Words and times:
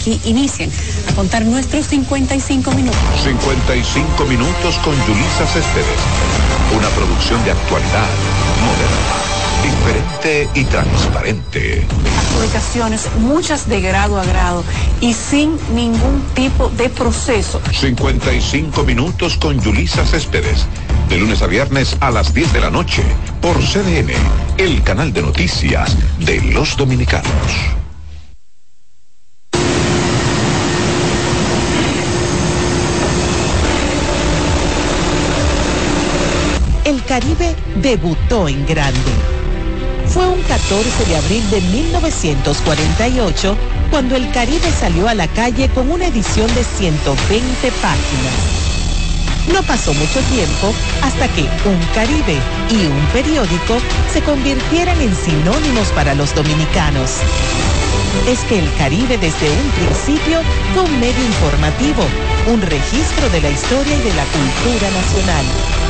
Aquí 0.00 0.18
inicien 0.24 0.70
a 1.08 1.14
contar 1.14 1.44
nuestros 1.44 1.86
55 1.88 2.72
minutos. 2.72 2.98
55 3.22 4.24
minutos 4.24 4.76
con 4.78 4.94
Yulisa 5.06 5.46
Céspedes. 5.46 6.00
Una 6.76 6.88
producción 6.88 7.44
de 7.44 7.50
actualidad, 7.50 8.08
moderna, 8.64 9.20
diferente 9.62 10.48
y 10.54 10.64
transparente. 10.64 11.86
Adjudicaciones, 12.18 13.08
muchas 13.18 13.68
de 13.68 13.80
grado 13.82 14.18
a 14.18 14.24
grado 14.24 14.64
y 15.02 15.12
sin 15.12 15.58
ningún 15.74 16.22
tipo 16.34 16.70
de 16.70 16.88
proceso. 16.88 17.60
55 17.70 18.82
minutos 18.84 19.36
con 19.36 19.60
Yulisa 19.60 20.06
Céspedes. 20.06 20.66
De 21.10 21.18
lunes 21.18 21.42
a 21.42 21.46
viernes 21.46 21.96
a 22.00 22.10
las 22.10 22.32
10 22.32 22.52
de 22.54 22.60
la 22.60 22.70
noche 22.70 23.02
por 23.42 23.58
CDN, 23.58 24.12
el 24.56 24.82
canal 24.82 25.12
de 25.12 25.22
noticias 25.22 25.94
de 26.20 26.40
los 26.40 26.76
dominicanos. 26.76 27.80
el 36.90 36.99
Caribe 37.10 37.56
debutó 37.82 38.46
en 38.46 38.64
grande. 38.66 39.10
Fue 40.06 40.28
un 40.28 40.40
14 40.42 41.06
de 41.06 41.16
abril 41.16 41.50
de 41.50 41.60
1948 41.60 43.56
cuando 43.90 44.14
el 44.14 44.30
Caribe 44.30 44.70
salió 44.78 45.08
a 45.08 45.14
la 45.14 45.26
calle 45.26 45.68
con 45.70 45.90
una 45.90 46.06
edición 46.06 46.46
de 46.54 46.62
120 46.62 47.72
páginas. 47.82 48.32
No 49.52 49.60
pasó 49.64 49.92
mucho 49.92 50.20
tiempo 50.32 50.72
hasta 51.02 51.26
que 51.34 51.42
un 51.68 51.80
Caribe 51.96 52.38
y 52.70 52.86
un 52.86 53.04
periódico 53.12 53.78
se 54.12 54.22
convirtieran 54.22 55.00
en 55.00 55.12
sinónimos 55.12 55.88
para 55.88 56.14
los 56.14 56.32
dominicanos. 56.32 57.16
Es 58.28 58.38
que 58.44 58.60
el 58.60 58.72
Caribe 58.76 59.18
desde 59.18 59.50
un 59.50 59.70
principio 59.72 60.42
fue 60.74 60.84
un 60.84 61.00
medio 61.00 61.24
informativo, 61.26 62.04
un 62.46 62.62
registro 62.62 63.28
de 63.30 63.40
la 63.40 63.50
historia 63.50 63.96
y 63.96 64.00
de 64.00 64.14
la 64.14 64.24
cultura 64.26 64.90
nacional 64.92 65.89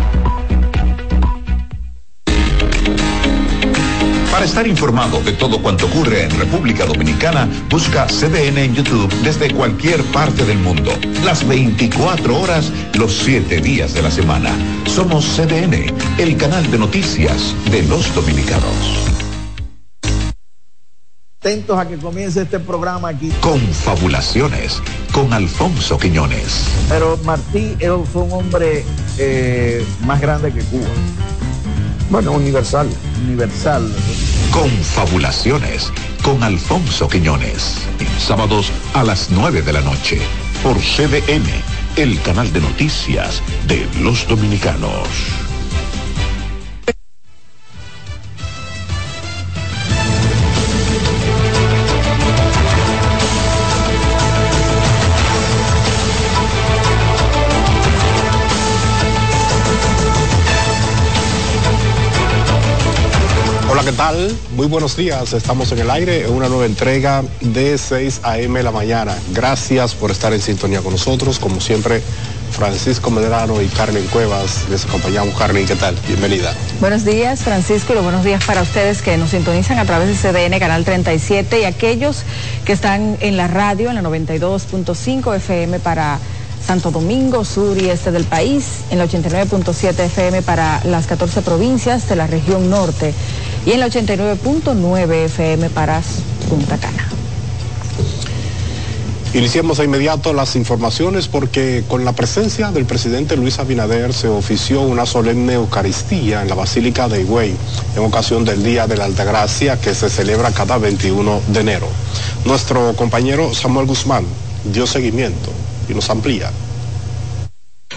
Para 4.41 4.49
estar 4.49 4.65
informado 4.65 5.21
de 5.21 5.33
todo 5.33 5.61
cuanto 5.61 5.85
ocurre 5.85 6.23
en 6.23 6.31
República 6.31 6.87
Dominicana, 6.87 7.47
busca 7.69 8.07
CDN 8.07 8.57
en 8.57 8.73
YouTube 8.73 9.13
desde 9.21 9.53
cualquier 9.53 10.03
parte 10.05 10.43
del 10.45 10.57
mundo. 10.57 10.91
Las 11.23 11.47
24 11.47 12.39
horas, 12.39 12.71
los 12.95 13.19
7 13.19 13.61
días 13.61 13.93
de 13.93 14.01
la 14.01 14.09
semana. 14.09 14.49
Somos 14.87 15.25
CDN, 15.37 15.93
el 16.17 16.37
canal 16.37 16.71
de 16.71 16.79
noticias 16.79 17.53
de 17.69 17.83
los 17.83 18.15
dominicanos. 18.15 19.13
atentos 21.39 21.77
a 21.77 21.87
que 21.87 21.97
comience 21.97 22.41
este 22.41 22.59
programa 22.59 23.09
aquí. 23.09 23.31
Confabulaciones 23.41 24.81
con 25.11 25.33
Alfonso 25.33 25.99
Quiñones. 25.99 26.65
Pero 26.89 27.15
Martí 27.25 27.77
fue 28.11 28.23
un 28.23 28.31
hombre 28.31 28.83
eh, 29.19 29.85
más 30.03 30.19
grande 30.19 30.51
que 30.51 30.61
Cuba. 30.61 30.89
Bueno, 32.09 32.31
universal. 32.31 32.89
Universal. 33.23 33.89
Confabulaciones 34.51 35.91
con 36.23 36.43
Alfonso 36.43 37.07
Quiñones. 37.07 37.77
Sábados 38.19 38.71
a 38.93 39.03
las 39.03 39.29
9 39.31 39.61
de 39.61 39.73
la 39.73 39.81
noche 39.81 40.19
por 40.61 40.77
CDN, 40.77 41.45
el 41.95 42.21
canal 42.21 42.51
de 42.51 42.59
noticias 42.59 43.41
de 43.67 43.87
los 44.01 44.27
dominicanos. 44.27 45.50
¿Qué 63.91 63.97
tal? 63.97 64.37
Muy 64.55 64.67
buenos 64.67 64.95
días. 64.95 65.33
Estamos 65.33 65.71
en 65.73 65.79
el 65.79 65.89
aire 65.89 66.25
en 66.25 66.31
una 66.31 66.47
nueva 66.47 66.65
entrega 66.65 67.23
de 67.41 67.77
6 67.77 68.21
a.m. 68.23 68.63
la 68.63 68.71
mañana. 68.71 69.13
Gracias 69.33 69.95
por 69.95 70.11
estar 70.11 70.31
en 70.31 70.39
sintonía 70.39 70.79
con 70.79 70.93
nosotros. 70.93 71.39
Como 71.39 71.59
siempre, 71.59 72.01
Francisco 72.51 73.11
Medrano 73.11 73.61
y 73.61 73.67
Carmen 73.67 74.05
Cuevas. 74.07 74.69
Les 74.69 74.85
acompañamos. 74.85 75.37
Carmen, 75.37 75.65
¿qué 75.65 75.75
tal? 75.75 75.95
Bienvenida. 76.07 76.53
Buenos 76.79 77.03
días, 77.03 77.41
Francisco, 77.41 77.91
y 77.91 77.95
los 77.95 78.03
buenos 78.03 78.23
días 78.23 78.41
para 78.45 78.61
ustedes 78.61 79.01
que 79.01 79.17
nos 79.17 79.31
sintonizan 79.31 79.77
a 79.77 79.85
través 79.85 80.07
de 80.07 80.31
CDN 80.31 80.57
Canal 80.59 80.85
37 80.85 81.59
y 81.59 81.63
aquellos 81.65 82.23
que 82.63 82.71
están 82.71 83.17
en 83.19 83.35
la 83.35 83.47
radio 83.47 83.89
en 83.89 83.95
la 83.95 84.03
92.5 84.03 85.35
FM 85.35 85.79
para 85.79 86.17
Santo 86.65 86.91
Domingo, 86.91 87.43
sur 87.43 87.77
y 87.77 87.89
este 87.89 88.11
del 88.11 88.23
país, 88.23 88.83
en 88.89 88.99
la 88.99 89.05
89.7 89.05 89.99
FM 89.99 90.43
para 90.43 90.81
las 90.85 91.07
14 91.07 91.41
provincias 91.41 92.07
de 92.07 92.15
la 92.15 92.27
región 92.27 92.69
norte 92.69 93.13
y 93.65 93.71
en 93.71 93.79
la 93.79 93.87
89.9 93.87 95.13
FM 95.25 95.69
para 95.69 96.01
Punta 96.49 96.77
Cana. 96.77 97.07
Iniciamos 99.33 99.77
de 99.77 99.85
inmediato 99.85 100.33
las 100.33 100.57
informaciones 100.57 101.29
porque 101.29 101.85
con 101.87 102.03
la 102.03 102.11
presencia 102.11 102.69
del 102.71 102.83
presidente 102.83 103.37
Luis 103.37 103.59
Abinader 103.59 104.13
se 104.13 104.27
ofició 104.27 104.81
una 104.81 105.05
solemne 105.05 105.53
Eucaristía 105.53 106.41
en 106.41 106.49
la 106.49 106.55
Basílica 106.55 107.07
de 107.07 107.21
Higüey 107.21 107.55
en 107.95 108.03
ocasión 108.03 108.43
del 108.43 108.61
Día 108.61 108.87
de 108.87 108.97
la 108.97 109.05
Altagracia 109.05 109.79
que 109.79 109.95
se 109.95 110.09
celebra 110.09 110.51
cada 110.51 110.77
21 110.79 111.41
de 111.47 111.59
enero. 111.61 111.87
Nuestro 112.43 112.93
compañero 112.97 113.53
Samuel 113.53 113.87
Guzmán 113.87 114.25
dio 114.65 114.85
seguimiento 114.85 115.49
y 115.87 115.93
nos 115.93 116.09
amplía. 116.09 116.51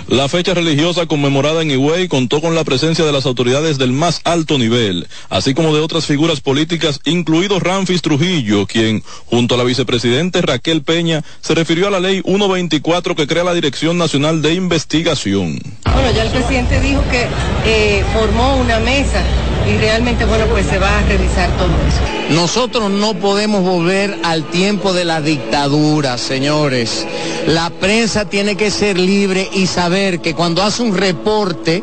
La 0.08 0.28
fecha 0.28 0.52
religiosa 0.52 1.06
conmemorada 1.06 1.62
en 1.62 1.70
Higüey 1.70 2.08
contó 2.08 2.42
con 2.42 2.54
la 2.54 2.64
presencia 2.64 3.06
de 3.06 3.12
las 3.12 3.24
autoridades 3.24 3.78
del 3.78 3.92
más 3.92 4.20
alto 4.24 4.58
nivel, 4.58 5.08
así 5.30 5.54
como 5.54 5.74
de 5.74 5.80
otras 5.80 6.04
figuras 6.04 6.40
políticas, 6.40 7.00
incluido 7.04 7.58
Ramfis 7.58 8.02
Trujillo, 8.02 8.66
quien, 8.66 9.02
junto 9.26 9.54
a 9.54 9.58
la 9.58 9.64
vicepresidente 9.64 10.42
Raquel 10.42 10.82
Peña, 10.82 11.24
se 11.40 11.54
refirió 11.54 11.88
a 11.88 11.90
la 11.90 12.00
ley 12.00 12.20
124 12.22 13.14
que 13.14 13.26
crea 13.26 13.44
la 13.44 13.54
Dirección 13.54 13.96
Nacional 13.96 14.42
de 14.42 14.52
Investigación. 14.52 15.58
Bueno, 15.84 16.10
ya 16.14 16.24
el 16.24 16.30
presidente 16.30 16.80
dijo 16.80 17.02
que 17.10 17.26
eh, 17.64 18.04
formó 18.12 18.56
una 18.56 18.78
mesa 18.80 19.24
y 19.66 19.78
realmente, 19.78 20.24
bueno, 20.24 20.46
pues 20.46 20.66
se 20.66 20.78
va 20.78 20.98
a 20.98 21.02
revisar 21.02 21.50
todo 21.56 21.68
eso. 21.68 22.34
Nosotros 22.34 22.90
no 22.90 23.14
podemos 23.14 23.62
volver 23.62 24.18
al 24.22 24.44
tiempo 24.44 24.92
de 24.92 25.04
la 25.04 25.20
dictadura, 25.20 26.18
señores. 26.18 27.06
La 27.46 27.70
prensa 27.70 28.24
tiene 28.26 28.56
que 28.56 28.70
ser 28.70 28.98
libre 28.98 29.48
y 29.52 29.66
saber 29.66 30.20
que 30.20 30.34
cuando 30.34 30.62
hace 30.62 30.82
un 30.82 30.96
reporte, 30.96 31.82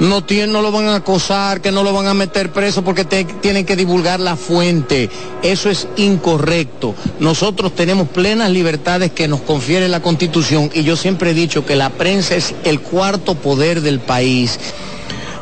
no, 0.00 0.20
lo 0.62 0.72
van 0.72 0.86
a 0.86 0.96
acosar, 0.96 1.60
que 1.60 1.70
no 1.70 1.82
lo 1.82 1.92
van 1.92 2.06
a 2.06 2.14
meter 2.14 2.52
preso 2.52 2.82
porque 2.82 3.04
tienen 3.04 3.64
que 3.64 3.76
divulgar 3.76 4.20
la 4.20 4.36
fuente. 4.36 5.08
Eso 5.42 5.70
es 5.70 5.86
incorrecto. 5.96 6.94
Nosotros 7.20 7.74
tenemos 7.74 8.08
plenas 8.08 8.50
libertades 8.50 9.12
que 9.12 9.28
nos 9.28 9.40
confiere 9.42 9.88
la 9.88 10.00
Constitución 10.00 10.70
y 10.74 10.82
yo 10.82 10.96
siempre 10.96 11.30
he 11.30 11.34
dicho 11.34 11.64
que 11.64 11.76
la 11.76 11.90
prensa 11.90 12.34
es 12.34 12.54
el 12.64 12.80
cuarto 12.80 13.34
poder 13.36 13.80
del 13.80 14.00
país. 14.00 14.58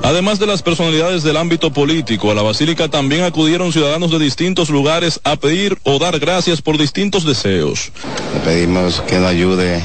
Además 0.02 0.38
de 0.38 0.46
las 0.46 0.62
personalidades 0.62 1.22
del 1.22 1.36
ámbito 1.36 1.72
político, 1.72 2.30
a 2.30 2.34
la 2.34 2.42
basílica 2.42 2.88
también 2.88 3.22
acudieron 3.22 3.72
ciudadanos 3.72 4.10
de 4.10 4.18
distintos 4.18 4.70
lugares 4.70 5.20
a 5.24 5.36
pedir 5.36 5.78
o 5.84 5.98
dar 5.98 6.18
gracias 6.18 6.62
por 6.62 6.78
distintos 6.78 7.24
deseos. 7.24 7.92
Le 8.34 8.40
pedimos 8.40 9.02
que 9.02 9.18
nos 9.18 9.28
ayude 9.28 9.80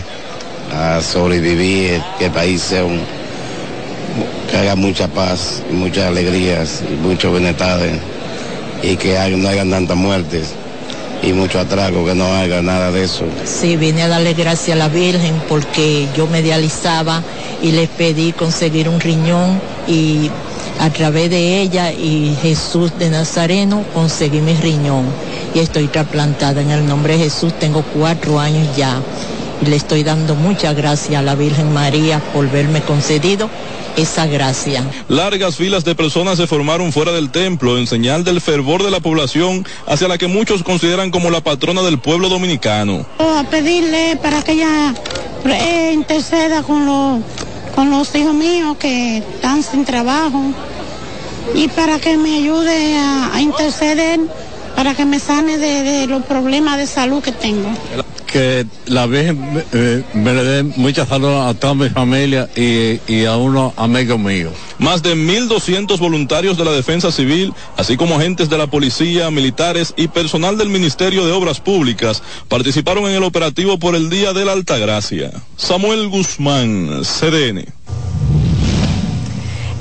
a 0.74 1.02
sobrevivir, 1.02 2.02
que 2.18 2.26
el 2.26 2.32
país 2.32 2.62
sea 2.62 2.86
un, 2.86 3.02
que 4.50 4.58
haya 4.58 4.76
mucha 4.76 5.10
paz, 5.10 5.62
muchas 5.70 6.06
alegrías, 6.06 6.82
y 6.90 6.96
mucho 6.96 7.32
bienestar 7.32 7.82
y 8.82 8.96
que 8.98 9.18
no 9.38 9.50
hayan 9.50 9.70
tantas 9.70 9.98
muertes 9.98 10.54
y 11.26 11.34
mucho 11.34 11.60
atraco, 11.60 12.06
que 12.06 12.14
no 12.14 12.26
haga 12.26 12.62
nada 12.62 12.92
de 12.92 13.04
eso. 13.04 13.26
Sí, 13.44 13.76
vine 13.78 14.04
a 14.04 14.08
darle 14.08 14.34
gracias 14.34 14.76
a 14.76 14.80
la 14.80 14.90
Virgen 14.90 15.42
porque 15.50 16.08
yo 16.16 16.28
me 16.28 16.42
dializaba 16.42 17.24
y 17.62 17.72
le 17.72 17.88
pedí 17.88 18.32
conseguir 18.32 18.88
un 18.88 19.00
riñón 19.00 19.60
y 19.88 20.30
a 20.80 20.90
través 20.92 21.30
de 21.30 21.62
ella 21.62 21.92
y 21.92 22.38
Jesús 22.42 22.92
de 23.00 23.10
Nazareno 23.10 23.84
conseguí 23.94 24.42
mi 24.42 24.54
riñón 24.54 25.06
y 25.54 25.60
estoy 25.60 25.88
trasplantada 25.88 26.62
en 26.62 26.70
el 26.70 26.86
nombre 26.86 27.18
de 27.18 27.24
Jesús, 27.24 27.54
tengo 27.60 27.84
cuatro 27.94 28.40
años 28.40 28.76
ya 28.76 29.02
le 29.68 29.76
estoy 29.76 30.04
dando 30.04 30.36
muchas 30.36 30.76
gracias 30.76 31.20
a 31.20 31.22
la 31.22 31.36
Virgen 31.36 31.74
María 31.74 32.20
por 32.34 32.50
verme 32.50 32.82
concedido 32.82 33.50
esa 33.98 34.26
gracia. 34.26 34.84
Largas 35.08 35.56
filas 35.56 35.86
de 35.86 35.96
personas 35.96 36.38
se 36.38 36.48
formaron 36.48 36.92
fuera 36.92 37.12
del 37.12 37.30
templo 37.32 37.78
en 37.78 37.88
señal 37.88 38.24
del 38.24 38.42
fervor 38.42 38.84
de 38.84 38.92
la 38.92 39.00
población 39.00 39.66
hacia 39.88 40.08
la 40.08 40.18
que 40.18 40.28
muchos 40.28 40.64
consideran 40.64 41.12
como 41.12 41.30
la 41.30 41.42
patrona 41.42 41.82
del 41.82 42.00
pueblo 42.00 42.30
dominicano. 42.30 43.06
A 43.20 43.44
pedirle 43.50 44.18
para 44.22 44.42
que 44.42 44.54
ella 44.54 44.94
eh, 45.46 45.92
interceda 45.94 46.64
con 46.64 46.86
los, 46.86 47.22
con 47.74 47.90
los 47.90 48.14
hijos 48.16 48.34
míos 48.34 48.78
que 48.78 49.18
están 49.18 49.64
sin 49.64 49.86
trabajo 49.86 50.42
y 51.54 51.68
para 51.70 52.00
que 52.00 52.18
me 52.18 52.36
ayude 52.36 52.98
a, 52.98 53.40
interceder 53.40 54.20
para 54.76 54.94
que 54.94 55.06
me 55.06 55.20
sane 55.20 55.58
de 55.58 56.08
los 56.08 56.24
problemas 56.26 56.78
de 56.78 56.88
salud 56.88 57.22
que 57.24 57.32
tengo 57.32 57.70
que 58.36 58.66
la 58.88 59.06
Virgen 59.06 59.64
eh, 59.72 60.04
me 60.14 60.34
le 60.34 60.44
dé 60.44 60.64
mucha 60.64 61.06
salud 61.06 61.48
a 61.48 61.54
toda 61.54 61.74
mi 61.74 61.88
familia 61.88 62.50
y, 62.54 63.24
a 63.24 63.38
unos 63.38 63.72
amigos 63.78 64.20
míos. 64.20 64.52
Más 64.78 65.02
de 65.02 65.16
1.200 65.16 65.98
voluntarios 66.00 66.58
de 66.58 66.66
la 66.66 66.74
Defensa 66.74 67.14
Civil, 67.14 67.54
así 67.78 67.96
como 67.96 68.18
agentes 68.18 68.50
de 68.50 68.58
la 68.58 68.68
policía, 68.68 69.32
militares 69.32 69.94
y 69.96 70.10
personal 70.10 70.58
del 70.58 70.68
Ministerio 70.68 71.26
de 71.26 71.32
Obras 71.32 71.62
Públicas 71.62 72.22
participaron 72.50 73.06
en 73.06 73.12
el 73.12 73.24
operativo 73.24 73.80
por 73.80 73.96
el 73.96 74.10
Día 74.10 74.34
de 74.34 74.44
la 74.44 74.52
Altagracia. 74.52 75.32
Samuel 75.56 76.10
Guzmán, 76.10 77.04
CDN. 77.04 77.64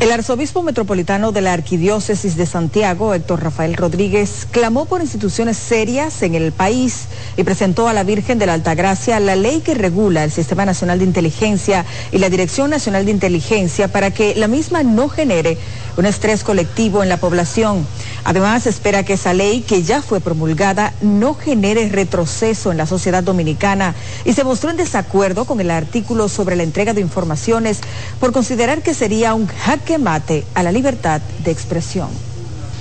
El 0.04 0.12
arzobispo 0.12 0.62
metropolitano 0.62 1.32
de 1.32 1.40
la 1.40 1.54
Arquidiócesis 1.54 2.36
de 2.36 2.44
Santiago, 2.44 3.14
Héctor 3.14 3.42
Rafael 3.42 3.72
Rodríguez, 3.72 4.46
clamó 4.50 4.84
por 4.84 5.00
instituciones 5.00 5.56
serias 5.56 6.20
en 6.20 6.34
el 6.34 6.52
país 6.52 7.06
y 7.38 7.42
presentó 7.42 7.88
a 7.88 7.94
la 7.94 8.04
Virgen 8.04 8.38
de 8.38 8.44
la 8.44 8.52
Altagracia 8.52 9.18
la 9.18 9.34
ley 9.34 9.62
que 9.62 9.72
regula 9.72 10.22
el 10.22 10.30
Sistema 10.30 10.66
Nacional 10.66 10.98
de 10.98 11.06
Inteligencia 11.06 11.86
y 12.12 12.18
la 12.18 12.28
Dirección 12.28 12.68
Nacional 12.68 13.06
de 13.06 13.12
Inteligencia 13.12 13.88
para 13.88 14.10
que 14.10 14.34
la 14.34 14.46
misma 14.46 14.82
no 14.82 15.08
genere 15.08 15.56
un 15.96 16.04
estrés 16.04 16.44
colectivo 16.44 17.02
en 17.02 17.08
la 17.08 17.16
población. 17.16 17.86
Además, 18.24 18.66
espera 18.66 19.04
que 19.04 19.14
esa 19.14 19.32
ley, 19.32 19.62
que 19.62 19.84
ya 19.84 20.02
fue 20.02 20.20
promulgada, 20.20 20.92
no 21.00 21.34
genere 21.34 21.88
retroceso 21.88 22.72
en 22.72 22.78
la 22.78 22.86
sociedad 22.86 23.22
dominicana 23.22 23.94
y 24.24 24.32
se 24.32 24.44
mostró 24.44 24.70
en 24.70 24.76
desacuerdo 24.76 25.44
con 25.44 25.60
el 25.60 25.70
artículo 25.70 26.28
sobre 26.28 26.56
la 26.56 26.62
entrega 26.62 26.92
de 26.92 27.00
informaciones 27.00 27.80
por 28.20 28.32
considerar 28.32 28.82
que 28.82 28.92
sería 28.92 29.34
un 29.34 29.46
jaque 29.46 29.93
mate 29.98 30.44
a 30.54 30.62
la 30.62 30.72
libertad 30.72 31.20
de 31.44 31.50
expresión. 31.50 32.08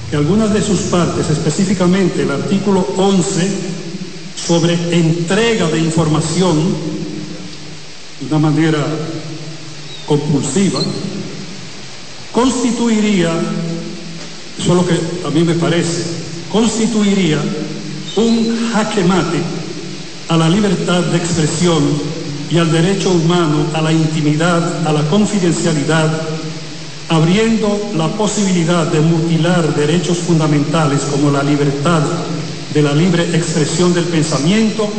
Que 0.10 0.16
algunas 0.16 0.54
de 0.54 0.62
sus 0.62 0.80
partes, 0.82 1.30
específicamente 1.30 2.24
el 2.24 2.32
artículo 2.32 2.86
11 2.98 3.52
sobre 4.36 4.74
entrega 4.92 5.68
de 5.68 5.80
información 5.80 6.58
de 8.20 8.28
una 8.28 8.40
manera 8.40 8.86
compulsiva, 10.06 10.80
constituiría 12.32 13.32
eso 14.60 14.72
es 14.72 14.78
lo 14.78 14.86
que 14.86 15.28
a 15.28 15.30
mí 15.32 15.44
me 15.44 15.56
parece, 15.56 16.04
constituiría 16.52 17.40
un 18.16 18.72
jaque 18.72 19.04
mate 19.04 19.40
a 20.30 20.38
la 20.38 20.50
libertad 20.50 21.02
de 21.02 21.18
expresión 21.18 21.84
y 22.50 22.58
al 22.58 22.72
derecho 22.72 23.12
humano 23.12 23.66
a 23.74 23.82
la 23.82 23.92
intimidad, 23.92 24.88
a 24.88 24.94
la 24.94 25.02
confidencialidad, 25.10 26.10
abriendo 27.10 27.92
la 27.96 28.08
posibilidad 28.10 28.88
de 28.88 29.00
mutilar 29.02 29.76
derechos 29.76 30.20
fundamentales 30.20 31.02
como 31.12 31.32
la 31.32 31.44
libertad 31.44 32.02
de 32.74 32.82
la 32.82 32.94
libre 32.94 33.24
expresión 33.36 33.94
del 33.94 34.06
pensamiento, 34.06 34.90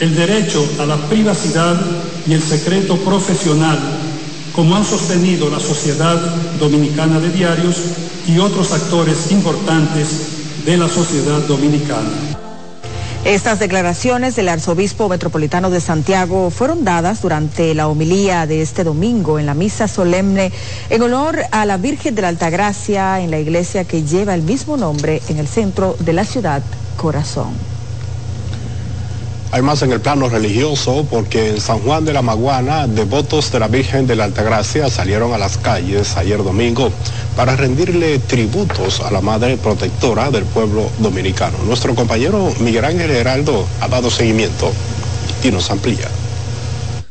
el 0.00 0.14
derecho 0.14 0.66
a 0.78 0.86
la 0.86 0.96
privacidad 1.08 1.80
y 2.26 2.32
el 2.32 2.42
secreto 2.42 2.96
profesional, 2.96 3.78
como 4.54 4.76
han 4.76 4.84
sostenido 4.84 5.50
la 5.50 5.60
Sociedad 5.60 6.18
Dominicana 6.58 7.20
de 7.20 7.30
Diarios 7.30 7.76
y 8.26 8.38
otros 8.38 8.72
actores 8.72 9.30
importantes 9.30 10.08
de 10.64 10.76
la 10.76 10.88
sociedad 10.88 11.40
dominicana. 11.48 12.41
Estas 13.24 13.60
declaraciones 13.60 14.34
del 14.34 14.48
arzobispo 14.48 15.08
metropolitano 15.08 15.70
de 15.70 15.80
Santiago 15.80 16.50
fueron 16.50 16.84
dadas 16.84 17.22
durante 17.22 17.72
la 17.72 17.86
homilía 17.86 18.46
de 18.48 18.62
este 18.62 18.82
domingo 18.82 19.38
en 19.38 19.46
la 19.46 19.54
misa 19.54 19.86
solemne 19.86 20.50
en 20.90 21.02
honor 21.02 21.38
a 21.52 21.64
la 21.64 21.76
Virgen 21.76 22.16
de 22.16 22.22
la 22.22 22.28
Altagracia 22.28 23.20
en 23.20 23.30
la 23.30 23.38
iglesia 23.38 23.84
que 23.84 24.02
lleva 24.02 24.34
el 24.34 24.42
mismo 24.42 24.76
nombre 24.76 25.22
en 25.28 25.38
el 25.38 25.46
centro 25.46 25.94
de 26.00 26.12
la 26.12 26.24
ciudad 26.24 26.64
Corazón. 26.96 27.71
Hay 29.52 29.60
más 29.60 29.82
en 29.82 29.92
el 29.92 30.00
plano 30.00 30.30
religioso 30.30 31.06
porque 31.10 31.50
en 31.50 31.60
San 31.60 31.80
Juan 31.80 32.06
de 32.06 32.14
la 32.14 32.22
Maguana, 32.22 32.86
devotos 32.86 33.52
de 33.52 33.60
la 33.60 33.68
Virgen 33.68 34.06
de 34.06 34.16
la 34.16 34.24
Altagracia 34.24 34.88
salieron 34.88 35.34
a 35.34 35.38
las 35.38 35.58
calles 35.58 36.16
ayer 36.16 36.42
domingo 36.42 36.90
para 37.36 37.54
rendirle 37.54 38.18
tributos 38.18 39.00
a 39.00 39.10
la 39.10 39.20
Madre 39.20 39.58
Protectora 39.58 40.30
del 40.30 40.44
pueblo 40.44 40.90
dominicano. 41.00 41.58
Nuestro 41.66 41.94
compañero 41.94 42.50
Miguel 42.60 42.86
Ángel 42.86 43.10
Heraldo 43.10 43.66
ha 43.82 43.88
dado 43.88 44.10
seguimiento 44.10 44.72
y 45.44 45.50
nos 45.50 45.70
amplía. 45.70 46.08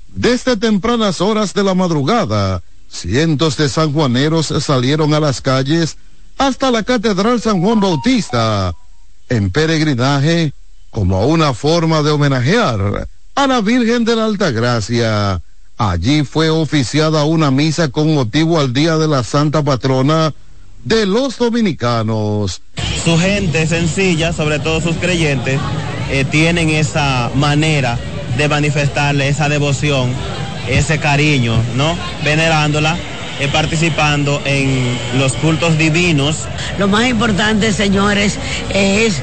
Desde 0.08 0.58
tempranas 0.58 1.22
horas 1.22 1.54
de 1.54 1.64
la 1.64 1.76
madrugada, 1.76 2.64
cientos 2.90 3.56
de 3.56 3.70
sanjuaneros 3.70 4.52
salieron 4.62 5.14
a 5.14 5.20
las 5.20 5.42
calles 5.42 5.96
hasta 6.40 6.72
la 6.72 6.82
Catedral 6.82 7.40
San 7.40 7.62
Juan 7.62 7.80
Bautista 7.80 8.74
en 9.30 9.52
peregrinaje 9.52 10.54
como 10.92 11.26
una 11.26 11.54
forma 11.54 12.04
de 12.04 12.12
homenajear 12.12 13.08
a 13.36 13.48
la 13.48 13.62
Virgen 13.62 14.06
de 14.06 14.16
la 14.16 14.26
Altagracia. 14.26 15.42
Allí 15.78 16.24
fue 16.24 16.50
oficiada 16.50 17.24
una 17.24 17.50
misa 17.50 17.88
con 17.88 18.14
motivo 18.14 18.60
al 18.60 18.72
Día 18.72 18.98
de 18.98 19.08
la 19.08 19.24
Santa 19.24 19.64
Patrona 19.64 20.32
de 20.84 21.06
los 21.06 21.38
Dominicanos. 21.38 22.62
Su 23.04 23.18
gente 23.18 23.66
sencilla, 23.66 24.34
sobre 24.34 24.60
todo 24.60 24.80
sus 24.82 24.98
creyentes, 24.98 25.60
eh, 26.12 26.26
tienen 26.26 26.70
esa 26.70 27.32
manera 27.36 27.98
de 28.38 28.48
manifestarle 28.48 29.28
esa 29.28 29.50
devoción, 29.50 30.14
ese 30.70 31.00
cariño, 31.00 31.56
¿no? 31.76 31.98
Venerándola 32.24 32.98
eh, 33.42 33.50
participando 33.52 34.40
en 34.46 34.98
los 35.18 35.34
cultos 35.34 35.76
divinos. 35.76 36.48
Lo 36.78 36.88
más 36.88 37.08
importante, 37.08 37.74
señores, 37.74 38.38
es 38.70 39.16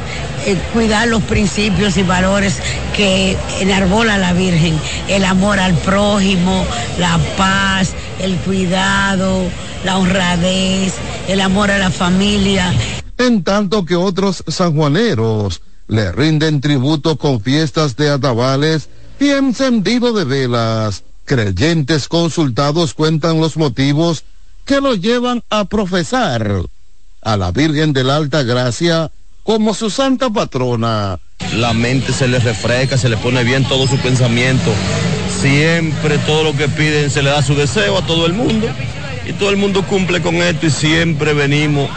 eh, 0.44 0.56
cuidar 0.72 1.06
los 1.06 1.22
principios 1.22 1.96
y 1.96 2.02
valores 2.02 2.58
que 2.96 3.36
enarbola 3.60 4.18
la 4.18 4.32
Virgen, 4.32 4.76
el 5.06 5.24
amor 5.24 5.60
al 5.60 5.74
prójimo, 5.74 6.66
la 6.98 7.16
paz, 7.36 7.94
el 8.20 8.34
cuidado, 8.38 9.44
la 9.84 9.98
honradez, 9.98 10.94
el 11.28 11.40
amor 11.40 11.70
a 11.70 11.78
la 11.78 11.90
familia. 11.90 12.72
En 13.18 13.44
tanto 13.44 13.84
que 13.84 13.94
otros 13.94 14.42
sanjuaneros 14.48 15.62
le 15.86 16.10
rinden 16.10 16.60
tributo 16.60 17.18
con 17.18 17.40
fiestas 17.40 17.94
de 17.94 18.10
atabales 18.10 18.88
y 19.20 19.28
encendido 19.28 20.12
de 20.12 20.24
velas. 20.24 21.04
Creyentes 21.28 22.08
consultados 22.08 22.94
cuentan 22.94 23.38
los 23.38 23.58
motivos 23.58 24.24
que 24.64 24.80
lo 24.80 24.94
llevan 24.94 25.42
a 25.50 25.66
profesar 25.66 26.62
a 27.20 27.36
la 27.36 27.52
Virgen 27.52 27.92
de 27.92 28.02
la 28.02 28.16
Alta 28.16 28.44
Gracia 28.44 29.10
como 29.42 29.74
su 29.74 29.90
santa 29.90 30.30
patrona. 30.30 31.18
La 31.52 31.74
mente 31.74 32.14
se 32.14 32.28
le 32.28 32.38
refresca, 32.38 32.96
se 32.96 33.10
le 33.10 33.18
pone 33.18 33.44
bien 33.44 33.62
todo 33.68 33.86
su 33.86 33.98
pensamiento. 33.98 34.72
Siempre 35.42 36.16
todo 36.16 36.44
lo 36.44 36.56
que 36.56 36.66
piden 36.66 37.10
se 37.10 37.22
le 37.22 37.28
da 37.28 37.42
su 37.42 37.54
deseo 37.54 37.98
a 37.98 38.06
todo 38.06 38.24
el 38.24 38.32
mundo. 38.32 38.66
Y 39.26 39.34
todo 39.34 39.50
el 39.50 39.58
mundo 39.58 39.86
cumple 39.86 40.22
con 40.22 40.36
esto 40.36 40.64
y 40.64 40.70
siempre 40.70 41.34
venimos 41.34 41.90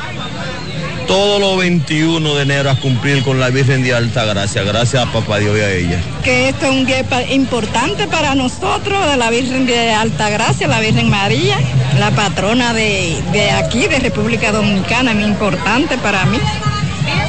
todos 1.12 1.42
los 1.42 1.58
21 1.58 2.36
de 2.36 2.42
enero 2.42 2.70
a 2.70 2.76
cumplir 2.76 3.22
con 3.22 3.38
la 3.38 3.50
Virgen 3.50 3.84
de 3.84 3.94
Alta 3.94 4.24
Gracia. 4.24 4.64
Gracias 4.64 5.06
a 5.06 5.12
Papá 5.12 5.40
Dios 5.40 5.58
y 5.58 5.60
a 5.60 5.70
ella. 5.70 6.00
Que 6.24 6.48
esto 6.48 6.68
es 6.68 6.72
un 6.72 6.86
día 6.86 7.04
importante 7.34 8.08
para 8.08 8.34
nosotros, 8.34 9.12
de 9.12 9.18
la 9.18 9.30
Virgen 9.30 9.66
de 9.66 9.92
Alta 9.92 10.30
Gracia, 10.30 10.70
la 10.70 10.80
Virgen 10.80 11.10
María, 11.10 11.58
la 12.00 12.12
patrona 12.12 12.74
de, 12.74 13.22
de 13.34 13.52
aquí, 13.52 13.88
de 13.88 14.00
República 14.00 14.54
Dominicana, 14.54 15.14
muy 15.14 15.26
importante 15.26 15.98
para 15.98 16.24
mí 16.28 16.40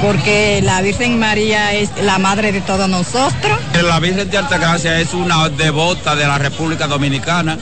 porque 0.01 0.61
la 0.63 0.81
Virgen 0.81 1.19
María 1.19 1.73
es 1.73 1.91
la 2.03 2.19
madre 2.19 2.53
de 2.53 2.61
todos 2.61 2.89
nosotros. 2.89 3.59
La 3.83 3.99
Virgen 3.99 4.31
de 4.31 4.39
Altagracia 4.39 5.01
es 5.01 5.13
una 5.13 5.49
devota 5.49 6.15
de 6.15 6.25
la 6.25 6.39
República 6.39 6.87
Dominicana, 6.87 7.59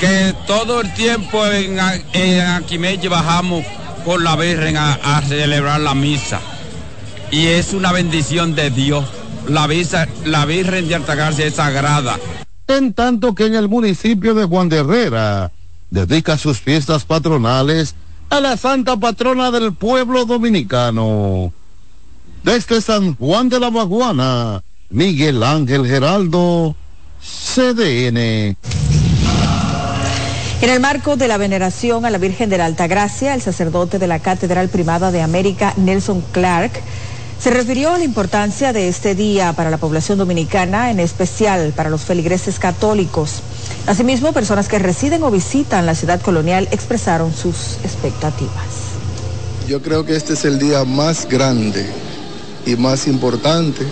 que 0.00 0.34
todo 0.48 0.80
el 0.80 0.92
tiempo 0.94 1.46
en, 1.46 1.78
en 2.12 2.40
Aquimelle 2.40 3.08
bajamos 3.08 3.64
con 4.08 4.24
la 4.24 4.36
Virgen 4.36 4.78
a, 4.78 5.20
celebrar 5.20 5.82
la 5.82 5.94
misa. 5.94 6.40
Y 7.30 7.48
es 7.48 7.74
una 7.74 7.92
bendición 7.92 8.54
de 8.54 8.70
Dios. 8.70 9.04
La, 9.46 9.66
visa, 9.66 10.08
la 10.24 10.46
Virgen 10.46 10.88
de 10.88 10.94
Altagracia 10.94 11.44
es 11.44 11.56
sagrada. 11.56 12.18
En 12.68 12.94
tanto 12.94 13.34
que 13.34 13.44
en 13.44 13.54
el 13.54 13.68
municipio 13.68 14.32
de 14.32 14.46
Juan 14.46 14.70
de 14.70 14.78
Herrera 14.78 15.52
dedica 15.90 16.38
sus 16.38 16.58
fiestas 16.58 17.04
patronales 17.04 17.96
a 18.30 18.40
la 18.40 18.56
santa 18.56 18.96
patrona 18.96 19.50
del 19.50 19.74
pueblo 19.74 20.24
dominicano. 20.24 21.52
Desde 22.42 22.80
San 22.80 23.14
Juan 23.14 23.50
de 23.50 23.60
la 23.60 23.70
Maguana, 23.70 24.62
Miguel 24.88 25.42
Ángel 25.42 25.86
Geraldo, 25.86 26.74
CDN. 27.20 28.56
En 30.60 30.70
el 30.70 30.80
marco 30.80 31.16
de 31.16 31.28
la 31.28 31.36
veneración 31.36 32.04
a 32.04 32.10
la 32.10 32.18
Virgen 32.18 32.50
de 32.50 32.58
la 32.58 32.66
Altagracia, 32.66 33.32
el 33.32 33.40
sacerdote 33.40 34.00
de 34.00 34.08
la 34.08 34.18
Catedral 34.18 34.68
Primada 34.68 35.12
de 35.12 35.22
América, 35.22 35.72
Nelson 35.76 36.20
Clark, 36.32 36.72
se 37.38 37.50
refirió 37.50 37.92
a 37.92 37.98
la 37.98 38.02
importancia 38.02 38.72
de 38.72 38.88
este 38.88 39.14
día 39.14 39.52
para 39.52 39.70
la 39.70 39.76
población 39.76 40.18
dominicana, 40.18 40.90
en 40.90 40.98
especial 40.98 41.72
para 41.76 41.90
los 41.90 42.00
feligreses 42.00 42.58
católicos. 42.58 43.40
Asimismo, 43.86 44.32
personas 44.32 44.66
que 44.66 44.80
residen 44.80 45.22
o 45.22 45.30
visitan 45.30 45.86
la 45.86 45.94
ciudad 45.94 46.20
colonial 46.20 46.66
expresaron 46.72 47.32
sus 47.32 47.76
expectativas. 47.84 48.88
Yo 49.68 49.80
creo 49.80 50.04
que 50.04 50.16
este 50.16 50.32
es 50.32 50.44
el 50.44 50.58
día 50.58 50.84
más 50.84 51.28
grande 51.28 51.86
y 52.66 52.74
más 52.74 53.06
importante 53.06 53.86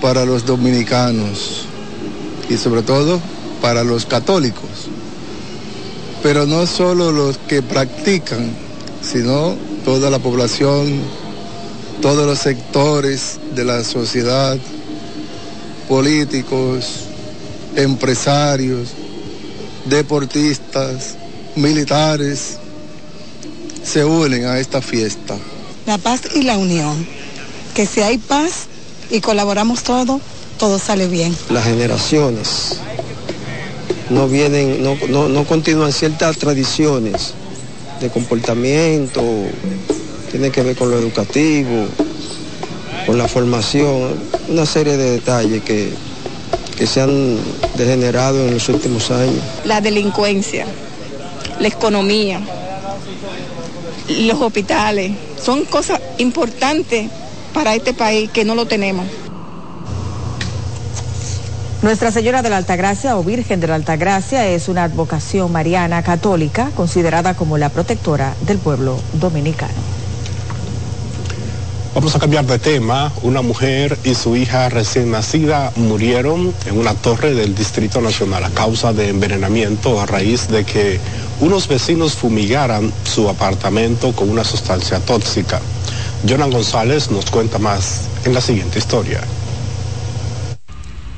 para 0.00 0.24
los 0.24 0.46
dominicanos 0.46 1.66
y 2.48 2.56
sobre 2.56 2.80
todo 2.80 3.20
para 3.60 3.84
los 3.84 4.06
católicos. 4.06 4.88
Pero 6.24 6.46
no 6.46 6.66
solo 6.66 7.12
los 7.12 7.36
que 7.36 7.60
practican, 7.60 8.50
sino 9.02 9.56
toda 9.84 10.08
la 10.08 10.18
población, 10.18 11.02
todos 12.00 12.26
los 12.26 12.38
sectores 12.38 13.38
de 13.54 13.62
la 13.66 13.84
sociedad, 13.84 14.56
políticos, 15.86 16.86
empresarios, 17.76 18.88
deportistas, 19.84 21.16
militares, 21.56 22.56
se 23.84 24.02
unen 24.06 24.46
a 24.46 24.58
esta 24.58 24.80
fiesta. 24.80 25.36
La 25.84 25.98
paz 25.98 26.22
y 26.34 26.44
la 26.44 26.56
unión, 26.56 27.06
que 27.74 27.84
si 27.84 28.00
hay 28.00 28.16
paz 28.16 28.64
y 29.10 29.20
colaboramos 29.20 29.82
todos, 29.82 30.22
todo 30.58 30.78
sale 30.78 31.06
bien. 31.06 31.36
Las 31.50 31.64
generaciones 31.64 32.78
no 34.10 34.28
vienen, 34.28 34.82
no, 34.82 34.96
no, 35.08 35.28
no 35.28 35.44
continúan 35.44 35.92
ciertas 35.92 36.36
tradiciones 36.38 37.34
de 38.00 38.10
comportamiento, 38.10 39.22
tiene 40.30 40.50
que 40.50 40.62
ver 40.62 40.76
con 40.76 40.90
lo 40.90 40.98
educativo, 40.98 41.86
con 43.06 43.18
la 43.18 43.28
formación, 43.28 44.14
una 44.48 44.66
serie 44.66 44.96
de 44.96 45.12
detalles 45.12 45.62
que, 45.62 45.92
que 46.76 46.86
se 46.86 47.00
han 47.00 47.38
degenerado 47.76 48.44
en 48.46 48.54
los 48.54 48.68
últimos 48.68 49.10
años. 49.10 49.38
La 49.64 49.80
delincuencia, 49.80 50.66
la 51.60 51.68
economía, 51.68 52.40
los 54.08 54.40
hospitales, 54.40 55.12
son 55.42 55.64
cosas 55.64 56.00
importantes 56.18 57.08
para 57.52 57.74
este 57.74 57.94
país 57.94 58.30
que 58.30 58.44
no 58.44 58.54
lo 58.54 58.66
tenemos. 58.66 59.06
Nuestra 61.84 62.10
Señora 62.10 62.40
de 62.40 62.48
la 62.48 62.56
Altagracia 62.56 63.14
o 63.18 63.22
Virgen 63.22 63.60
de 63.60 63.66
la 63.66 63.74
Altagracia 63.74 64.48
es 64.48 64.70
una 64.70 64.84
advocación 64.84 65.52
mariana 65.52 66.02
católica 66.02 66.70
considerada 66.74 67.34
como 67.34 67.58
la 67.58 67.68
protectora 67.68 68.34
del 68.46 68.56
pueblo 68.56 68.98
dominicano. 69.12 69.74
Vamos 71.94 72.16
a 72.16 72.18
cambiar 72.18 72.46
de 72.46 72.58
tema. 72.58 73.12
Una 73.20 73.42
mujer 73.42 73.98
y 74.02 74.14
su 74.14 74.34
hija 74.34 74.70
recién 74.70 75.10
nacida 75.10 75.72
murieron 75.76 76.54
en 76.64 76.78
una 76.78 76.94
torre 76.94 77.34
del 77.34 77.54
Distrito 77.54 78.00
Nacional 78.00 78.44
a 78.44 78.48
causa 78.48 78.94
de 78.94 79.10
envenenamiento 79.10 80.00
a 80.00 80.06
raíz 80.06 80.48
de 80.48 80.64
que 80.64 80.98
unos 81.40 81.68
vecinos 81.68 82.14
fumigaran 82.14 82.94
su 83.04 83.28
apartamento 83.28 84.12
con 84.12 84.30
una 84.30 84.44
sustancia 84.44 85.00
tóxica. 85.00 85.60
Jonan 86.26 86.50
González 86.50 87.10
nos 87.10 87.30
cuenta 87.30 87.58
más 87.58 88.04
en 88.24 88.32
la 88.32 88.40
siguiente 88.40 88.78
historia. 88.78 89.20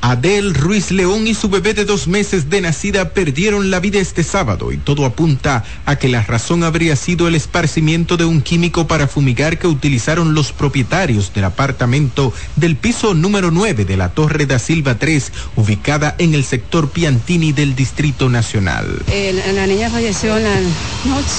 Adel 0.08 0.54
Ruiz 0.54 0.92
León 0.92 1.26
y 1.26 1.34
su 1.34 1.48
bebé 1.48 1.74
de 1.74 1.84
dos 1.84 2.06
meses 2.06 2.48
de 2.48 2.60
nacida 2.60 3.08
perdieron 3.08 3.72
la 3.72 3.80
vida 3.80 3.98
este 3.98 4.22
sábado 4.22 4.70
y 4.70 4.76
todo 4.76 5.04
apunta 5.04 5.64
a 5.84 5.96
que 5.96 6.08
la 6.08 6.22
razón 6.22 6.62
habría 6.62 6.94
sido 6.94 7.26
el 7.26 7.34
esparcimiento 7.34 8.16
de 8.16 8.24
un 8.24 8.40
químico 8.40 8.86
para 8.86 9.08
fumigar 9.08 9.58
que 9.58 9.66
utilizaron 9.66 10.32
los 10.32 10.52
propietarios 10.52 11.34
del 11.34 11.42
apartamento 11.42 12.32
del 12.54 12.76
piso 12.76 13.14
número 13.14 13.50
9 13.50 13.84
de 13.84 13.96
la 13.96 14.10
Torre 14.10 14.46
da 14.46 14.60
Silva 14.60 14.94
3, 14.94 15.32
ubicada 15.56 16.14
en 16.18 16.34
el 16.34 16.44
sector 16.44 16.88
Piantini 16.88 17.50
del 17.50 17.74
Distrito 17.74 18.28
Nacional. 18.28 19.02
la 19.08 19.66
niña 19.66 19.90
falleció 19.90 20.36
en 20.36 20.44
la 20.44 20.54
noche 21.04 21.34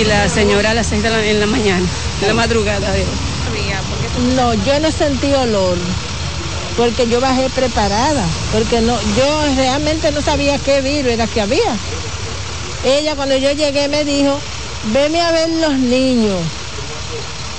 y 0.00 0.04
la 0.04 0.28
señora 0.28 0.70
a 0.70 0.74
las 0.74 0.86
6 0.86 1.02
de 1.02 1.10
la, 1.10 1.26
en 1.26 1.40
la 1.40 1.46
mañana, 1.46 1.84
en 2.22 2.28
la 2.28 2.34
madrugada 2.34 2.92
de 2.92 3.00
hoy. 3.00 4.36
No, 4.36 4.54
yo 4.54 4.78
no 4.78 4.92
sentí 4.92 5.26
olor 5.34 5.76
porque 6.78 7.08
yo 7.08 7.20
bajé 7.20 7.50
preparada, 7.50 8.24
porque 8.52 8.80
no, 8.80 8.96
yo 9.16 9.42
realmente 9.56 10.12
no 10.12 10.22
sabía 10.22 10.58
qué 10.58 10.80
virus 10.80 11.10
era 11.10 11.26
que 11.26 11.40
había. 11.40 11.76
Ella 12.84 13.16
cuando 13.16 13.36
yo 13.36 13.50
llegué 13.50 13.88
me 13.88 14.04
dijo, 14.04 14.38
veme 14.92 15.20
a 15.20 15.32
ver 15.32 15.50
los 15.50 15.72
niños. 15.72 16.40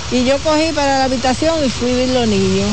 Y 0.09 0.23
yo 0.23 0.39
cogí 0.39 0.71
para 0.73 0.99
la 0.99 1.03
habitación 1.03 1.65
y 1.65 1.69
fui 1.69 1.91
a 1.91 1.95
ver 1.97 2.09
los 2.09 2.27
niños. 2.29 2.69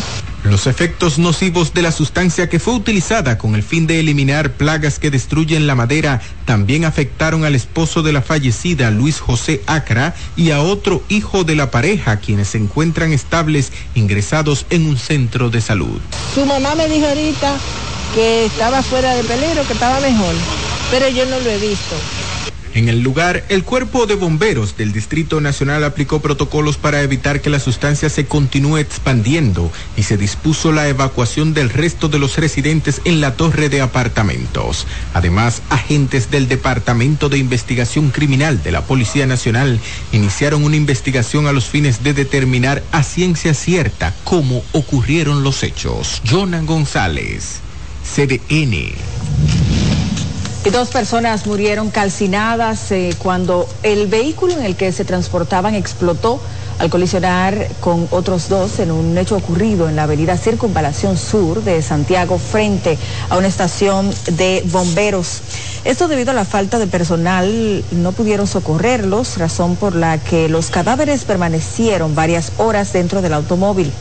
Los 0.50 0.68
efectos 0.68 1.18
nocivos 1.18 1.74
de 1.74 1.82
la 1.82 1.90
sustancia 1.90 2.48
que 2.48 2.60
fue 2.60 2.74
utilizada 2.74 3.36
con 3.36 3.56
el 3.56 3.64
fin 3.64 3.88
de 3.88 3.98
eliminar 3.98 4.52
plagas 4.52 5.00
que 5.00 5.10
destruyen 5.10 5.66
la 5.66 5.74
madera 5.74 6.22
también 6.44 6.84
afectaron 6.84 7.44
al 7.44 7.56
esposo 7.56 8.02
de 8.02 8.12
la 8.12 8.22
fallecida, 8.22 8.92
Luis 8.92 9.18
José 9.18 9.60
Acra, 9.66 10.14
y 10.36 10.52
a 10.52 10.60
otro 10.60 11.02
hijo 11.08 11.42
de 11.42 11.56
la 11.56 11.72
pareja, 11.72 12.18
quienes 12.18 12.48
se 12.48 12.58
encuentran 12.58 13.12
estables 13.12 13.72
ingresados 13.96 14.66
en 14.70 14.86
un 14.86 14.96
centro 14.96 15.50
de 15.50 15.60
salud. 15.60 16.00
Su 16.34 16.46
mamá 16.46 16.76
me 16.76 16.88
dijo 16.88 17.06
ahorita 17.06 17.56
que 18.14 18.46
estaba 18.46 18.82
fuera 18.82 19.14
de 19.16 19.24
peligro, 19.24 19.66
que 19.66 19.72
estaba 19.72 19.98
mejor, 19.98 20.34
pero 20.92 21.08
yo 21.08 21.26
no 21.26 21.40
lo 21.40 21.50
he 21.50 21.58
visto. 21.58 21.96
En 22.76 22.90
el 22.90 23.00
lugar, 23.00 23.42
el 23.48 23.64
Cuerpo 23.64 24.04
de 24.04 24.16
Bomberos 24.16 24.76
del 24.76 24.92
Distrito 24.92 25.40
Nacional 25.40 25.82
aplicó 25.82 26.20
protocolos 26.20 26.76
para 26.76 27.00
evitar 27.00 27.40
que 27.40 27.48
la 27.48 27.58
sustancia 27.58 28.10
se 28.10 28.26
continúe 28.26 28.76
expandiendo 28.76 29.72
y 29.96 30.02
se 30.02 30.18
dispuso 30.18 30.72
la 30.72 30.86
evacuación 30.86 31.54
del 31.54 31.70
resto 31.70 32.08
de 32.08 32.18
los 32.18 32.36
residentes 32.36 33.00
en 33.06 33.22
la 33.22 33.34
torre 33.34 33.70
de 33.70 33.80
apartamentos. 33.80 34.86
Además, 35.14 35.62
agentes 35.70 36.30
del 36.30 36.48
Departamento 36.48 37.30
de 37.30 37.38
Investigación 37.38 38.10
Criminal 38.10 38.62
de 38.62 38.72
la 38.72 38.82
Policía 38.82 39.26
Nacional 39.26 39.80
iniciaron 40.12 40.62
una 40.62 40.76
investigación 40.76 41.46
a 41.46 41.52
los 41.52 41.64
fines 41.70 42.02
de 42.02 42.12
determinar 42.12 42.82
a 42.92 43.02
ciencia 43.02 43.54
cierta 43.54 44.14
cómo 44.22 44.62
ocurrieron 44.72 45.42
los 45.42 45.62
hechos. 45.62 46.20
Jonan 46.28 46.66
González, 46.66 47.60
CDN. 48.04 48.92
Y 50.66 50.70
dos 50.70 50.88
personas 50.88 51.46
murieron 51.46 51.90
calcinadas 51.90 52.90
eh, 52.90 53.14
cuando 53.18 53.68
el 53.84 54.08
vehículo 54.08 54.52
en 54.54 54.64
el 54.64 54.74
que 54.74 54.90
se 54.90 55.04
transportaban 55.04 55.76
explotó 55.76 56.40
al 56.80 56.90
colisionar 56.90 57.68
con 57.78 58.08
otros 58.10 58.48
dos 58.48 58.80
en 58.80 58.90
un 58.90 59.16
hecho 59.16 59.36
ocurrido 59.36 59.88
en 59.88 59.94
la 59.94 60.02
avenida 60.02 60.36
Circunvalación 60.36 61.16
Sur 61.16 61.62
de 61.62 61.80
Santiago 61.82 62.38
frente 62.38 62.98
a 63.30 63.36
una 63.36 63.46
estación 63.46 64.10
de 64.32 64.64
bomberos. 64.66 65.40
Esto 65.84 66.08
debido 66.08 66.32
a 66.32 66.34
la 66.34 66.44
falta 66.44 66.80
de 66.80 66.88
personal, 66.88 67.84
no 67.92 68.10
pudieron 68.10 68.48
socorrerlos, 68.48 69.38
razón 69.38 69.76
por 69.76 69.94
la 69.94 70.18
que 70.18 70.48
los 70.48 70.70
cadáveres 70.70 71.24
permanecieron 71.24 72.16
varias 72.16 72.50
horas 72.58 72.92
dentro 72.92 73.22
del 73.22 73.34
automóvil. 73.34 73.92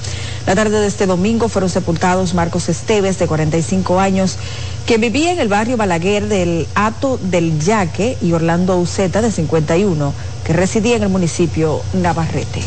La 0.46 0.54
tarde 0.54 0.80
de 0.80 0.86
este 0.86 1.08
domingo 1.08 1.50
fueron 1.50 1.72
sepultados 1.72 2.36
Marcos 2.36 2.70
Esteves, 2.70 3.18
de 3.18 3.25
45 3.25 4.00
años, 4.00 4.38
que 4.86 5.00
vivía 5.00 5.32
en 5.32 5.40
el 5.40 5.48
barrio 5.48 5.75
Balaguer 5.75 6.28
del 6.28 6.68
Ato 6.75 7.20
del 7.20 7.60
Yaque, 7.60 8.16
y 8.22 8.32
Orlando 8.34 8.78
Uceta, 8.78 9.24
de 9.24 9.32
51, 9.32 10.14
que 10.44 10.54
residía 10.54 10.98
en 10.98 11.04
el 11.04 11.10
municipio 11.10 11.82
Navarrete. 11.94 12.62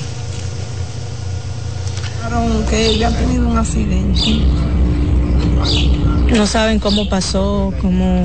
que 2.69 2.87
ella 2.87 3.09
ha 3.09 3.13
tenido 3.13 3.49
un 3.49 3.57
accidente. 3.57 4.21
No 6.37 6.47
saben 6.47 6.81
cómo 6.81 7.09
pasó, 7.09 7.73
cómo 7.81 8.23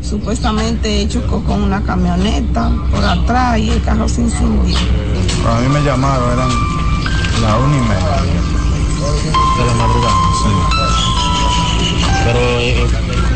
supuestamente 0.00 1.06
chocó 1.08 1.42
con 1.42 1.62
una 1.64 1.82
camioneta 1.82 2.70
por 2.92 3.04
atrás 3.04 3.58
y 3.58 3.70
el 3.70 3.82
carro 3.82 4.08
se 4.08 4.22
incendió. 4.22 4.76
A 5.48 5.60
mí 5.60 5.68
me 5.68 5.82
llamaron, 5.82 6.32
eran 6.32 6.48
la 7.42 7.58
una 7.58 7.76
y 7.76 7.80
media 7.80 8.55
de 9.12 9.64
la 9.64 9.74
madrugada. 9.74 10.14
Sí. 10.42 10.50
Pero 12.24 12.40
eh, 12.40 12.86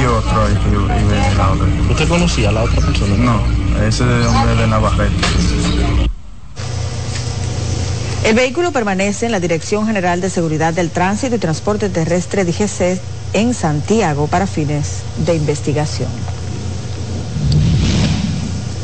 y 0.01 0.05
otro 0.05 0.43
ahí 0.43 0.55
que 0.55 0.69
iba 0.69 1.27
en 1.27 1.37
la 1.37 1.51
otra. 1.51 1.67
¿Usted 1.89 2.07
conocía 2.07 2.49
a 2.49 2.51
la 2.51 2.63
otra 2.63 2.81
persona? 2.81 3.15
No, 3.15 3.41
ese 3.85 4.03
hombre 4.03 4.55
de 4.55 4.67
Navarrete. 4.67 5.15
El 8.23 8.35
vehículo 8.35 8.71
permanece 8.73 9.25
en 9.25 9.31
la 9.31 9.39
Dirección 9.39 9.87
General 9.87 10.19
de 10.19 10.29
Seguridad 10.29 10.73
del 10.73 10.89
Tránsito 10.89 11.35
y 11.35 11.39
Transporte 11.39 11.87
Terrestre 11.87 12.43
DGC 12.43 12.99
en 13.33 13.53
Santiago 13.53 14.27
para 14.27 14.47
fines 14.47 15.03
de 15.25 15.35
investigación. 15.35 16.09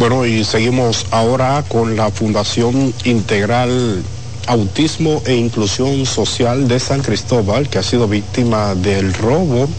Bueno, 0.03 0.25
y 0.25 0.43
seguimos 0.43 1.05
ahora 1.11 1.63
con 1.65 1.95
la 1.95 2.11
Fundación 2.11 2.93
Integral 3.05 4.03
Autismo 4.47 5.21
e 5.25 5.35
Inclusión 5.35 6.05
Social 6.05 6.67
de 6.67 6.77
San 6.81 7.01
Cristóbal, 7.01 7.69
que 7.69 7.77
ha 7.77 7.83
sido 7.83 8.09
víctima 8.09 8.75
del 8.75 9.13
robo 9.13 9.69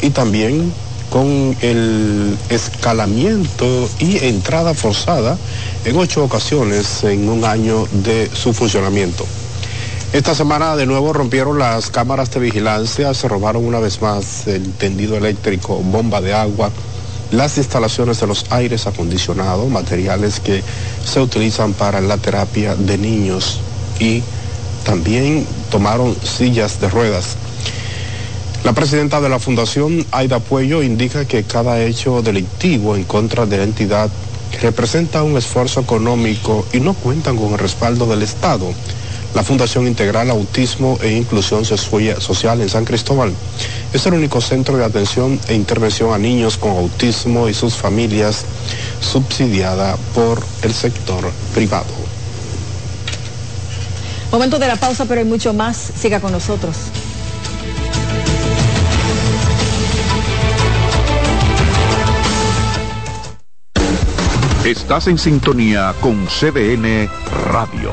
y 0.00 0.10
también 0.10 0.72
con 1.10 1.56
el 1.60 2.38
escalamiento 2.50 3.90
y 3.98 4.24
entrada 4.24 4.74
forzada 4.74 5.36
en 5.84 5.96
ocho 5.96 6.22
ocasiones 6.22 7.02
en 7.02 7.28
un 7.28 7.44
año 7.44 7.84
de 7.90 8.30
su 8.32 8.52
funcionamiento. 8.52 9.26
Esta 10.12 10.36
semana 10.36 10.76
de 10.76 10.86
nuevo 10.86 11.12
rompieron 11.12 11.58
las 11.58 11.90
cámaras 11.90 12.30
de 12.30 12.38
vigilancia, 12.38 13.12
se 13.12 13.26
robaron 13.26 13.66
una 13.66 13.80
vez 13.80 14.00
más 14.02 14.46
el 14.46 14.72
tendido 14.74 15.16
eléctrico, 15.16 15.78
bomba 15.78 16.20
de 16.20 16.32
agua, 16.32 16.70
las 17.30 17.58
instalaciones 17.58 18.20
de 18.20 18.26
los 18.26 18.46
aires 18.50 18.86
acondicionados, 18.86 19.68
materiales 19.68 20.40
que 20.40 20.62
se 21.04 21.20
utilizan 21.20 21.74
para 21.74 22.00
la 22.00 22.16
terapia 22.16 22.74
de 22.74 22.98
niños 22.98 23.60
y 24.00 24.22
también 24.84 25.46
tomaron 25.70 26.16
sillas 26.22 26.80
de 26.80 26.88
ruedas. 26.88 27.36
La 28.64 28.72
presidenta 28.72 29.20
de 29.20 29.28
la 29.28 29.38
Fundación, 29.38 30.04
Aida 30.10 30.40
Puello, 30.40 30.82
indica 30.82 31.24
que 31.26 31.44
cada 31.44 31.82
hecho 31.82 32.22
delictivo 32.22 32.96
en 32.96 33.04
contra 33.04 33.46
de 33.46 33.58
la 33.58 33.64
entidad 33.64 34.10
representa 34.60 35.22
un 35.22 35.36
esfuerzo 35.36 35.80
económico 35.80 36.66
y 36.72 36.80
no 36.80 36.94
cuentan 36.94 37.36
con 37.36 37.52
el 37.52 37.58
respaldo 37.58 38.06
del 38.06 38.22
Estado. 38.22 38.72
La 39.34 39.42
Fundación 39.42 39.86
Integral 39.86 40.30
Autismo 40.30 40.98
e 41.02 41.12
Inclusión 41.12 41.64
Social 41.64 42.60
en 42.60 42.68
San 42.68 42.84
Cristóbal 42.84 43.32
es 43.92 44.06
el 44.06 44.14
único 44.14 44.40
centro 44.40 44.76
de 44.76 44.84
atención 44.84 45.38
e 45.48 45.54
intervención 45.54 46.12
a 46.12 46.18
niños 46.18 46.56
con 46.56 46.70
autismo 46.70 47.48
y 47.48 47.54
sus 47.54 47.74
familias 47.74 48.44
subsidiada 49.00 49.96
por 50.14 50.42
el 50.62 50.72
sector 50.72 51.30
privado. 51.54 51.86
Momento 54.32 54.58
de 54.58 54.68
la 54.68 54.76
pausa, 54.76 55.06
pero 55.06 55.20
hay 55.20 55.26
mucho 55.26 55.54
más. 55.54 55.76
Siga 55.76 56.20
con 56.20 56.32
nosotros. 56.32 56.76
Estás 64.64 65.06
en 65.06 65.16
sintonía 65.16 65.94
con 66.00 66.26
CDN 66.26 67.08
Radio. 67.50 67.92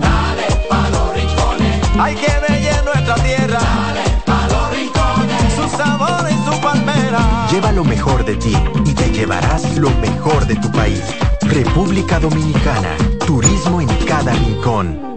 Hay 2.01 2.15
que 2.15 2.27
ver 2.27 2.83
nuestra 2.83 3.15
tierra. 3.15 3.59
Dale 3.59 4.03
pa 4.25 4.47
los 4.47 4.75
rincones, 4.75 5.53
su 5.55 5.77
sabor 5.77 6.27
y 6.29 6.49
su 6.49 6.61
palmera. 6.61 7.47
Lleva 7.51 7.71
lo 7.71 7.83
mejor 7.83 8.25
de 8.25 8.35
ti 8.35 8.55
y 8.85 8.93
te 8.93 9.11
llevarás 9.11 9.77
lo 9.77 9.89
mejor 10.01 10.45
de 10.47 10.55
tu 10.55 10.71
país. 10.71 11.03
República 11.41 12.19
Dominicana, 12.19 12.95
turismo 13.25 13.81
en 13.81 13.87
cada 14.05 14.33
rincón. 14.33 15.11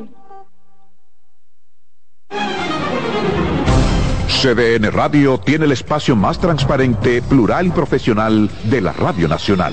CDN 4.29 4.92
Radio 4.92 5.38
tiene 5.38 5.64
el 5.64 5.73
espacio 5.73 6.16
más 6.16 6.38
transparente, 6.38 7.23
plural 7.23 7.68
y 7.68 7.70
profesional 7.70 8.51
de 8.64 8.81
la 8.83 8.92
Radio 8.92 9.27
Nacional. 9.27 9.73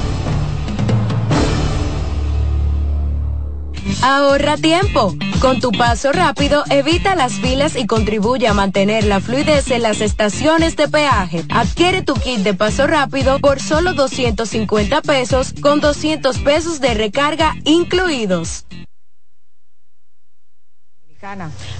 Ahorra 4.01 4.57
tiempo. 4.57 5.15
Con 5.39 5.59
tu 5.59 5.71
paso 5.71 6.11
rápido, 6.11 6.63
evita 6.69 7.15
las 7.15 7.33
filas 7.33 7.75
y 7.75 7.85
contribuye 7.85 8.47
a 8.47 8.53
mantener 8.53 9.03
la 9.05 9.19
fluidez 9.19 9.69
en 9.69 9.83
las 9.83 10.01
estaciones 10.01 10.75
de 10.75 10.87
peaje. 10.87 11.45
Adquiere 11.49 12.01
tu 12.01 12.15
kit 12.15 12.39
de 12.39 12.55
paso 12.55 12.87
rápido 12.87 13.39
por 13.39 13.59
solo 13.59 13.93
250 13.93 15.01
pesos 15.01 15.53
con 15.61 15.81
200 15.81 16.39
pesos 16.39 16.79
de 16.81 16.95
recarga 16.95 17.53
incluidos. 17.63 18.65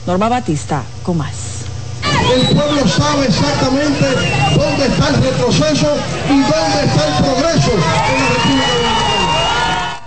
Norma 0.06 0.30
Batista, 0.30 0.84
con 1.02 1.18
más. 1.18 1.66
El 2.36 2.56
pueblo 2.56 2.88
sabe 2.88 3.26
exactamente 3.26 4.06
dónde 4.56 4.86
está 4.86 5.08
el 5.10 5.24
retroceso 5.24 5.98
y 6.30 6.40
dónde 6.40 6.84
está 6.86 7.08
el 7.08 7.24
progreso 7.24 7.72
en 7.72 7.80
la 7.80 8.28
República 8.28 9.11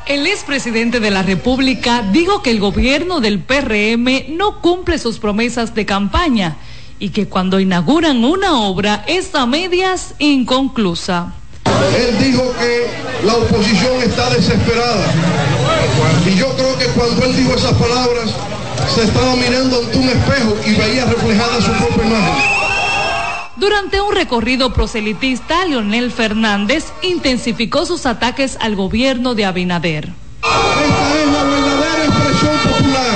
El 0.06 0.26
expresidente 0.26 1.00
de 1.00 1.10
la 1.10 1.22
República 1.22 2.02
dijo 2.02 2.42
que 2.42 2.50
el 2.50 2.60
gobierno 2.60 3.20
del 3.20 3.38
PRM 3.38 4.36
no 4.36 4.60
cumple 4.60 4.98
sus 4.98 5.18
promesas 5.18 5.74
de 5.74 5.86
campaña 5.86 6.56
y 6.98 7.08
que 7.08 7.26
cuando 7.26 7.58
inauguran 7.58 8.22
una 8.22 8.60
obra 8.60 9.02
es 9.06 9.34
a 9.34 9.46
medias 9.46 10.14
inconclusa. 10.18 11.32
Él 11.96 12.18
dijo 12.18 12.42
que 12.60 13.26
la 13.26 13.34
oposición 13.34 14.02
está 14.02 14.28
desesperada. 14.28 15.06
Y 16.26 16.36
yo 16.36 16.54
creo 16.54 16.78
que 16.78 16.86
cuando 16.88 17.24
él 17.24 17.36
dijo 17.36 17.54
esas 17.54 17.72
palabras, 17.72 18.30
se 18.94 19.04
estaba 19.04 19.34
mirando 19.36 19.78
ante 19.78 19.98
un 19.98 20.08
espejo 20.10 20.56
y 20.66 20.74
veía 20.74 21.06
reflejada 21.06 21.62
su 21.62 21.72
propia 21.72 22.04
imagen. 22.04 22.53
Durante 23.64 23.98
un 23.98 24.14
recorrido 24.14 24.74
proselitista, 24.74 25.64
Leonel 25.64 26.12
Fernández 26.12 26.84
intensificó 27.00 27.86
sus 27.86 28.04
ataques 28.04 28.58
al 28.60 28.76
gobierno 28.76 29.34
de 29.34 29.46
Abinader. 29.46 30.10
Esta 30.42 31.22
es 31.22 31.32
la 31.32 31.44
verdadera 31.44 32.04
expresión 32.04 32.58
popular, 32.58 33.14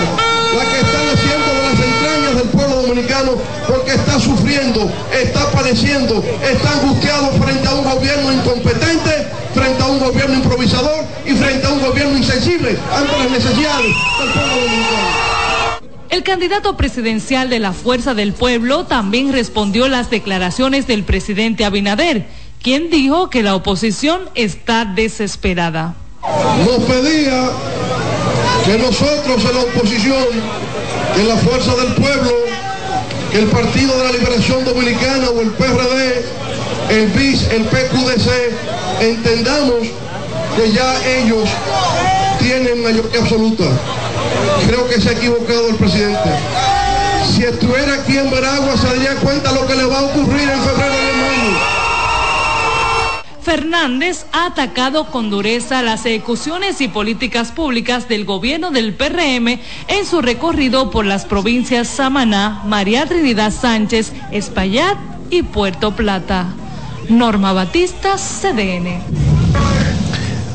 la 0.56 0.64
que 0.64 0.80
está 0.80 1.04
naciendo 1.04 1.52
de 1.52 1.62
las 1.68 1.78
entrañas 1.84 2.34
del 2.36 2.48
pueblo 2.48 2.76
dominicano 2.80 3.32
porque 3.68 3.90
está 3.92 4.18
sufriendo, 4.18 4.90
está 5.12 5.50
padeciendo, 5.50 6.24
está 6.42 6.72
angustiado 6.80 7.30
frente 7.32 7.68
a 7.68 7.74
un 7.74 7.84
gobierno 7.84 8.32
incompetente, 8.32 9.28
frente 9.52 9.82
a 9.82 9.86
un 9.86 9.98
gobierno 9.98 10.34
improvisador 10.34 11.04
y 11.26 11.32
frente 11.32 11.66
a 11.66 11.72
un 11.72 11.80
gobierno 11.82 12.16
insensible 12.16 12.74
ante 12.96 13.18
las 13.18 13.30
necesidades 13.30 13.84
del 14.18 14.30
pueblo 14.32 14.54
dominicano. 14.54 15.27
El 16.18 16.24
candidato 16.24 16.76
presidencial 16.76 17.48
de 17.48 17.60
la 17.60 17.72
Fuerza 17.72 18.12
del 18.12 18.32
Pueblo 18.32 18.86
también 18.86 19.32
respondió 19.32 19.86
las 19.86 20.10
declaraciones 20.10 20.88
del 20.88 21.04
presidente 21.04 21.64
Abinader, 21.64 22.26
quien 22.60 22.90
dijo 22.90 23.30
que 23.30 23.44
la 23.44 23.54
oposición 23.54 24.22
está 24.34 24.84
desesperada. 24.84 25.94
Nos 26.66 26.84
pedía 26.86 27.50
que 28.64 28.78
nosotros 28.78 29.44
en 29.48 29.54
la 29.58 29.62
oposición, 29.62 30.24
que 31.14 31.22
la 31.22 31.36
Fuerza 31.36 31.76
del 31.76 31.94
Pueblo, 31.94 32.32
que 33.30 33.38
el 33.38 33.46
Partido 33.46 33.96
de 33.96 34.04
la 34.04 34.10
Liberación 34.10 34.64
Dominicana 34.64 35.30
o 35.30 35.40
el 35.40 35.50
PRD, 35.50 36.24
el 36.90 37.06
BIS, 37.10 37.48
el 37.52 37.62
PQDC, 37.62 39.02
entendamos 39.02 39.86
que 40.56 40.72
ya 40.72 40.96
ellos 41.20 41.48
tienen 42.40 42.82
mayoría 42.82 43.20
absoluta. 43.20 43.66
Creo 44.66 44.88
que 44.88 45.00
se 45.00 45.10
ha 45.10 45.12
equivocado 45.12 45.68
el 45.68 45.76
presidente. 45.76 46.30
Si 47.32 47.44
estuviera 47.44 47.94
aquí 47.94 48.16
en 48.18 48.30
Veragua 48.30 48.76
se 48.76 48.86
daría 48.86 49.14
cuenta 49.16 49.52
lo 49.52 49.66
que 49.66 49.74
le 49.74 49.84
va 49.84 49.98
a 49.98 50.02
ocurrir 50.04 50.48
en 50.48 50.60
febrero 50.60 50.94
de 50.94 51.12
mayo. 51.12 51.78
Fernández 53.42 54.26
ha 54.32 54.46
atacado 54.46 55.06
con 55.10 55.30
dureza 55.30 55.82
las 55.82 56.04
ejecuciones 56.04 56.80
y 56.82 56.88
políticas 56.88 57.50
públicas 57.50 58.06
del 58.06 58.26
gobierno 58.26 58.70
del 58.70 58.92
PRM 58.92 59.60
en 59.88 60.04
su 60.04 60.20
recorrido 60.20 60.90
por 60.90 61.06
las 61.06 61.24
provincias 61.24 61.88
Samaná, 61.88 62.62
María 62.66 63.06
Trinidad 63.06 63.52
Sánchez, 63.52 64.12
Espaillat 64.32 64.98
y 65.30 65.44
Puerto 65.44 65.96
Plata. 65.96 66.48
Norma 67.08 67.54
Batista, 67.54 68.16
CDN. 68.16 69.27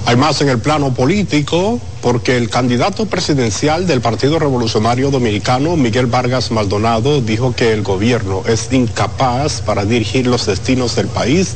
Hay 0.06 0.18
más 0.18 0.42
en 0.42 0.50
el 0.50 0.60
plano 0.60 0.94
político 0.94 1.80
porque 2.02 2.36
el 2.36 2.50
candidato 2.50 3.06
presidencial 3.06 3.88
del 3.88 4.02
Partido 4.02 4.38
Revolucionario 4.38 5.10
Dominicano, 5.12 5.78
Miguel 5.78 6.08
Vargas 6.08 6.52
Maldonado, 6.52 7.22
dijo 7.22 7.56
que 7.56 7.72
el 7.72 7.84
gobierno 7.84 8.44
es 8.46 8.68
incapaz 8.74 9.62
para 9.62 9.86
dirigir 9.86 10.28
los 10.28 10.46
destinos 10.46 10.98
del 10.98 11.08
país 11.08 11.56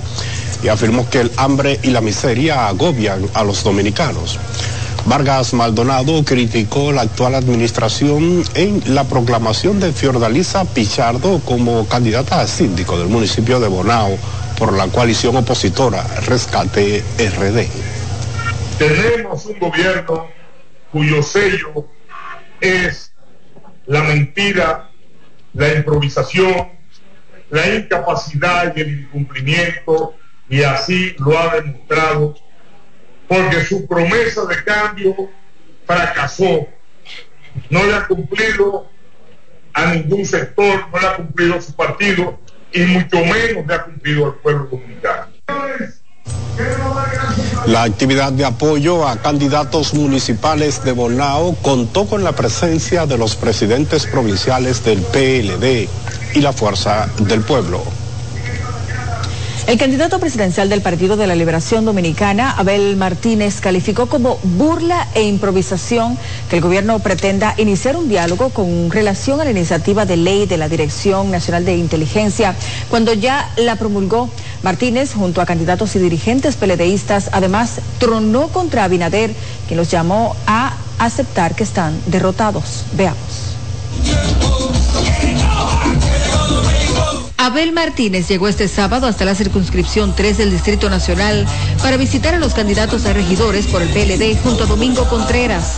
y 0.64 0.70
afirmó 0.70 1.10
que 1.10 1.20
el 1.20 1.32
hambre 1.36 1.78
y 1.84 1.90
la 1.90 2.00
miseria 2.00 2.70
agobian 2.70 3.28
a 3.34 3.44
los 3.44 3.64
dominicanos. 3.64 4.40
Vargas 5.06 5.54
Maldonado 5.54 6.24
criticó 6.24 6.94
la 6.94 7.02
actual 7.02 7.36
administración 7.36 8.44
en 8.56 8.82
la 8.96 9.04
proclamación 9.04 9.82
de 9.82 9.92
Fiordalisa 9.92 10.64
Pichardo 10.64 11.42
como 11.44 11.86
candidata 11.88 12.40
a 12.40 12.48
síndico 12.48 12.98
del 12.98 13.10
municipio 13.10 13.60
de 13.60 13.68
Bonao 13.68 14.18
por 14.58 14.72
la 14.72 14.88
coalición 14.88 15.36
opositora 15.36 16.04
Rescate 16.26 17.04
RD. 17.20 17.68
Tenemos 18.78 19.46
un 19.48 19.58
gobierno 19.58 20.30
cuyo 20.92 21.24
sello 21.24 21.88
es 22.62 23.12
la 23.88 24.04
mentira, 24.04 24.92
la 25.54 25.74
improvisación, 25.74 26.70
la 27.50 27.68
incapacidad 27.74 28.76
y 28.76 28.82
el 28.82 29.00
incumplimiento, 29.00 30.16
y 30.48 30.62
así 30.62 31.16
lo 31.18 31.40
ha 31.40 31.56
demostrado, 31.56 32.36
porque 33.28 33.66
su 33.66 33.88
promesa 33.88 34.46
de 34.46 34.63
cambio 34.63 35.16
fracasó. 35.86 36.68
No 37.72 37.84
le 37.84 37.96
ha 37.96 38.06
cumplido 38.06 38.88
a 39.74 39.94
ningún 39.94 40.24
sector, 40.24 40.88
no 40.94 41.00
le 41.00 41.08
ha 41.08 41.16
cumplido 41.16 41.56
a 41.56 41.62
su 41.62 41.76
partido 41.76 42.40
y 42.72 42.82
mucho 42.82 43.18
menos 43.26 43.66
le 43.66 43.74
ha 43.74 43.84
cumplido 43.84 44.28
al 44.28 44.36
pueblo 44.36 44.66
dominicano. 44.66 45.28
La 47.68 47.84
actividad 47.84 48.32
de 48.32 48.46
apoyo 48.46 49.06
a 49.06 49.18
candidatos 49.18 49.94
municipales 49.94 50.86
de 50.86 50.94
Bonao 50.94 51.54
contó 51.62 52.06
con 52.06 52.24
la 52.24 52.32
presencia 52.32 53.06
de 53.06 53.18
los 53.18 53.36
presidentes 53.36 54.06
provinciales 54.06 54.86
del 54.86 55.02
PLD 55.02 55.90
y 56.34 56.40
la 56.40 56.54
Fuerza 56.54 57.10
del 57.20 57.42
Pueblo. 57.42 57.84
El 59.68 59.78
candidato 59.78 60.18
presidencial 60.18 60.70
del 60.70 60.82
Partido 60.82 61.18
de 61.18 61.28
la 61.28 61.36
Liberación 61.36 61.84
Dominicana, 61.84 62.52
Abel 62.52 62.96
Martínez, 62.96 63.60
calificó 63.60 64.08
como 64.08 64.40
burla 64.44 65.06
e 65.14 65.24
improvisación 65.24 66.18
que 66.50 66.56
el 66.56 66.62
gobierno 66.62 67.00
pretenda 67.00 67.54
iniciar 67.58 67.98
un 67.98 68.08
diálogo 68.08 68.50
con 68.52 68.90
relación 68.90 69.42
a 69.42 69.44
la 69.44 69.52
iniciativa 69.52 70.06
de 70.06 70.16
ley 70.16 70.46
de 70.46 70.56
la 70.56 70.70
Dirección 70.70 71.32
Nacional 71.32 71.66
de 71.66 71.76
Inteligencia, 71.76 72.56
cuando 72.90 73.12
ya 73.12 73.52
la 73.58 73.76
promulgó. 73.76 74.30
Martínez, 74.63 75.13
junto 75.13 75.41
a 75.41 75.46
candidatos 75.46 75.96
y 75.96 76.00
dirigentes 76.00 76.56
peledeístas, 76.56 77.30
además 77.32 77.80
tronó 78.00 78.48
contra 78.50 78.84
Abinader, 78.84 79.34
quien 79.67 79.78
los 79.78 79.89
llamó 79.89 80.36
a 80.46 80.74
aceptar 81.00 81.56
que 81.56 81.63
están 81.63 82.00
derrotados. 82.08 82.84
Veamos. 82.93 83.48
Abel 87.38 87.72
Martínez 87.72 88.28
llegó 88.28 88.50
este 88.50 88.67
sábado 88.67 89.08
hasta 89.08 89.24
la 89.24 89.34
circunscripción 89.34 90.13
3 90.13 90.38
del 90.38 90.52
Distrito 90.52 90.89
Nacional 90.89 91.46
para 91.82 91.96
visitar 91.96 92.34
a 92.34 92.39
los 92.39 92.54
candidatos 92.54 93.06
a 93.06 93.13
regidores 93.13 93.67
por 93.67 93.82
el 93.82 93.88
PLD 93.89 94.38
junto 94.43 94.63
a 94.63 94.67
Domingo 94.67 95.08
Contreras. 95.08 95.78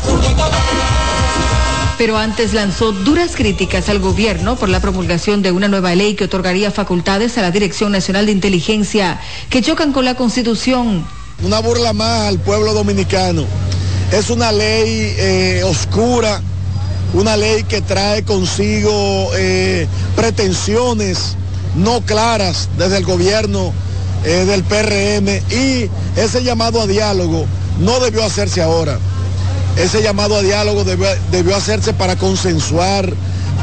Pero 2.00 2.18
antes 2.18 2.54
lanzó 2.54 2.94
duras 2.94 3.36
críticas 3.36 3.90
al 3.90 4.00
gobierno 4.00 4.56
por 4.56 4.70
la 4.70 4.80
promulgación 4.80 5.42
de 5.42 5.52
una 5.52 5.68
nueva 5.68 5.94
ley 5.96 6.16
que 6.16 6.24
otorgaría 6.24 6.72
facultades 6.72 7.38
a 7.38 7.42
la 7.42 7.52
Dirección 7.52 7.92
Nacional 7.92 8.26
de 8.26 8.32
Inteligencia 8.32 9.20
que 9.50 9.62
chocan 9.62 9.92
con 9.92 10.06
la 10.06 10.16
Constitución. 10.16 11.06
Una 11.44 11.60
burla 11.60 11.92
más 11.92 12.30
al 12.30 12.40
pueblo 12.40 12.74
dominicano. 12.74 13.44
Es 14.14 14.30
una 14.30 14.54
ley 14.54 15.14
eh, 15.18 15.62
oscura, 15.66 16.42
una 17.14 17.36
ley 17.36 17.64
que 17.64 17.82
trae 17.82 18.24
consigo 18.24 19.32
eh, 19.36 19.86
pretensiones 20.16 21.36
no 21.76 22.00
claras 22.06 22.70
desde 22.78 22.96
el 22.96 23.04
gobierno 23.04 23.74
eh, 24.24 24.46
del 24.46 24.64
PRM 24.64 25.28
y 25.54 25.90
ese 26.16 26.46
llamado 26.46 26.80
a 26.80 26.88
diálogo 26.88 27.46
no 27.82 28.00
debió 28.00 28.24
hacerse 28.24 28.62
ahora. 28.62 28.98
Ese 29.78 30.02
llamado 30.02 30.36
a 30.36 30.42
diálogo 30.42 30.84
debió, 30.84 31.56
hacerse 31.56 31.94
para 31.94 32.16
consensuar, 32.16 33.14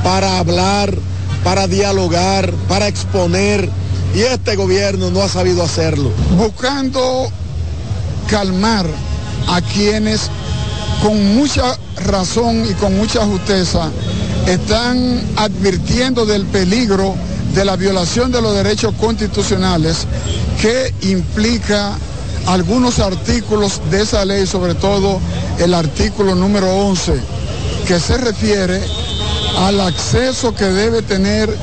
para 0.02 0.38
hablar, 0.38 0.94
para 1.44 1.66
dialogar, 1.66 2.50
para 2.68 2.88
exponer 2.88 3.68
y 4.14 4.20
este 4.20 4.56
gobierno 4.56 5.10
no 5.10 5.22
ha 5.22 5.28
sabido 5.28 5.62
hacerlo. 5.62 6.10
Buscando 6.36 7.30
calmar 8.28 8.86
a 9.48 9.60
quienes 9.60 10.30
con 11.02 11.36
mucha 11.36 11.76
razón 12.04 12.64
y 12.68 12.72
con 12.74 12.96
mucha 12.96 13.24
justeza 13.26 13.90
están 14.46 15.20
advirtiendo 15.36 16.24
del 16.24 16.46
peligro 16.46 17.14
de 17.54 17.64
la 17.64 17.76
violación 17.76 18.32
de 18.32 18.40
los 18.42 18.54
derechos 18.54 18.94
constitucionales 18.98 20.06
que 20.60 20.94
implica 21.08 21.92
algunos 22.46 22.98
artículos 22.98 23.80
de 23.90 24.02
esa 24.02 24.24
ley, 24.24 24.46
sobre 24.46 24.74
todo 24.74 25.20
el 25.58 25.74
artículo 25.74 26.34
número 26.34 26.72
11, 26.74 27.14
que 27.86 28.00
se 28.00 28.16
refiere 28.18 28.80
al 29.58 29.80
acceso 29.80 30.54
que 30.54 30.64
debe 30.64 31.02
tener 31.02 31.54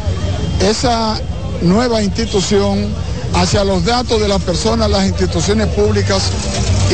esa 0.62 1.20
nueva 1.62 2.02
institución 2.02 2.88
hacia 3.36 3.64
los 3.64 3.86
datos 3.86 4.22
de 4.22 4.28
las 4.28 4.42
personas, 4.42 4.90
las 4.90 5.06
instituciones 5.08 5.68
públicas 5.68 6.30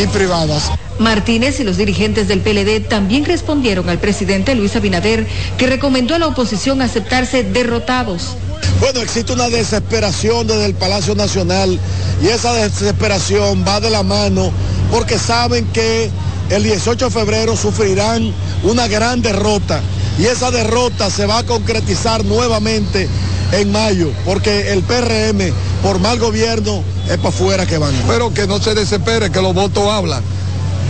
y 0.01 0.07
privadas. 0.07 0.71
Martínez 0.99 1.59
y 1.59 1.63
los 1.63 1.77
dirigentes 1.77 2.27
del 2.27 2.41
PLD 2.41 2.87
también 2.87 3.25
respondieron 3.25 3.89
al 3.89 3.99
presidente 3.99 4.53
Luis 4.53 4.75
Abinader, 4.75 5.25
que 5.57 5.67
recomendó 5.67 6.15
a 6.15 6.19
la 6.19 6.27
oposición 6.27 6.81
aceptarse 6.81 7.43
derrotados. 7.43 8.35
Bueno, 8.79 9.01
existe 9.01 9.33
una 9.33 9.49
desesperación 9.49 10.47
desde 10.47 10.65
el 10.65 10.73
Palacio 10.73 11.15
Nacional 11.15 11.79
y 12.21 12.27
esa 12.27 12.53
desesperación 12.53 13.65
va 13.67 13.79
de 13.79 13.89
la 13.89 14.03
mano 14.03 14.51
porque 14.91 15.19
saben 15.19 15.65
que 15.67 16.09
el 16.49 16.63
18 16.63 17.05
de 17.05 17.11
febrero 17.11 17.55
sufrirán 17.57 18.33
una 18.63 18.87
gran 18.87 19.21
derrota 19.21 19.81
y 20.17 20.25
esa 20.25 20.51
derrota 20.51 21.09
se 21.09 21.25
va 21.25 21.39
a 21.39 21.43
concretizar 21.43 22.25
nuevamente 22.25 23.07
en 23.51 23.71
mayo 23.71 24.11
porque 24.25 24.71
el 24.71 24.83
PRM 24.83 25.53
por 25.81 25.99
mal 25.99 26.19
gobierno 26.19 26.83
es 27.09 27.17
para 27.17 27.29
afuera 27.29 27.65
que 27.65 27.77
van. 27.77 27.93
Pero 28.07 28.33
que 28.33 28.47
no 28.47 28.59
se 28.59 28.73
desespere, 28.73 29.31
que 29.31 29.41
los 29.41 29.53
votos 29.53 29.87
hablan. 29.87 30.23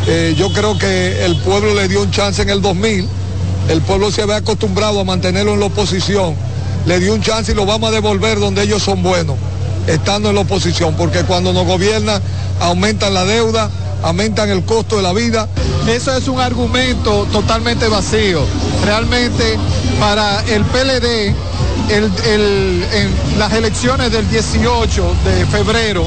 Eh, 0.07 0.33
yo 0.37 0.51
creo 0.51 0.77
que 0.77 1.25
el 1.25 1.35
pueblo 1.37 1.73
le 1.73 1.87
dio 1.87 2.01
un 2.01 2.11
chance 2.11 2.41
en 2.41 2.49
el 2.49 2.61
2000, 2.61 3.07
el 3.69 3.81
pueblo 3.81 4.11
se 4.11 4.21
había 4.21 4.37
acostumbrado 4.37 4.99
a 4.99 5.03
mantenerlo 5.03 5.53
en 5.53 5.59
la 5.59 5.67
oposición, 5.67 6.35
le 6.85 6.99
dio 6.99 7.13
un 7.13 7.21
chance 7.21 7.51
y 7.51 7.55
lo 7.55 7.65
vamos 7.65 7.89
a 7.89 7.93
devolver 7.93 8.39
donde 8.39 8.63
ellos 8.63 8.81
son 8.81 9.03
buenos, 9.03 9.35
estando 9.87 10.29
en 10.29 10.35
la 10.35 10.41
oposición, 10.41 10.95
porque 10.95 11.23
cuando 11.23 11.53
nos 11.53 11.65
gobiernan 11.65 12.21
aumentan 12.59 13.13
la 13.13 13.25
deuda, 13.25 13.69
aumentan 14.03 14.49
el 14.49 14.63
costo 14.63 14.97
de 14.97 15.03
la 15.03 15.13
vida. 15.13 15.47
Eso 15.87 16.15
es 16.15 16.27
un 16.27 16.39
argumento 16.39 17.25
totalmente 17.31 17.87
vacío. 17.87 18.41
Realmente 18.85 19.57
para 19.99 20.41
el 20.45 20.63
PLD, 20.65 21.33
en 21.89 23.39
las 23.39 23.53
elecciones 23.53 24.11
del 24.11 24.29
18 24.29 25.15
de 25.25 25.45
febrero, 25.47 26.05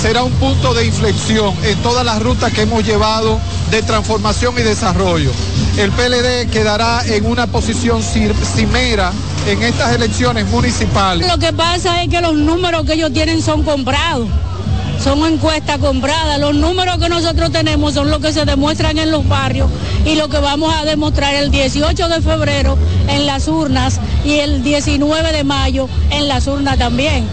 será 0.00 0.22
un 0.22 0.32
punto 0.32 0.74
de 0.74 0.84
inflexión 0.86 1.54
en 1.64 1.76
todas 1.82 2.04
las 2.04 2.22
rutas 2.22 2.52
que 2.52 2.62
hemos 2.62 2.84
llevado 2.84 3.40
de 3.70 3.82
transformación 3.82 4.54
y 4.58 4.62
desarrollo. 4.62 5.32
El 5.78 5.90
PLD 5.90 6.50
quedará 6.50 7.02
en 7.06 7.26
una 7.26 7.46
posición 7.46 8.02
cimera 8.02 9.12
en 9.46 9.62
estas 9.62 9.94
elecciones 9.94 10.46
municipales. 10.46 11.26
Lo 11.26 11.38
que 11.38 11.52
pasa 11.52 12.02
es 12.02 12.08
que 12.08 12.20
los 12.20 12.34
números 12.34 12.84
que 12.84 12.94
ellos 12.94 13.12
tienen 13.12 13.40
son 13.42 13.62
comprados 13.62 14.28
son 15.02 15.24
encuestas 15.24 15.78
compradas. 15.78 16.38
Los 16.40 16.54
números 16.54 16.98
que 16.98 17.08
nosotros 17.08 17.52
tenemos 17.52 17.94
son 17.94 18.10
los 18.10 18.20
que 18.20 18.32
se 18.32 18.44
demuestran 18.44 18.98
en 18.98 19.10
los 19.10 19.28
barrios 19.28 19.70
y 20.04 20.14
lo 20.14 20.28
que 20.28 20.38
vamos 20.38 20.74
a 20.74 20.84
demostrar 20.84 21.34
el 21.34 21.50
18 21.50 22.08
de 22.08 22.20
febrero 22.20 22.76
en 23.08 23.26
las 23.26 23.46
urnas 23.48 24.00
y 24.24 24.34
el 24.40 24.62
19 24.62 25.32
de 25.32 25.44
mayo 25.44 25.88
en 26.10 26.28
las 26.28 26.46
urnas 26.46 26.78
también. 26.78 27.26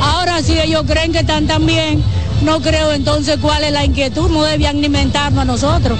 Ahora 0.00 0.42
si 0.42 0.58
ellos 0.58 0.84
creen 0.86 1.12
que 1.12 1.20
están 1.20 1.46
tan 1.46 1.66
bien, 1.66 2.02
no 2.42 2.60
creo 2.60 2.92
entonces 2.92 3.38
cuál 3.40 3.64
es 3.64 3.72
la 3.72 3.84
inquietud, 3.84 4.30
no 4.30 4.44
debe 4.44 4.68
alimentarnos 4.68 5.42
a 5.42 5.44
nosotros. 5.44 5.98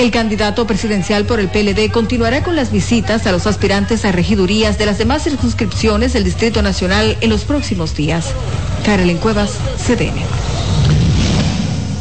El 0.00 0.10
candidato 0.10 0.66
presidencial 0.66 1.26
por 1.26 1.40
el 1.40 1.50
PLD 1.50 1.92
continuará 1.92 2.42
con 2.42 2.56
las 2.56 2.72
visitas 2.72 3.26
a 3.26 3.32
los 3.32 3.46
aspirantes 3.46 4.06
a 4.06 4.12
regidurías 4.12 4.78
de 4.78 4.86
las 4.86 4.96
demás 4.96 5.24
circunscripciones 5.24 6.14
del 6.14 6.24
Distrito 6.24 6.62
Nacional 6.62 7.18
en 7.20 7.28
los 7.28 7.44
próximos 7.44 7.94
días. 7.94 8.32
Carolyn 8.82 9.18
Cuevas, 9.18 9.58
CDN. 9.76 10.49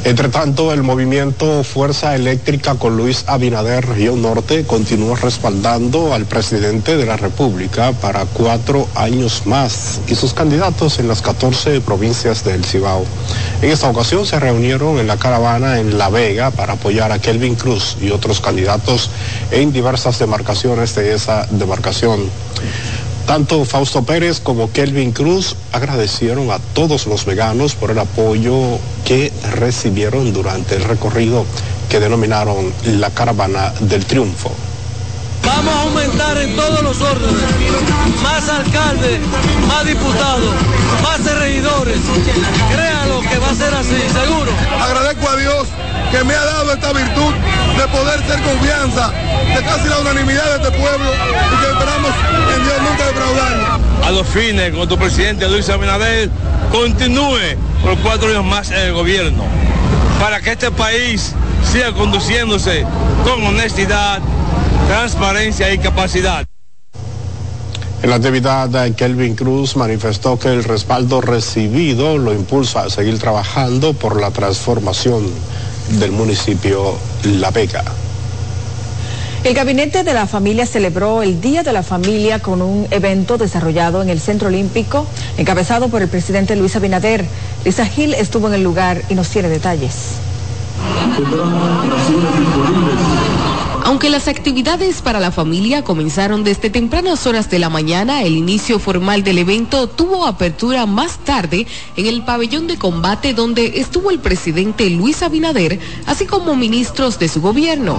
Entre 0.06 0.30
tanto, 0.30 0.72
el 0.72 0.82
movimiento 0.82 1.62
Fuerza 1.66 2.16
Eléctrica 2.16 2.76
con 2.76 2.96
Luis 2.96 3.26
Abinader 3.28 3.86
Región 3.86 4.22
Norte 4.22 4.64
continúa 4.64 5.18
respaldando 5.18 6.14
al 6.14 6.26
presidente 6.26 6.96
de 6.96 7.06
la 7.06 7.18
República 7.18 7.92
para 7.92 8.26
cuatro 8.26 8.88
años 8.96 9.46
más 9.46 10.00
y 10.08 10.16
sus 10.16 10.34
candidatos 10.34 11.00
en 11.00 11.10
las 11.10 11.22
14 11.22 11.82
provincias 11.82 12.46
del 12.46 12.64
Cibao. 12.64 13.06
En 13.62 13.72
esta 13.72 13.90
ocasión 13.90 14.26
se 14.26 14.40
reunieron 14.40 15.00
en 15.00 15.08
la 15.08 15.18
caravana 15.18 15.80
en 15.80 15.98
La 15.98 16.10
Vega 16.10 16.52
para 16.52 16.74
apoyar 16.74 17.12
a 17.12 17.20
Kelvin 17.20 17.56
Cruz 17.56 17.98
y 18.02 18.12
otros 18.12 18.40
candidatos 18.40 19.10
en 19.52 19.74
diversas 19.74 20.18
demarcaciones 20.18 20.96
de 20.96 21.14
esa 21.14 21.46
demarcación. 21.52 22.22
Tanto 23.26 23.64
Fausto 23.66 24.04
Pérez 24.04 24.40
como 24.40 24.72
Kelvin 24.72 25.12
Cruz 25.12 25.56
agradecieron 25.72 26.50
a 26.52 26.60
todos 26.74 27.06
los 27.06 27.26
veganos 27.26 27.76
por 27.76 27.92
el 27.92 28.00
apoyo 28.00 28.80
que 29.06 29.32
recibieron 29.56 30.34
durante 30.34 30.76
el 30.76 30.84
recorrido 30.84 31.46
que 31.90 32.00
denominaron 32.00 32.74
la 32.86 33.10
Caravana 33.10 33.74
del 33.82 34.06
Triunfo. 34.06 34.52
Vamos 35.46 35.74
a 35.74 35.82
aumentar 35.82 36.38
en 36.38 36.56
todos 36.56 36.82
los 36.84 37.02
órdenes. 37.02 37.44
Más 38.22 38.50
alcaldes, 38.50 39.20
más 39.68 39.86
diputados, 39.86 40.54
más 41.02 41.24
regidores. 41.40 41.98
Créalo 42.72 43.22
que 43.22 43.38
va 43.40 43.50
a 43.50 43.56
ser 43.56 43.74
así, 43.74 43.96
seguro. 44.14 44.52
Agradezco 44.82 45.30
a 45.30 45.36
Dios 45.38 45.68
que 46.12 46.24
me 46.24 46.34
ha 46.34 46.46
dado 46.46 46.74
esta 46.74 46.94
virtud 46.94 47.34
poder 48.20 48.28
ser 48.28 48.44
confianza 48.44 49.12
de 49.56 49.64
casi 49.64 49.90
la 49.90 50.00
unanimidad 50.00 50.46
de 50.46 50.68
este 50.68 50.78
pueblo 50.78 51.12
y 51.12 51.64
que 51.64 51.72
esperamos 51.72 52.12
en 52.56 52.64
Dios 52.64 52.76
nunca 52.90 53.06
defraudarnos. 53.08 54.06
A 54.06 54.12
los 54.12 54.28
fines, 54.28 54.74
con 54.74 54.88
tu 54.88 54.98
presidente 54.98 55.48
Luis 55.48 55.70
Abinader, 55.70 56.30
continúe 56.72 57.58
por 57.84 57.98
cuatro 58.00 58.30
años 58.30 58.46
más 58.46 58.72
en 58.72 58.80
el 58.80 58.94
gobierno 58.94 59.44
para 60.20 60.42
que 60.42 60.52
este 60.52 60.72
país 60.72 61.34
siga 61.72 61.94
conduciéndose 61.94 62.86
con 63.24 63.46
honestidad, 63.46 64.20
transparencia 64.88 65.74
y 65.74 65.78
capacidad. 65.78 66.46
En 68.02 68.10
la 68.10 68.16
actividad, 68.16 68.70
Kelvin 68.96 69.36
Cruz 69.36 69.76
manifestó 69.76 70.40
que 70.40 70.48
el 70.48 70.64
respaldo 70.64 71.20
recibido 71.20 72.18
lo 72.18 72.34
impulsa 72.34 72.84
a 72.84 72.90
seguir 72.90 73.20
trabajando 73.20 73.94
por 73.94 74.22
la 74.22 74.32
transformación 74.32 75.26
del 76.00 76.12
municipio 76.12 76.98
La 77.24 77.52
Vega. 77.52 77.84
El 79.44 79.54
gabinete 79.54 80.04
de 80.04 80.14
la 80.14 80.28
familia 80.28 80.66
celebró 80.66 81.24
el 81.24 81.40
Día 81.40 81.64
de 81.64 81.72
la 81.72 81.82
Familia 81.82 82.40
con 82.40 82.62
un 82.62 82.88
evento 82.92 83.38
desarrollado 83.38 84.02
en 84.02 84.10
el 84.10 84.20
Centro 84.20 84.50
Olímpico, 84.50 85.08
encabezado 85.38 85.88
por 85.88 86.02
el 86.02 86.10
presidente 86.10 86.58
Luis 86.58 86.76
Abinader. 86.76 87.26
Lisa 87.64 87.86
Gil 87.86 88.14
estuvo 88.14 88.50
en 88.50 88.56
el 88.56 88.64
lugar 88.64 89.02
y 89.10 89.16
nos 89.16 89.30
tiene 89.30 89.48
detalles. 89.48 90.16
Aunque 93.86 94.10
las 94.10 94.28
actividades 94.28 95.02
para 95.02 95.20
la 95.20 95.32
familia 95.32 95.84
comenzaron 95.84 96.44
desde 96.44 96.70
tempranas 96.70 97.26
horas 97.26 97.50
de 97.50 97.60
la 97.60 97.70
mañana, 97.70 98.24
el 98.24 98.36
inicio 98.36 98.78
formal 98.78 99.24
del 99.24 99.38
evento 99.40 99.88
tuvo 99.88 100.28
apertura 100.28 100.86
más 100.86 101.18
tarde 101.20 101.66
en 101.96 102.06
el 102.06 102.24
pabellón 102.24 102.68
de 102.68 102.78
combate 102.78 103.34
donde 103.34 103.80
estuvo 103.80 104.12
el 104.12 104.20
presidente 104.20 104.90
Luis 104.90 105.24
Abinader, 105.24 105.80
así 106.06 106.26
como 106.26 106.56
ministros 106.56 107.18
de 107.20 107.30
su 107.30 107.42
gobierno. 107.42 107.98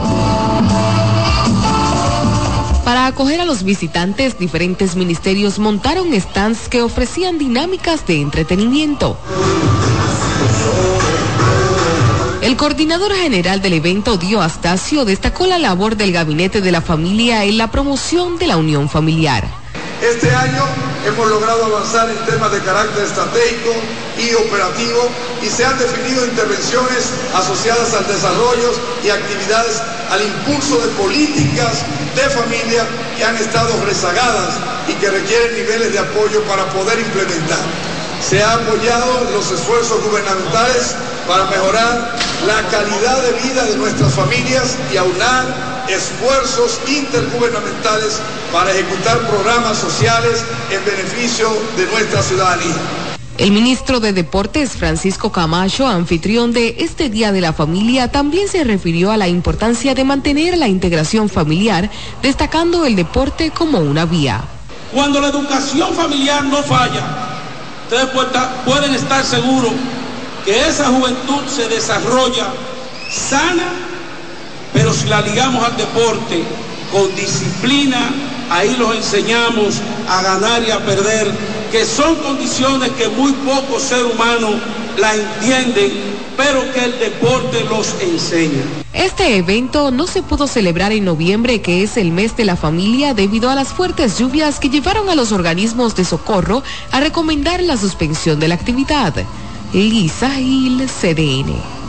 Para 2.90 3.07
acoger 3.07 3.40
a 3.40 3.44
los 3.44 3.62
visitantes, 3.62 4.37
diferentes 4.37 4.96
ministerios 4.96 5.61
montaron 5.61 6.12
stands 6.20 6.68
que 6.68 6.83
ofrecían 6.83 7.38
dinámicas 7.38 8.05
de 8.05 8.20
entretenimiento. 8.20 9.16
El 12.42 12.57
coordinador 12.57 13.12
general 13.14 13.62
del 13.62 13.74
evento, 13.74 14.16
Dio 14.16 14.42
Astacio, 14.42 15.05
destacó 15.05 15.46
la 15.46 15.61
labor 15.61 15.94
del 15.94 16.11
Gabinete 16.11 16.61
de 16.61 16.72
la 16.72 16.81
Familia 16.81 17.44
en 17.44 17.59
la 17.59 17.70
promoción 17.70 18.38
de 18.38 18.48
la 18.48 18.57
unión 18.57 18.88
familiar. 18.88 19.46
Este 20.03 20.35
año 20.35 20.64
hemos 21.07 21.29
logrado 21.29 21.66
avanzar 21.66 22.11
en 22.11 22.16
temas 22.26 22.50
de 22.50 22.59
carácter 22.59 23.05
estratégico 23.05 23.70
y 24.20 24.35
operativo 24.35 25.09
y 25.42 25.48
se 25.48 25.64
han 25.64 25.78
definido 25.78 26.24
intervenciones 26.24 27.11
asociadas 27.35 27.94
al 27.94 28.06
desarrollo 28.06 28.72
y 29.02 29.11
actividades 29.11 29.80
al 30.11 30.22
impulso 30.22 30.78
de 30.78 30.88
políticas 30.94 31.85
de 32.14 32.22
familia 32.30 32.85
que 33.16 33.24
han 33.24 33.37
estado 33.37 33.72
rezagadas 33.87 34.54
y 34.88 34.94
que 34.94 35.11
requieren 35.11 35.54
niveles 35.54 35.92
de 35.92 35.98
apoyo 35.98 36.42
para 36.44 36.64
poder 36.70 36.98
implementar. 36.98 37.59
Se 38.28 38.42
han 38.42 38.61
apoyado 38.61 39.30
los 39.33 39.50
esfuerzos 39.50 40.02
gubernamentales 40.04 40.94
para 41.26 41.44
mejorar 41.46 42.14
la 42.46 42.68
calidad 42.68 43.22
de 43.22 43.33
vida 43.48 43.64
de 43.64 43.76
nuestras 43.76 44.12
familias 44.14 44.76
y 44.92 44.96
aunar 44.96 45.70
esfuerzos 45.88 46.80
intergubernamentales 46.87 48.20
para 48.52 48.70
ejecutar 48.72 49.18
programas 49.28 49.78
sociales 49.78 50.44
en 50.70 50.85
beneficio 50.85 51.50
de 51.76 51.87
nuestra 51.87 52.22
ciudadanía. 52.22 52.74
El 53.40 53.53
ministro 53.53 54.00
de 54.00 54.12
Deportes, 54.12 54.72
Francisco 54.72 55.33
Camacho, 55.33 55.87
anfitrión 55.87 56.53
de 56.53 56.76
este 56.81 57.09
Día 57.09 57.33
de 57.33 57.40
la 57.40 57.55
Familia, 57.55 58.12
también 58.12 58.48
se 58.48 58.64
refirió 58.64 59.11
a 59.11 59.16
la 59.16 59.29
importancia 59.29 59.94
de 59.94 60.05
mantener 60.05 60.59
la 60.59 60.68
integración 60.68 61.31
familiar, 61.31 61.90
destacando 62.20 62.85
el 62.85 62.96
deporte 62.96 63.50
como 63.50 63.79
una 63.79 64.05
vía. 64.05 64.42
Cuando 64.92 65.22
la 65.22 65.29
educación 65.29 65.94
familiar 65.94 66.44
no 66.44 66.62
falla, 66.62 67.03
ustedes 67.85 68.11
pueden 68.66 68.94
estar 68.94 69.24
seguros 69.24 69.72
que 70.44 70.61
esa 70.68 70.88
juventud 70.88 71.40
se 71.48 71.66
desarrolla 71.66 72.48
sana, 73.11 73.72
pero 74.74 74.92
si 74.92 75.09
la 75.09 75.22
ligamos 75.22 75.64
al 75.64 75.79
deporte 75.79 76.44
con 76.92 77.16
disciplina, 77.16 78.11
ahí 78.50 78.76
los 78.76 78.94
enseñamos 78.96 79.80
a 80.08 80.22
ganar 80.22 80.62
y 80.62 80.70
a 80.70 80.84
perder, 80.84 81.30
que 81.70 81.84
son 81.84 82.16
condiciones 82.16 82.90
que 82.90 83.08
muy 83.08 83.32
pocos 83.32 83.82
seres 83.82 84.12
humanos 84.12 84.56
la 84.98 85.14
entienden, 85.14 85.92
pero 86.36 86.60
que 86.72 86.84
el 86.84 86.98
deporte 86.98 87.64
los 87.64 87.94
enseña. 88.02 88.62
Este 88.92 89.36
evento 89.36 89.92
no 89.92 90.06
se 90.06 90.22
pudo 90.22 90.48
celebrar 90.48 90.90
en 90.92 91.04
noviembre, 91.04 91.62
que 91.62 91.84
es 91.84 91.96
el 91.96 92.10
mes 92.10 92.36
de 92.36 92.44
la 92.44 92.56
familia, 92.56 93.14
debido 93.14 93.48
a 93.48 93.54
las 93.54 93.68
fuertes 93.68 94.18
lluvias 94.18 94.58
que 94.58 94.68
llevaron 94.68 95.08
a 95.08 95.14
los 95.14 95.30
organismos 95.30 95.94
de 95.94 96.04
socorro 96.04 96.62
a 96.90 97.00
recomendar 97.00 97.62
la 97.62 97.76
suspensión 97.76 98.40
de 98.40 98.48
la 98.48 98.56
actividad. 98.56 99.14
Lisa 99.72 100.30
Gil, 100.30 100.88
CDN. 100.88 101.79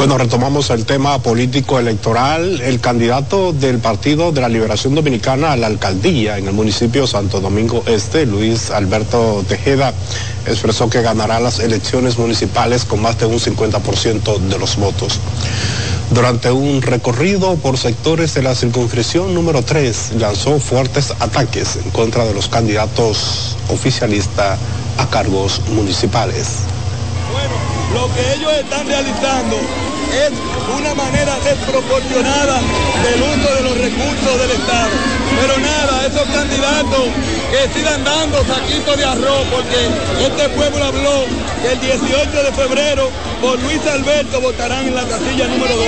Bueno, 0.00 0.16
retomamos 0.16 0.70
el 0.70 0.86
tema 0.86 1.18
político 1.18 1.78
electoral. 1.78 2.62
El 2.62 2.80
candidato 2.80 3.52
del 3.52 3.80
Partido 3.80 4.32
de 4.32 4.40
la 4.40 4.48
Liberación 4.48 4.94
Dominicana 4.94 5.52
a 5.52 5.58
la 5.58 5.66
alcaldía 5.66 6.38
en 6.38 6.46
el 6.46 6.54
municipio 6.54 7.06
Santo 7.06 7.38
Domingo 7.38 7.82
Este, 7.84 8.24
Luis 8.24 8.70
Alberto 8.70 9.44
Tejeda, 9.46 9.92
expresó 10.46 10.88
que 10.88 11.02
ganará 11.02 11.38
las 11.38 11.58
elecciones 11.58 12.16
municipales 12.16 12.86
con 12.86 13.02
más 13.02 13.18
de 13.18 13.26
un 13.26 13.38
50% 13.38 14.38
de 14.38 14.58
los 14.58 14.76
votos. 14.76 15.20
Durante 16.14 16.50
un 16.50 16.80
recorrido 16.80 17.56
por 17.56 17.76
sectores 17.76 18.32
de 18.32 18.40
la 18.40 18.54
circunscripción 18.54 19.34
número 19.34 19.62
3, 19.62 20.12
lanzó 20.18 20.58
fuertes 20.60 21.12
ataques 21.20 21.76
en 21.76 21.90
contra 21.90 22.24
de 22.24 22.32
los 22.32 22.48
candidatos 22.48 23.54
oficialistas 23.68 24.58
a 24.96 25.10
cargos 25.10 25.60
municipales. 25.68 26.60
Bueno, 27.30 27.54
lo 27.92 28.14
que 28.14 28.34
ellos 28.34 28.52
están 28.54 28.86
realizando 28.86 29.56
es 30.12 30.32
una 30.76 30.94
manera 30.94 31.38
desproporcionada 31.44 32.60
del 33.02 33.22
uso 33.22 33.54
de 33.54 33.62
los 33.62 33.78
recursos 33.78 34.40
del 34.40 34.50
Estado. 34.50 34.90
Pero 35.40 35.58
nada, 35.58 36.06
esos 36.06 36.28
candidatos 36.28 37.08
que 37.50 37.78
sigan 37.78 38.04
dando 38.04 38.44
saquitos 38.44 38.96
de 38.96 39.04
arroz, 39.04 39.46
porque 39.50 39.78
este 40.26 40.48
pueblo 40.50 40.84
habló 40.84 41.24
que 41.62 41.72
el 41.72 41.80
18 41.80 42.42
de 42.42 42.52
febrero 42.52 43.10
por 43.40 43.58
Luis 43.60 43.80
Alberto 43.86 44.40
votarán 44.40 44.86
en 44.86 44.94
la 44.94 45.04
casilla 45.04 45.48
número 45.48 45.74
2. 45.76 45.86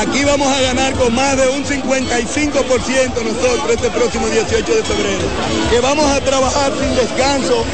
Aquí 0.00 0.24
vamos 0.24 0.48
a 0.48 0.60
ganar 0.62 0.92
con 0.94 1.14
más 1.14 1.36
de 1.36 1.48
un 1.48 1.64
55% 1.64 3.22
nosotros 3.22 3.70
este 3.70 3.90
próximo 3.90 4.26
18 4.28 4.74
de 4.74 4.82
febrero. 4.82 5.26
Que 5.70 5.80
vamos 5.80 6.06
a 6.06 6.20
trabajar 6.20 6.72
sin 6.80 6.94
descanso 6.94 7.64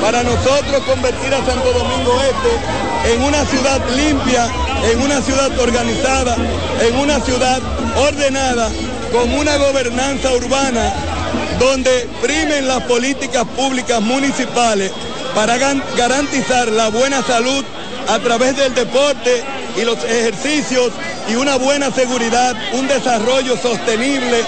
para 0.00 0.22
nosotros 0.22 0.82
convertir 0.86 1.34
a 1.34 1.44
Santo 1.44 1.72
Domingo 1.72 2.20
Este 2.22 3.12
en 3.12 3.22
una 3.22 3.44
ciudad 3.44 3.80
limpia, 3.94 4.48
en 4.84 5.00
una 5.00 5.20
ciudad 5.22 5.58
organizada, 5.58 6.36
en 6.80 6.96
una 6.96 7.20
ciudad 7.20 7.60
ordenada, 7.96 8.68
con 9.12 9.32
una 9.32 9.56
gobernanza 9.56 10.32
urbana 10.32 10.92
donde 11.58 12.08
primen 12.22 12.68
las 12.68 12.82
políticas 12.84 13.44
públicas 13.56 14.00
municipales 14.00 14.92
para 15.34 15.56
garantizar 15.96 16.68
la 16.68 16.88
buena 16.88 17.22
salud 17.22 17.64
a 18.08 18.18
través 18.20 18.56
del 18.56 18.74
deporte 18.74 19.42
y 19.76 19.84
los 19.84 20.02
ejercicios 20.04 20.92
y 21.28 21.34
una 21.34 21.56
buena 21.56 21.90
seguridad, 21.90 22.54
un 22.72 22.86
desarrollo 22.86 23.56
sostenible 23.56 24.44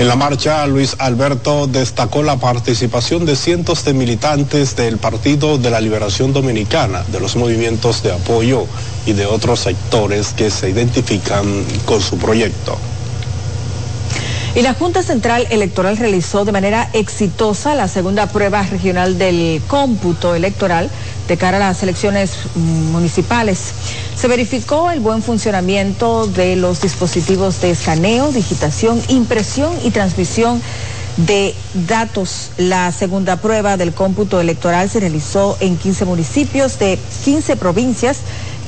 en 0.00 0.08
la 0.08 0.16
marcha, 0.16 0.66
Luis 0.66 0.96
Alberto 0.98 1.66
destacó 1.66 2.22
la 2.22 2.38
participación 2.38 3.26
de 3.26 3.36
cientos 3.36 3.84
de 3.84 3.92
militantes 3.92 4.74
del 4.74 4.96
Partido 4.96 5.58
de 5.58 5.68
la 5.68 5.78
Liberación 5.78 6.32
Dominicana, 6.32 7.04
de 7.08 7.20
los 7.20 7.36
movimientos 7.36 8.02
de 8.02 8.10
apoyo 8.10 8.64
y 9.04 9.12
de 9.12 9.26
otros 9.26 9.60
sectores 9.60 10.32
que 10.32 10.50
se 10.50 10.70
identifican 10.70 11.66
con 11.84 12.00
su 12.00 12.16
proyecto. 12.16 12.78
Y 14.54 14.62
la 14.62 14.74
Junta 14.74 15.04
Central 15.04 15.46
Electoral 15.50 15.96
realizó 15.96 16.44
de 16.44 16.50
manera 16.50 16.90
exitosa 16.92 17.76
la 17.76 17.86
segunda 17.86 18.26
prueba 18.26 18.62
regional 18.64 19.16
del 19.16 19.62
cómputo 19.68 20.34
electoral 20.34 20.90
de 21.28 21.36
cara 21.36 21.58
a 21.58 21.60
las 21.60 21.82
elecciones 21.84 22.32
municipales. 22.56 23.72
Se 24.16 24.26
verificó 24.26 24.90
el 24.90 24.98
buen 24.98 25.22
funcionamiento 25.22 26.26
de 26.26 26.56
los 26.56 26.82
dispositivos 26.82 27.60
de 27.60 27.70
escaneo, 27.70 28.32
digitación, 28.32 29.00
impresión 29.06 29.72
y 29.84 29.92
transmisión 29.92 30.60
de 31.16 31.54
datos. 31.86 32.50
La 32.56 32.90
segunda 32.90 33.36
prueba 33.36 33.76
del 33.76 33.92
cómputo 33.94 34.40
electoral 34.40 34.90
se 34.90 34.98
realizó 34.98 35.56
en 35.60 35.76
15 35.76 36.04
municipios 36.06 36.78
de 36.80 36.98
15 37.24 37.54
provincias 37.54 38.18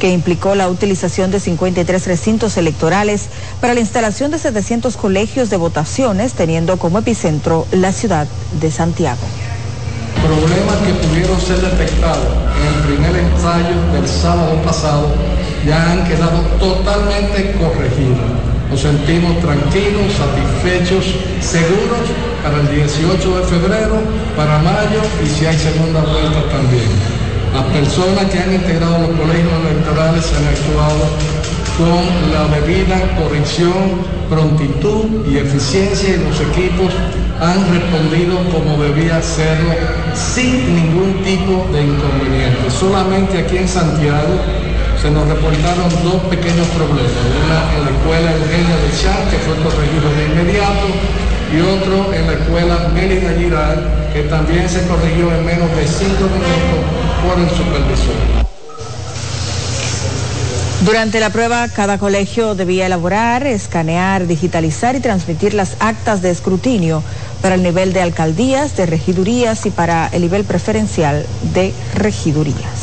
que 0.02 0.10
implicó 0.10 0.56
la 0.56 0.68
utilización 0.68 1.30
de 1.30 1.38
53 1.38 2.08
recintos 2.08 2.56
electorales 2.56 3.28
para 3.60 3.72
la 3.72 3.78
instalación 3.78 4.32
de 4.32 4.38
700 4.40 4.96
colegios 4.96 5.48
de 5.48 5.56
votaciones, 5.56 6.32
teniendo 6.32 6.76
como 6.76 6.98
epicentro 6.98 7.68
la 7.70 7.92
ciudad 7.92 8.26
de 8.60 8.72
Santiago. 8.72 9.20
Problemas 10.20 10.76
que 10.78 11.06
pudieron 11.06 11.40
ser 11.40 11.60
detectados 11.60 12.34
en 12.58 12.74
el 12.74 12.96
primer 12.96 13.16
ensayo 13.26 13.92
del 13.92 14.08
sábado 14.08 14.60
pasado 14.62 15.06
ya 15.64 15.92
han 15.92 16.02
quedado 16.02 16.40
totalmente 16.58 17.52
corregidos. 17.60 18.18
Nos 18.70 18.80
sentimos 18.80 19.38
tranquilos, 19.38 20.14
satisfechos, 20.18 21.14
seguros 21.40 22.10
para 22.42 22.58
el 22.58 22.74
18 22.74 23.38
de 23.38 23.44
febrero, 23.44 24.02
para 24.36 24.58
mayo 24.58 25.00
y 25.24 25.28
si 25.28 25.46
hay 25.46 25.56
segunda 25.56 26.00
vuelta 26.00 26.42
también. 26.50 27.12
Las 27.52 27.64
personas 27.64 28.24
que 28.32 28.38
han 28.38 28.54
integrado 28.54 28.98
los 28.98 29.10
colegios 29.10 29.52
electorales 29.60 30.24
han 30.32 30.44
actuado 30.48 31.04
con 31.76 32.32
la 32.32 32.48
debida 32.48 32.96
corrección, 33.20 34.00
prontitud 34.30 35.26
y 35.28 35.36
eficiencia 35.36 36.16
y 36.16 36.24
los 36.24 36.40
equipos 36.40 36.92
han 37.40 37.60
respondido 37.68 38.40
como 38.48 38.82
debía 38.82 39.18
hacerlo 39.18 39.68
sin 40.14 40.74
ningún 40.74 41.22
tipo 41.24 41.68
de 41.76 41.82
inconveniente. 41.84 42.70
Solamente 42.70 43.36
aquí 43.36 43.58
en 43.58 43.68
Santiago 43.68 44.32
se 45.02 45.10
nos 45.10 45.28
reportaron 45.28 45.92
dos 46.04 46.22
pequeños 46.30 46.66
problemas, 46.72 47.12
una 47.44 47.68
en 47.76 47.84
la 47.84 47.90
escuela 47.92 48.32
Eugenia 48.32 48.76
de 48.80 48.90
Chan, 48.96 49.28
que 49.28 49.36
fue 49.44 49.57
corregido 49.61 50.09
de 50.16 50.24
inmediato, 50.24 50.88
y 51.53 51.61
otro 51.61 52.14
en 52.14 52.26
la 52.28 52.32
escuela 52.32 52.88
Mérida 52.94 53.36
Giral, 53.36 54.09
que 54.14 54.22
también 54.22 54.66
se 54.68 54.86
corrigió 54.86 55.28
en 55.34 55.44
menos 55.44 55.68
de 55.76 55.86
cinco 55.86 56.24
minutos 56.32 57.01
Durante 60.85 61.20
la 61.20 61.31
prueba, 61.31 61.68
cada 61.68 61.99
colegio 61.99 62.57
debía 62.57 62.87
elaborar, 62.87 63.47
escanear, 63.47 64.27
digitalizar 64.27 64.97
y 64.97 65.01
transmitir 65.01 65.55
las 65.55 65.77
actas 65.79 66.23
de 66.23 66.31
escrutinio 66.31 67.05
para 67.41 67.55
el 67.55 67.62
nivel 67.62 67.93
de 67.93 68.03
alcaldías, 68.03 68.77
de 68.77 68.87
regidurías 68.87 69.64
y 69.66 69.70
para 69.70 70.09
el 70.09 70.23
nivel 70.23 70.45
preferencial 70.45 71.25
de 71.55 71.73
regidurías. 71.95 72.82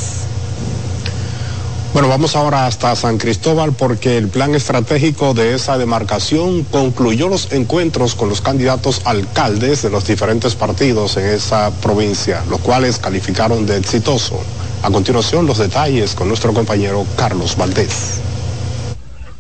Bueno, 1.92 2.08
vamos 2.08 2.36
ahora 2.36 2.68
hasta 2.68 2.96
San 2.96 3.18
Cristóbal 3.18 3.74
porque 3.74 4.18
el 4.18 4.28
plan 4.28 4.54
estratégico 4.54 5.34
de 5.34 5.56
esa 5.56 5.80
demarcación 5.80 6.64
concluyó 6.64 7.30
los 7.30 7.52
encuentros 7.52 8.14
con 8.14 8.30
los 8.30 8.42
candidatos 8.42 9.02
alcaldes 9.06 9.82
de 9.82 9.90
los 9.90 10.06
diferentes 10.06 10.54
partidos 10.54 11.18
en 11.18 11.26
esa 11.26 11.72
provincia, 11.82 12.44
los 12.48 12.60
cuales 12.60 13.00
calificaron 13.00 13.66
de 13.66 13.78
exitoso. 13.78 14.40
A 14.84 14.92
continuación, 14.92 15.48
los 15.48 15.58
detalles 15.58 16.14
con 16.14 16.28
nuestro 16.28 16.54
compañero 16.54 17.08
Carlos 17.18 17.58
Valdés. 17.58 18.22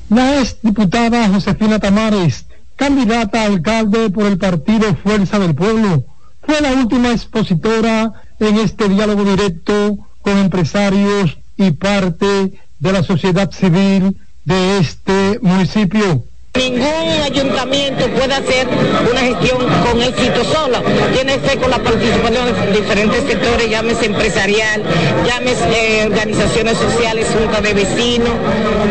La 0.10 0.41
ex 0.41 0.58
diputada 0.64 1.30
Josefina 1.30 1.78
Tamares, 1.78 2.47
candidata 2.76 3.43
a 3.43 3.45
alcalde 3.45 4.10
por 4.10 4.26
el 4.26 4.39
partido 4.39 4.95
Fuerza 5.04 5.38
del 5.38 5.54
Pueblo, 5.54 6.04
fue 6.41 6.60
la 6.62 6.74
última 6.74 7.12
expositora 7.12 8.12
en 8.39 8.58
este 8.58 8.89
diálogo 8.89 9.24
directo 9.24 10.00
con 10.24 10.38
empresarios 10.39 11.38
y 11.60 11.72
parte 11.72 12.53
de 12.80 12.91
la 12.91 13.03
sociedad 13.03 13.51
civil 13.51 14.18
de 14.45 14.80
este 14.80 15.39
municipio. 15.41 16.24
Ningún 16.60 17.22
ayuntamiento 17.24 18.05
puede 18.10 18.34
hacer 18.34 18.68
una 19.10 19.22
gestión 19.22 19.60
con 19.89 20.01
éxito 20.01 20.43
solo. 20.43 20.84
Tiene 21.14 21.38
que 21.39 21.57
con 21.57 21.72
la 21.72 21.80
participación 21.80 22.45
de 22.74 22.80
diferentes 22.82 23.24
sectores, 23.24 23.70
llámese 23.70 24.07
empresarial, 24.07 24.84
llámese 25.26 25.64
eh, 25.72 26.05
organizaciones 26.05 26.78
sociales, 26.78 27.28
junta 27.34 27.62
de 27.62 27.74
vecinos 27.74 28.32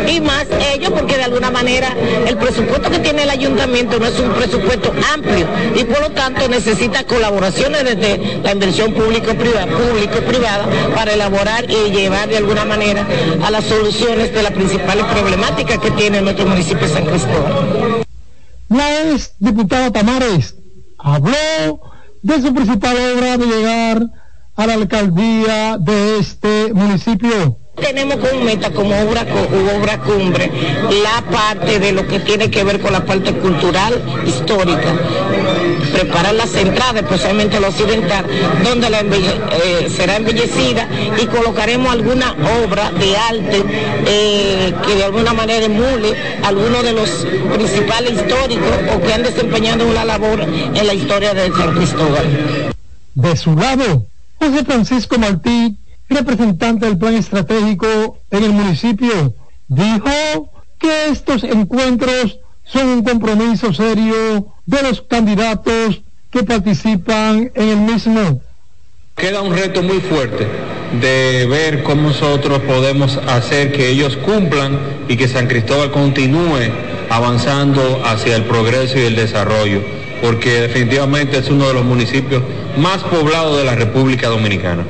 y 0.06 0.18
más 0.22 0.46
ellos, 0.74 0.90
porque 0.90 1.16
de 1.18 1.24
alguna 1.24 1.50
manera 1.50 1.94
el 2.26 2.38
presupuesto 2.38 2.90
que 2.90 3.00
tiene 3.00 3.24
el 3.24 3.30
ayuntamiento 3.30 3.98
no 3.98 4.06
es 4.06 4.18
un 4.18 4.30
presupuesto 4.30 4.90
amplio 5.12 5.46
y 5.74 5.84
por 5.84 6.00
lo 6.00 6.10
tanto 6.10 6.48
necesita 6.48 7.04
colaboraciones 7.04 7.84
desde 7.84 8.40
la 8.42 8.52
inversión 8.52 8.94
público-privada 8.94 9.66
público 9.66 10.20
privada 10.20 10.66
para 10.94 11.12
elaborar 11.12 11.66
y 11.70 11.90
llevar 11.90 12.28
de 12.28 12.38
alguna 12.38 12.64
manera 12.64 13.06
a 13.44 13.50
las 13.50 13.64
soluciones 13.64 14.32
de 14.32 14.42
las 14.42 14.52
principales 14.52 15.04
problemáticas 15.04 15.78
que 15.78 15.90
tiene 15.92 16.22
nuestro 16.22 16.46
municipio 16.46 16.86
de 16.86 16.94
San 16.94 17.04
Cristóbal. 17.04 17.57
La 18.68 19.12
ex 19.12 19.34
diputada 19.38 19.90
Tamares 19.90 20.54
habló 20.98 21.80
de 22.22 22.42
su 22.42 22.52
principal 22.54 22.96
obra 23.14 23.38
de 23.38 23.46
llegar 23.46 24.02
a 24.56 24.66
la 24.66 24.74
alcaldía 24.74 25.78
de 25.78 26.18
este 26.18 26.72
municipio 26.74 27.58
tenemos 27.80 28.16
como 28.16 28.44
meta, 28.44 28.70
como 28.70 28.94
obra, 29.00 29.26
obra 29.76 29.98
cumbre, 29.98 30.50
la 31.02 31.22
parte 31.30 31.78
de 31.78 31.92
lo 31.92 32.06
que 32.06 32.20
tiene 32.20 32.50
que 32.50 32.64
ver 32.64 32.80
con 32.80 32.92
la 32.92 33.04
parte 33.04 33.32
cultural 33.32 34.02
histórica. 34.26 34.94
Preparar 35.92 36.34
las 36.34 36.54
entradas, 36.54 37.02
especialmente 37.02 37.60
la 37.60 37.68
occidental, 37.68 38.24
donde 38.62 38.88
eh, 38.88 39.88
será 39.94 40.16
embellecida 40.16 40.88
y 41.20 41.26
colocaremos 41.26 41.90
alguna 41.90 42.34
obra 42.64 42.90
de 42.92 43.16
arte 43.16 43.64
eh, 44.06 44.74
que 44.86 44.94
de 44.94 45.04
alguna 45.04 45.32
manera 45.32 45.66
emule 45.66 46.14
algunos 46.42 46.82
de 46.82 46.92
los 46.92 47.26
principales 47.54 48.12
históricos 48.12 48.70
o 48.94 49.00
que 49.00 49.12
han 49.12 49.22
desempeñado 49.22 49.86
una 49.86 50.04
labor 50.04 50.40
en 50.40 50.86
la 50.86 50.94
historia 50.94 51.34
de 51.34 51.50
San 51.52 51.74
Cristóbal. 51.74 52.74
De 53.14 53.36
su 53.36 53.56
lado, 53.56 54.06
José 54.38 54.64
Francisco 54.64 55.18
Martí 55.18 55.76
representante 56.08 56.86
del 56.86 56.98
plan 56.98 57.14
estratégico 57.14 58.18
en 58.30 58.44
el 58.44 58.52
municipio, 58.52 59.34
dijo 59.68 60.50
que 60.78 61.08
estos 61.10 61.44
encuentros 61.44 62.38
son 62.64 62.88
un 62.88 63.02
compromiso 63.02 63.72
serio 63.72 64.54
de 64.66 64.82
los 64.82 65.02
candidatos 65.02 66.02
que 66.30 66.42
participan 66.42 67.50
en 67.54 67.68
el 67.68 67.78
mismo. 67.78 68.40
Queda 69.16 69.42
un 69.42 69.54
reto 69.54 69.82
muy 69.82 70.00
fuerte 70.00 70.46
de 71.00 71.46
ver 71.46 71.82
cómo 71.82 72.08
nosotros 72.08 72.60
podemos 72.60 73.16
hacer 73.26 73.72
que 73.72 73.88
ellos 73.88 74.16
cumplan 74.18 74.78
y 75.08 75.16
que 75.16 75.28
San 75.28 75.48
Cristóbal 75.48 75.90
continúe 75.90 76.70
avanzando 77.10 78.02
hacia 78.04 78.36
el 78.36 78.44
progreso 78.44 78.98
y 78.98 79.02
el 79.02 79.16
desarrollo, 79.16 79.82
porque 80.22 80.60
definitivamente 80.60 81.38
es 81.38 81.50
uno 81.50 81.66
de 81.66 81.74
los 81.74 81.84
municipios 81.84 82.42
más 82.76 83.02
poblados 83.02 83.58
de 83.58 83.64
la 83.64 83.74
República 83.74 84.28
Dominicana 84.28 84.84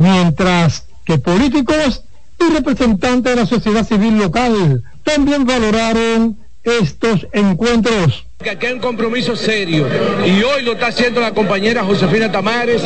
mientras 0.00 0.86
que 1.04 1.18
políticos 1.18 2.02
y 2.38 2.54
representantes 2.54 3.34
de 3.34 3.40
la 3.40 3.46
sociedad 3.46 3.86
civil 3.86 4.16
local 4.16 4.82
también 5.04 5.44
valoraron 5.44 6.38
estos 6.64 7.26
encuentros. 7.32 8.26
Que 8.42 8.48
aquí 8.48 8.68
hay 8.68 8.72
un 8.72 8.78
compromiso 8.78 9.36
serio 9.36 9.86
y 10.24 10.42
hoy 10.42 10.62
lo 10.62 10.72
está 10.72 10.86
haciendo 10.86 11.20
la 11.20 11.32
compañera 11.32 11.84
Josefina 11.84 12.32
Tamares 12.32 12.80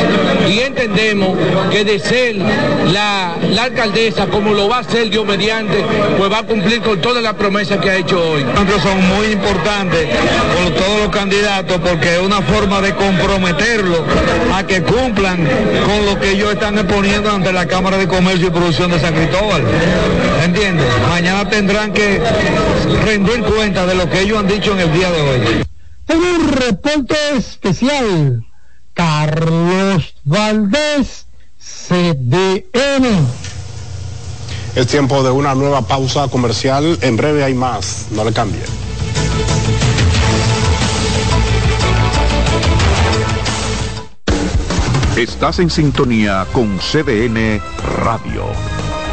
y 0.51 0.59
entendemos 0.59 1.39
que 1.71 1.85
de 1.85 2.01
ser 2.01 2.35
la, 2.93 3.35
alcaldesa 3.63 4.27
como 4.27 4.53
lo 4.53 4.69
va 4.69 4.79
a 4.79 4.81
hacer 4.81 5.11
Dios 5.11 5.25
mediante, 5.25 5.77
pues 6.19 6.29
va 6.29 6.41
a 6.41 6.43
cumplir 6.43 6.81
con 6.81 7.01
todas 7.01 7.23
las 7.23 7.35
promesas 7.35 7.79
que 7.79 7.89
ha 7.89 7.97
hecho 7.97 8.21
hoy. 8.33 8.45
Son 8.83 9.07
muy 9.17 9.29
importantes 9.29 10.09
por 10.61 10.75
todos 10.75 11.01
los 11.03 11.11
candidatos 11.11 11.81
porque 11.81 12.17
es 12.17 12.21
una 12.21 12.43
forma 12.43 12.81
de 12.81 12.93
comprometerlos 12.93 14.01
a 14.53 14.67
que 14.67 14.83
cumplan 14.83 15.49
con 15.87 16.05
lo 16.05 16.19
que 16.19 16.33
ellos 16.33 16.53
están 16.53 16.79
exponiendo 16.79 17.31
ante 17.31 17.53
la 17.53 17.67
Cámara 17.67 17.97
de 17.97 18.09
Comercio 18.09 18.49
y 18.49 18.51
Producción 18.51 18.91
de 18.91 18.99
San 18.99 19.15
Cristóbal. 19.15 19.63
¿Entiendes? 20.45 20.85
Mañana 21.09 21.49
tendrán 21.49 21.93
que 21.93 22.21
rendir 23.05 23.45
cuenta 23.45 23.87
de 23.87 23.95
lo 23.95 24.11
que 24.11 24.23
ellos 24.23 24.41
han 24.41 24.49
dicho 24.49 24.73
en 24.73 24.81
el 24.81 24.93
día 24.93 25.13
de 25.13 25.21
hoy. 25.21 25.44
En 26.07 26.19
un 26.19 26.49
reporte 26.53 27.17
especial, 27.37 28.45
Carlos 28.93 30.15
Valdés, 30.25 31.27
CDN. 31.59 33.27
Es 34.75 34.87
tiempo 34.89 35.23
de 35.23 35.31
una 35.31 35.55
nueva 35.55 35.83
pausa 35.83 36.29
comercial. 36.29 36.99
En 37.01 37.17
breve 37.17 37.43
hay 37.45 37.55
más. 37.55 38.09
No 38.11 38.25
le 38.25 38.33
cambie. 38.33 38.63
Estás 45.17 45.61
en 45.61 45.71
sintonía 45.71 46.47
con 46.53 46.79
CDN 46.79 47.61
Radio. 48.05 48.45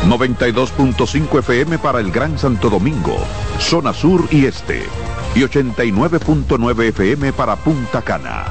92.5 0.07 1.39
FM 1.39 1.77
para 1.77 1.99
el 1.99 2.11
Gran 2.11 2.39
Santo 2.39 2.71
Domingo, 2.71 3.17
zona 3.59 3.93
sur 3.93 4.27
y 4.31 4.45
este 4.45 4.83
y 5.35 5.41
89.9 5.41 6.89
FM 6.89 7.33
para 7.33 7.55
Punta 7.55 8.01
Cana. 8.01 8.45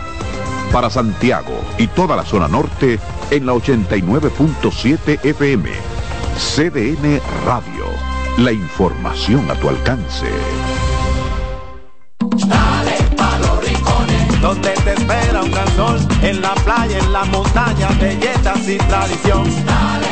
Para 0.73 0.89
Santiago 0.89 1.61
y 1.79 1.89
toda 1.89 2.17
la 2.17 2.25
zona 2.25 2.49
norte 2.49 2.99
en 3.31 3.47
la 3.47 3.55
89.7 3.55 5.25
FM. 5.25 5.71
CDN 6.37 7.21
Radio. 7.45 7.87
La 8.39 8.53
información 8.53 9.51
a 9.51 9.55
tu 9.55 9.69
alcance. 9.69 10.27
Dale 12.47 12.97
pa 13.17 13.39
los 13.39 13.65
rincones, 13.65 14.41
donde 14.41 14.71
te 14.71 14.93
espera 14.95 15.43
un 15.43 15.51
gran 15.51 15.69
sol, 15.77 15.99
en 16.23 16.41
la 16.41 16.55
playa, 16.55 16.99
en 16.99 17.13
la 17.13 17.25
montaña, 17.25 17.89
belletas 18.01 18.69
y 18.69 18.79
tradición. 18.79 19.45
Dale 19.67 20.10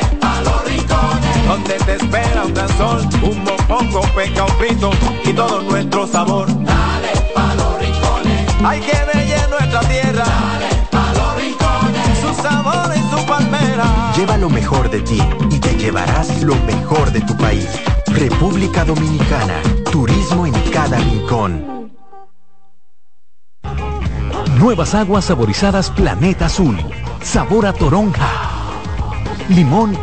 donde 1.48 1.74
te 1.78 1.94
espera 1.94 2.44
un 2.44 2.52
gran 2.52 2.68
sol, 2.76 3.08
un 3.22 3.42
mopongo, 3.42 4.02
peca, 4.14 4.44
un 4.44 4.52
frito 4.58 4.90
y 5.24 5.32
todo 5.32 5.62
nuestro 5.62 6.06
sabor. 6.06 6.46
Dale 6.46 7.12
pa 7.34 7.54
los 7.54 7.78
rincones, 7.80 8.54
hay 8.62 8.80
que 8.80 8.92
ver 8.92 9.48
nuestra 9.48 9.80
tierra. 9.80 10.24
Dale 10.24 10.68
pa 10.90 11.12
los 11.14 11.36
rincones, 11.42 12.18
su 12.20 12.42
sabor 12.42 12.92
y 12.94 13.00
su 13.10 13.26
palmera. 13.26 14.12
Lleva 14.14 14.36
lo 14.36 14.50
mejor 14.50 14.90
de 14.90 15.00
ti 15.00 15.22
y 15.50 15.58
te 15.58 15.74
llevarás 15.76 16.42
lo 16.42 16.54
mejor 16.66 17.10
de 17.12 17.22
tu 17.22 17.34
país. 17.36 17.66
República 18.08 18.84
Dominicana, 18.84 19.62
turismo 19.90 20.46
en 20.46 20.52
cada 20.70 20.98
rincón. 20.98 21.90
Nuevas 24.58 24.94
aguas 24.94 25.24
saborizadas 25.24 25.90
Planeta 25.90 26.46
Azul. 26.46 26.76
Sabor 27.22 27.66
a 27.66 27.72
toronja, 27.72 28.28
limón 29.48 29.96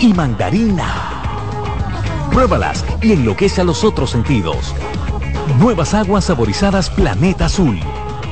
y 0.00 0.12
mandarina. 0.14 1.20
Pruébalas 2.30 2.84
y 3.02 3.12
enloquece 3.12 3.60
a 3.60 3.64
los 3.64 3.84
otros 3.84 4.10
sentidos. 4.10 4.74
Nuevas 5.58 5.94
aguas 5.94 6.24
saborizadas 6.24 6.90
Planeta 6.90 7.46
Azul. 7.46 7.78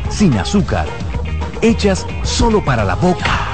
Sin 0.08 0.36
azúcar. 0.38 0.86
Hechas 1.60 2.06
solo 2.22 2.64
para 2.64 2.84
la 2.84 2.94
boca. 2.94 3.48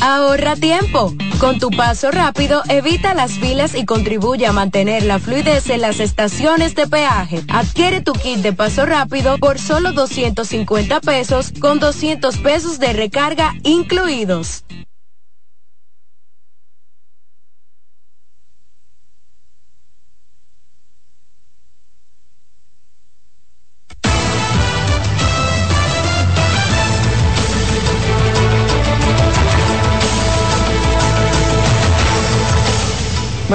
Ahorra 0.00 0.56
tiempo. 0.56 1.14
Con 1.38 1.58
tu 1.58 1.70
paso 1.70 2.10
rápido, 2.10 2.62
evita 2.68 3.14
las 3.14 3.32
filas 3.32 3.74
y 3.74 3.84
contribuye 3.84 4.46
a 4.46 4.52
mantener 4.52 5.04
la 5.04 5.18
fluidez 5.18 5.70
en 5.70 5.80
las 5.80 6.00
estaciones 6.00 6.74
de 6.74 6.86
peaje. 6.86 7.42
Adquiere 7.48 8.00
tu 8.00 8.12
kit 8.12 8.38
de 8.38 8.52
paso 8.52 8.86
rápido 8.86 9.38
por 9.38 9.58
solo 9.58 9.92
250 9.92 11.00
pesos 11.00 11.52
con 11.60 11.78
200 11.78 12.38
pesos 12.38 12.78
de 12.78 12.92
recarga 12.92 13.54
incluidos. 13.62 14.64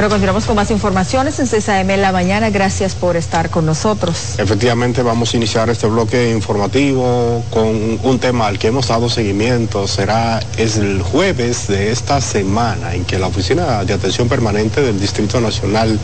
Continuamos 0.10 0.46
con 0.46 0.56
más 0.56 0.70
informaciones 0.70 1.40
en 1.40 1.48
CSAM 1.48 1.90
en 1.90 2.02
la 2.02 2.12
mañana. 2.12 2.52
Gracias 2.52 2.94
por 2.94 3.18
estar 3.18 3.50
con 3.50 3.66
nosotros. 3.66 4.38
Efectivamente, 4.38 5.02
vamos 5.02 5.34
a 5.34 5.38
iniciar 5.38 5.70
este 5.70 5.88
bloque 5.88 6.32
informativo 6.32 7.44
con 7.50 8.00
un 8.04 8.20
tema 8.20 8.48
al 8.48 8.60
que 8.60 8.68
hemos 8.68 8.88
dado 8.88 9.10
seguimiento. 9.10 9.88
Será 9.88 10.40
es 10.58 10.78
el 10.78 11.02
jueves 11.02 11.68
de 11.68 11.92
esta 11.92 12.22
semana 12.22 12.94
en 12.94 13.04
que 13.04 13.18
la 13.18 13.28
Oficina 13.28 13.84
de 13.84 13.94
Atención 13.94 14.30
Permanente 14.30 14.82
del 14.82 15.00
Distrito 15.00 15.42
Nacional 15.42 16.00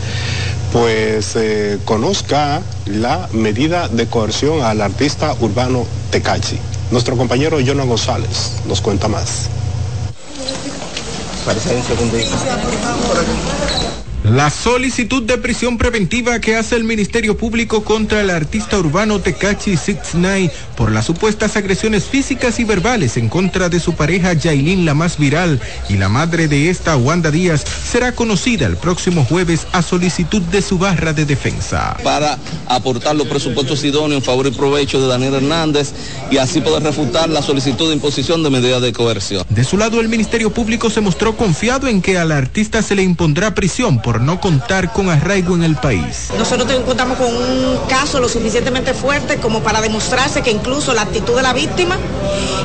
pues 0.71 1.35
eh, 1.35 1.77
conozca 1.85 2.61
la 2.85 3.29
medida 3.33 3.87
de 3.87 4.07
coerción 4.07 4.61
al 4.61 4.81
artista 4.81 5.35
urbano 5.41 5.85
Tecachi. 6.09 6.57
Nuestro 6.89 7.15
compañero 7.17 7.59
Jonah 7.63 7.83
González 7.83 8.53
nos 8.67 8.81
cuenta 8.81 9.07
más. 9.07 9.49
Parece 11.45 11.75
un 11.75 11.83
segundito. 11.83 12.29
La 14.23 14.51
solicitud 14.51 15.23
de 15.23 15.39
prisión 15.39 15.79
preventiva 15.79 16.39
que 16.39 16.55
hace 16.55 16.75
el 16.75 16.83
Ministerio 16.83 17.35
Público 17.35 17.83
contra 17.83 18.21
el 18.21 18.29
artista 18.29 18.77
urbano 18.77 19.19
Tecachi 19.19 19.75
69 19.75 20.51
por 20.77 20.91
las 20.91 21.05
supuestas 21.05 21.57
agresiones 21.57 22.05
físicas 22.05 22.59
y 22.59 22.63
verbales 22.63 23.17
en 23.17 23.29
contra 23.29 23.67
de 23.67 23.79
su 23.79 23.93
pareja 23.93 24.33
Yailin 24.33 24.85
la 24.85 24.93
más 24.93 25.17
viral 25.17 25.59
y 25.89 25.97
la 25.97 26.07
madre 26.07 26.47
de 26.47 26.69
esta 26.69 26.97
Wanda 26.97 27.31
Díaz 27.31 27.63
será 27.63 28.11
conocida 28.11 28.67
el 28.67 28.77
próximo 28.77 29.25
jueves 29.25 29.65
a 29.71 29.81
solicitud 29.81 30.41
de 30.43 30.61
su 30.61 30.77
barra 30.77 31.13
de 31.13 31.25
defensa. 31.25 31.97
Para 32.03 32.37
aportar 32.67 33.15
los 33.15 33.27
presupuestos 33.27 33.83
idóneos 33.83 34.21
en 34.21 34.23
favor 34.23 34.45
y 34.45 34.51
provecho 34.51 35.01
de 35.01 35.07
Daniel 35.07 35.33
Hernández 35.33 35.93
y 36.29 36.37
así 36.37 36.61
poder 36.61 36.83
refutar 36.83 37.27
la 37.29 37.41
solicitud 37.41 37.87
de 37.89 37.95
imposición 37.95 38.43
de 38.43 38.51
medidas 38.51 38.83
de 38.83 38.93
coerción. 38.93 39.43
De 39.49 39.63
su 39.63 39.77
lado, 39.77 39.99
el 39.99 40.09
Ministerio 40.09 40.51
Público 40.51 40.91
se 40.91 41.01
mostró 41.01 41.35
confiado 41.35 41.87
en 41.87 42.03
que 42.03 42.19
al 42.19 42.31
artista 42.31 42.83
se 42.83 42.95
le 42.95 43.01
impondrá 43.01 43.55
prisión 43.55 44.01
por 44.01 44.10
no 44.19 44.41
contar 44.41 44.91
con 44.91 45.09
arraigo 45.09 45.55
en 45.55 45.63
el 45.63 45.75
país. 45.75 46.29
Nosotros 46.37 46.69
contamos 46.85 47.17
con 47.17 47.27
un 47.27 47.77
caso 47.87 48.19
lo 48.19 48.27
suficientemente 48.27 48.93
fuerte 48.93 49.37
como 49.37 49.61
para 49.61 49.79
demostrarse 49.81 50.41
que 50.41 50.51
incluso 50.51 50.93
la 50.93 51.03
actitud 51.03 51.35
de 51.35 51.43
la 51.43 51.53
víctima 51.53 51.97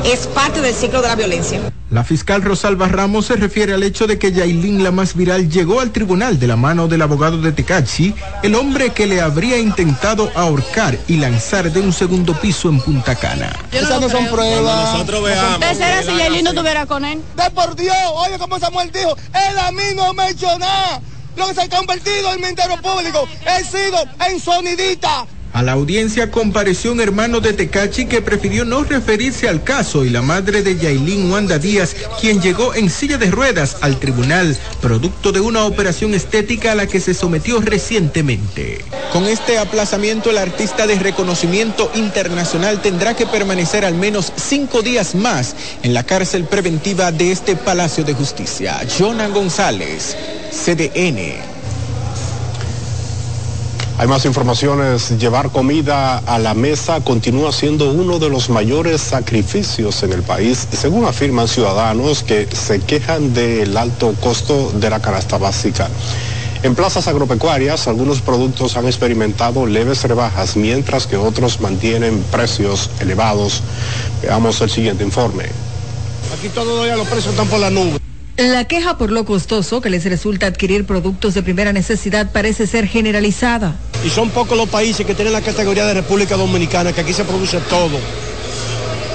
es 0.05 0.27
parte 0.27 0.61
del 0.61 0.75
ciclo 0.75 1.03
de 1.03 1.09
la 1.09 1.15
violencia. 1.15 1.61
La 1.89 2.03
fiscal 2.03 2.43
Rosalba 2.43 2.89
Ramos 2.89 3.27
se 3.27 3.37
refiere 3.37 3.73
al 3.73 3.85
hecho 3.85 4.09
de 4.09 4.19
que 4.19 4.33
Yailin, 4.33 4.83
la 4.83 4.91
más 4.91 5.15
viral, 5.15 5.49
llegó 5.49 5.81
al 5.81 5.93
tribunal 5.93 6.37
de 6.41 6.49
la 6.49 6.57
mano 6.57 6.89
del 6.89 7.01
abogado 7.01 7.39
de 7.39 7.53
Tecachi, 7.53 8.13
el 8.43 8.57
hombre 8.57 8.91
que 8.91 9.07
le 9.07 9.21
habría 9.21 9.57
intentado 9.59 10.29
ahorcar 10.35 10.99
y 11.07 11.19
lanzar 11.19 11.71
de 11.71 11.81
un 11.81 11.93
segundo 11.93 12.35
piso 12.41 12.69
en 12.69 12.81
Punta 12.81 13.15
Cana. 13.15 13.55
Esas 13.71 14.01
no 14.01 14.09
son 14.09 14.27
pruebas. 14.27 14.95
Nosotros 14.95 15.23
veamos. 15.23 15.59
¿Qué 15.61 15.75
será 15.77 16.03
si 16.03 16.17
Yailin 16.17 16.43
no 16.43 16.51
estuviera 16.51 16.87
con 16.87 17.05
él? 17.05 17.23
De 17.37 17.51
por 17.51 17.77
Dios, 17.77 17.97
oye 18.15 18.37
como 18.37 18.59
Samuel 18.59 18.91
dijo, 18.91 19.17
él 19.33 19.59
a 19.59 19.71
mí 19.71 19.85
no 19.95 20.13
me 20.13 20.31
hecho 20.31 20.59
nada 20.59 21.01
lo 21.37 21.49
que 21.49 21.55
se 21.55 21.63
ha 21.63 21.69
convertido 21.69 22.33
en 22.33 22.41
Ministerio 22.41 22.81
Público. 22.81 23.29
He 23.47 23.65
sido 23.65 24.03
en 24.27 24.41
sonidita. 24.41 25.27
A 25.57 25.63
la 25.63 25.73
audiencia 25.73 26.31
compareció 26.31 26.93
un 26.93 27.01
hermano 27.01 27.41
de 27.41 27.55
Tecachi 27.55 28.05
que 28.05 28.21
prefirió 28.21 28.67
no 28.67 28.85
referirse 28.85 29.49
al 29.49 29.65
caso 29.65 30.05
y 30.05 30.11
la 30.11 30.21
madre 30.21 30.63
de 30.63 30.77
Yailin 30.77 31.33
Wanda 31.33 31.59
Díaz, 31.59 31.97
quien 32.21 32.43
llegó 32.43 32.75
en 32.75 32.91
silla 32.91 33.17
de 33.17 33.31
ruedas 33.31 33.79
al 33.81 33.99
tribunal, 33.99 34.55
producto 34.83 35.33
de 35.33 35.41
una 35.41 35.65
operación 35.65 36.13
estética 36.13 36.73
a 36.73 36.75
la 36.75 36.87
que 36.87 37.01
se 37.01 37.15
sometió 37.15 37.59
recientemente. 37.63 38.85
Con 39.15 39.25
este 39.25 39.57
aplazamiento, 39.57 40.29
el 40.29 40.37
artista 40.37 40.87
de 40.87 40.99
reconocimiento 40.99 41.91
internacional 41.95 42.83
tendrá 42.83 43.17
que 43.17 43.25
permanecer 43.25 43.87
al 43.87 43.95
menos 43.95 44.35
cinco 44.37 44.83
días 44.83 45.15
más 45.15 45.57
en 45.83 45.95
la 45.95 46.05
cárcel 46.05 46.45
preventiva 46.45 47.13
de 47.13 47.33
este 47.33 47.57
Palacio 47.57 48.05
de 48.05 48.13
Justicia. 48.13 48.79
Jonah 48.99 49.29
González, 49.29 50.19
CDN. 50.51 51.56
Hay 53.99 54.09
más 54.09 54.27
informaciones. 54.27 55.19
Llevar 55.19 55.51
comida 55.51 56.19
a 56.19 56.39
la 56.39 56.53
mesa 56.53 57.01
continúa 57.01 57.51
siendo 57.51 57.91
uno 57.91 58.19
de 58.19 58.29
los 58.29 58.51
mayores 58.51 59.01
sacrificios 59.01 60.03
en 60.03 60.13
el 60.13 60.23
país, 60.23 60.69
según 60.71 61.07
afirman 61.07 61.49
ciudadanos 61.49 62.23
que 62.23 62.47
se 62.55 62.81
quejan 62.81 63.33
del 63.33 63.75
alto 63.75 64.15
costo 64.21 64.71
de 64.75 64.91
la 64.91 65.01
canasta 65.01 65.39
básica. 65.39 65.89
En 66.63 66.75
plazas 66.75 67.09
agropecuarias, 67.09 67.89
algunos 67.89 68.21
productos 68.21 68.77
han 68.77 68.87
experimentado 68.87 69.65
leves 69.65 70.05
rebajas, 70.05 70.57
mientras 70.57 71.07
que 71.07 71.17
otros 71.17 71.61
mantienen 71.63 72.23
precios 72.31 72.91
elevados. 73.01 73.63
Veamos 74.21 74.61
el 74.61 74.69
siguiente 74.69 75.05
informe. 75.05 75.45
Aquí 76.37 76.51
todos 76.51 76.87
los 76.87 77.09
precios 77.09 77.33
están 77.33 77.49
por 77.49 77.61
la 77.61 77.71
nube. 77.71 78.06
La 78.37 78.65
queja 78.65 78.99
por 78.99 79.11
lo 79.13 79.25
costoso 79.25 79.81
que 79.81 79.89
les 79.89 80.05
resulta 80.05 80.47
adquirir 80.47 80.85
productos 80.85 81.33
de 81.33 81.43
primera 81.43 81.73
necesidad 81.73 82.31
parece 82.33 82.67
ser 82.67 82.87
generalizada. 82.87 83.77
Y 84.05 84.11
son 84.11 84.29
pocos 84.29 84.59
los 84.59 84.69
países 84.69 85.07
que 85.07 85.15
tienen 85.15 85.33
la 85.33 85.41
categoría 85.41 85.87
de 85.87 85.95
República 85.95 86.37
Dominicana, 86.37 86.93
que 86.93 87.01
aquí 87.01 87.15
se 87.15 87.25
produce 87.25 87.59
todo. 87.71 87.99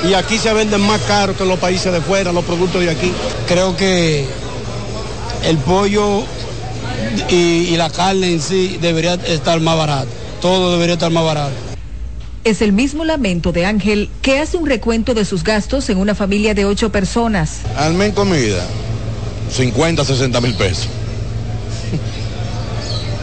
Y 0.09 0.15
aquí 0.15 0.39
se 0.39 0.51
venden 0.53 0.81
más 0.81 1.01
caro 1.01 1.37
que 1.37 1.43
en 1.43 1.49
los 1.49 1.59
países 1.59 1.93
de 1.93 2.01
fuera, 2.01 2.31
los 2.31 2.43
productos 2.43 2.81
de 2.81 2.89
aquí. 2.89 3.11
Creo 3.47 3.77
que 3.77 4.25
el 5.45 5.57
pollo 5.57 6.23
y, 7.29 7.35
y 7.35 7.77
la 7.77 7.91
carne 7.91 8.31
en 8.33 8.41
sí 8.41 8.79
debería 8.81 9.13
estar 9.13 9.59
más 9.59 9.77
barato. 9.77 10.09
Todo 10.41 10.71
debería 10.71 10.95
estar 10.95 11.11
más 11.11 11.23
barato. 11.23 11.53
Es 12.43 12.63
el 12.63 12.73
mismo 12.73 13.05
lamento 13.05 13.51
de 13.51 13.67
Ángel 13.67 14.09
que 14.23 14.39
hace 14.39 14.57
un 14.57 14.65
recuento 14.65 15.13
de 15.13 15.25
sus 15.25 15.43
gastos 15.43 15.91
en 15.91 15.99
una 15.99 16.15
familia 16.15 16.55
de 16.55 16.65
ocho 16.65 16.91
personas. 16.91 17.59
Alme 17.77 18.07
en 18.07 18.11
comida, 18.13 18.65
50, 19.51 20.05
60 20.05 20.41
mil 20.41 20.53
pesos. 20.55 20.87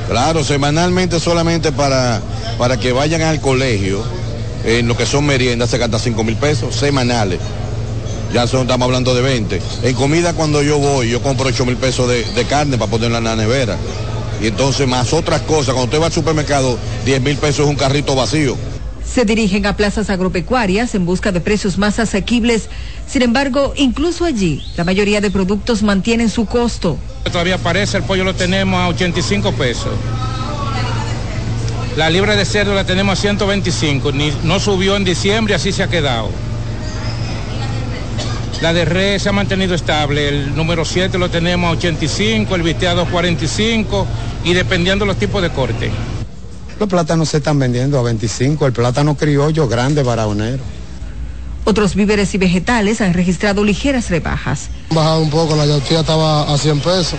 Claro, 0.08 0.42
semanalmente 0.42 1.20
solamente 1.20 1.70
para, 1.70 2.22
para 2.56 2.78
que 2.78 2.92
vayan 2.92 3.20
al 3.20 3.42
colegio, 3.42 4.02
en 4.64 4.88
lo 4.88 4.96
que 4.96 5.04
son 5.04 5.26
meriendas, 5.26 5.68
se 5.68 5.76
gasta 5.76 5.98
5 5.98 6.24
mil 6.24 6.36
pesos 6.36 6.74
semanales. 6.74 7.38
Ya 8.32 8.46
son, 8.46 8.62
estamos 8.62 8.86
hablando 8.86 9.14
de 9.14 9.20
20. 9.20 9.60
En 9.82 9.94
comida 9.94 10.32
cuando 10.32 10.62
yo 10.62 10.78
voy, 10.78 11.10
yo 11.10 11.22
compro 11.22 11.48
8 11.48 11.66
mil 11.66 11.76
pesos 11.76 12.08
de, 12.08 12.24
de 12.24 12.44
carne 12.44 12.78
para 12.78 12.90
ponerla 12.90 13.18
en 13.18 13.24
la 13.24 13.36
nevera. 13.36 13.76
Y 14.40 14.46
entonces 14.46 14.88
más 14.88 15.12
otras 15.12 15.42
cosas, 15.42 15.74
cuando 15.74 15.84
usted 15.84 16.00
va 16.00 16.06
al 16.06 16.12
supermercado, 16.12 16.78
10 17.04 17.20
mil 17.20 17.36
pesos 17.36 17.60
es 17.60 17.66
un 17.66 17.76
carrito 17.76 18.14
vacío. 18.14 18.56
Se 19.12 19.24
dirigen 19.24 19.66
a 19.66 19.76
plazas 19.76 20.10
agropecuarias 20.10 20.94
en 20.94 21.06
busca 21.06 21.32
de 21.32 21.40
precios 21.40 21.78
más 21.78 21.98
asequibles. 21.98 22.68
Sin 23.06 23.22
embargo, 23.22 23.72
incluso 23.76 24.24
allí, 24.24 24.62
la 24.76 24.84
mayoría 24.84 25.20
de 25.20 25.30
productos 25.30 25.82
mantienen 25.82 26.28
su 26.28 26.46
costo. 26.46 26.98
Todavía 27.24 27.56
aparece, 27.56 27.96
el 27.96 28.04
pollo 28.04 28.24
lo 28.24 28.34
tenemos 28.34 28.78
a 28.78 28.88
85 28.88 29.52
pesos. 29.52 29.92
La 31.96 32.10
libra 32.10 32.36
de 32.36 32.44
cerdo 32.44 32.74
la 32.74 32.84
tenemos 32.84 33.18
a 33.18 33.20
125. 33.20 34.12
Ni, 34.12 34.32
no 34.44 34.60
subió 34.60 34.94
en 34.94 35.04
diciembre, 35.04 35.54
así 35.54 35.72
se 35.72 35.82
ha 35.82 35.88
quedado. 35.88 36.30
La 38.60 38.72
de 38.72 38.84
res 38.84 39.22
se 39.22 39.28
ha 39.30 39.32
mantenido 39.32 39.74
estable. 39.74 40.28
El 40.28 40.54
número 40.54 40.84
7 40.84 41.16
lo 41.18 41.30
tenemos 41.30 41.68
a 41.68 41.72
85, 41.72 42.54
el 42.54 42.62
visteado 42.62 43.02
a 43.02 43.06
45 43.06 44.06
y 44.44 44.52
dependiendo 44.52 45.06
los 45.06 45.16
tipos 45.16 45.42
de 45.42 45.50
corte. 45.50 45.90
Los 46.78 46.88
plátanos 46.88 47.30
se 47.30 47.38
están 47.38 47.58
vendiendo 47.58 47.98
a 47.98 48.02
25, 48.02 48.66
el 48.66 48.72
plátano 48.72 49.16
criollo 49.16 49.66
grande 49.66 50.04
baraonero. 50.04 50.62
Otros 51.64 51.96
víveres 51.96 52.34
y 52.34 52.38
vegetales 52.38 53.00
han 53.00 53.14
registrado 53.14 53.64
ligeras 53.64 54.10
rebajas. 54.10 54.68
Bajado 54.90 55.20
un 55.20 55.30
poco, 55.30 55.56
la 55.56 55.66
yautía 55.66 56.00
estaba 56.00 56.52
a 56.52 56.56
100 56.56 56.80
pesos, 56.80 57.18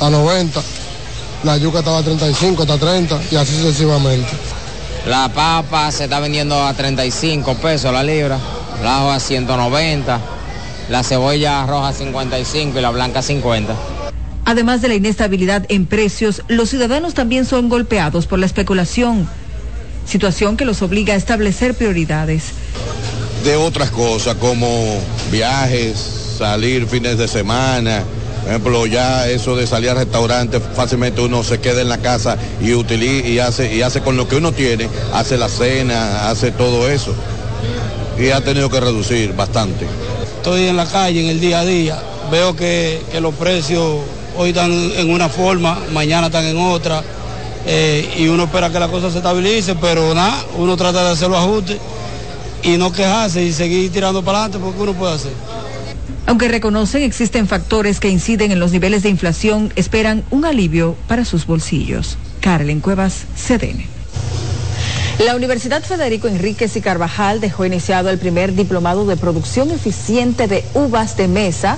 a 0.00 0.10
90, 0.10 0.60
la 1.42 1.56
yuca 1.56 1.78
estaba 1.78 1.98
a 1.98 2.02
35, 2.02 2.62
hasta 2.62 2.78
30 2.78 3.20
y 3.30 3.36
así 3.36 3.56
sucesivamente. 3.56 4.28
La 5.06 5.30
papa 5.32 5.90
se 5.90 6.04
está 6.04 6.20
vendiendo 6.20 6.62
a 6.62 6.74
35 6.74 7.54
pesos 7.54 7.90
la 7.92 8.02
libra, 8.02 8.38
la 8.82 9.06
hoja 9.06 9.14
a 9.16 9.20
190, 9.20 10.20
la 10.90 11.02
cebolla 11.02 11.64
roja 11.66 11.88
a 11.88 11.92
55 11.92 12.78
y 12.78 12.82
la 12.82 12.90
blanca 12.90 13.20
a 13.20 13.22
50. 13.22 13.74
Además 14.48 14.80
de 14.80 14.88
la 14.88 14.94
inestabilidad 14.94 15.66
en 15.68 15.84
precios, 15.84 16.42
los 16.48 16.70
ciudadanos 16.70 17.12
también 17.12 17.44
son 17.44 17.68
golpeados 17.68 18.26
por 18.26 18.38
la 18.38 18.46
especulación, 18.46 19.28
situación 20.06 20.56
que 20.56 20.64
los 20.64 20.80
obliga 20.80 21.12
a 21.12 21.18
establecer 21.18 21.74
prioridades. 21.74 22.44
De 23.44 23.56
otras 23.56 23.90
cosas 23.90 24.36
como 24.36 25.02
viajes, 25.30 25.98
salir 26.38 26.86
fines 26.86 27.18
de 27.18 27.28
semana, 27.28 28.04
por 28.40 28.48
ejemplo, 28.48 28.86
ya 28.86 29.28
eso 29.28 29.54
de 29.54 29.66
salir 29.66 29.90
al 29.90 29.98
restaurante, 29.98 30.60
fácilmente 30.60 31.20
uno 31.20 31.44
se 31.44 31.60
queda 31.60 31.82
en 31.82 31.90
la 31.90 31.98
casa 31.98 32.38
y 32.58 32.72
utiliza 32.72 33.28
y 33.28 33.40
hace, 33.40 33.76
y 33.76 33.82
hace 33.82 34.00
con 34.00 34.16
lo 34.16 34.28
que 34.28 34.36
uno 34.36 34.52
tiene, 34.52 34.88
hace 35.12 35.36
la 35.36 35.50
cena, 35.50 36.30
hace 36.30 36.52
todo 36.52 36.88
eso. 36.88 37.14
Y 38.18 38.30
ha 38.30 38.40
tenido 38.40 38.70
que 38.70 38.80
reducir 38.80 39.34
bastante. 39.34 39.86
Estoy 40.38 40.68
en 40.68 40.76
la 40.78 40.86
calle, 40.86 41.20
en 41.20 41.28
el 41.28 41.38
día 41.38 41.60
a 41.60 41.64
día, 41.66 42.02
veo 42.30 42.56
que, 42.56 43.02
que 43.12 43.20
los 43.20 43.34
precios 43.34 43.98
hoy 44.38 44.50
están 44.50 44.70
en 44.72 45.10
una 45.10 45.28
forma, 45.28 45.78
mañana 45.92 46.28
están 46.28 46.44
en 46.44 46.56
otra, 46.56 47.02
eh, 47.66 48.14
y 48.18 48.28
uno 48.28 48.44
espera 48.44 48.70
que 48.70 48.78
la 48.78 48.88
cosa 48.88 49.10
se 49.10 49.18
estabilice, 49.18 49.74
pero 49.74 50.14
nada, 50.14 50.44
uno 50.56 50.76
trata 50.76 51.04
de 51.04 51.10
hacer 51.10 51.28
los 51.28 51.38
ajustes 51.38 51.78
y 52.62 52.76
no 52.76 52.92
quejarse 52.92 53.42
y 53.42 53.52
seguir 53.52 53.90
tirando 53.90 54.22
para 54.22 54.44
adelante 54.44 54.64
porque 54.64 54.80
uno 54.80 54.94
puede 54.94 55.14
hacer. 55.14 55.32
Aunque 56.26 56.46
reconocen 56.46 57.02
existen 57.02 57.48
factores 57.48 57.98
que 57.98 58.10
inciden 58.10 58.52
en 58.52 58.60
los 58.60 58.70
niveles 58.70 59.02
de 59.02 59.08
inflación, 59.08 59.72
esperan 59.74 60.22
un 60.30 60.44
alivio 60.44 60.94
para 61.08 61.24
sus 61.24 61.44
bolsillos. 61.44 62.16
Carlen 62.40 62.80
Cuevas, 62.80 63.24
CDN. 63.34 63.86
La 65.24 65.34
Universidad 65.34 65.82
Federico 65.82 66.28
Enríquez 66.28 66.76
y 66.76 66.80
Carvajal 66.80 67.40
dejó 67.40 67.64
iniciado 67.64 68.08
el 68.08 68.18
primer 68.18 68.54
diplomado 68.54 69.04
de 69.04 69.16
producción 69.16 69.72
eficiente 69.72 70.46
de 70.46 70.64
uvas 70.74 71.16
de 71.16 71.26
mesa 71.26 71.76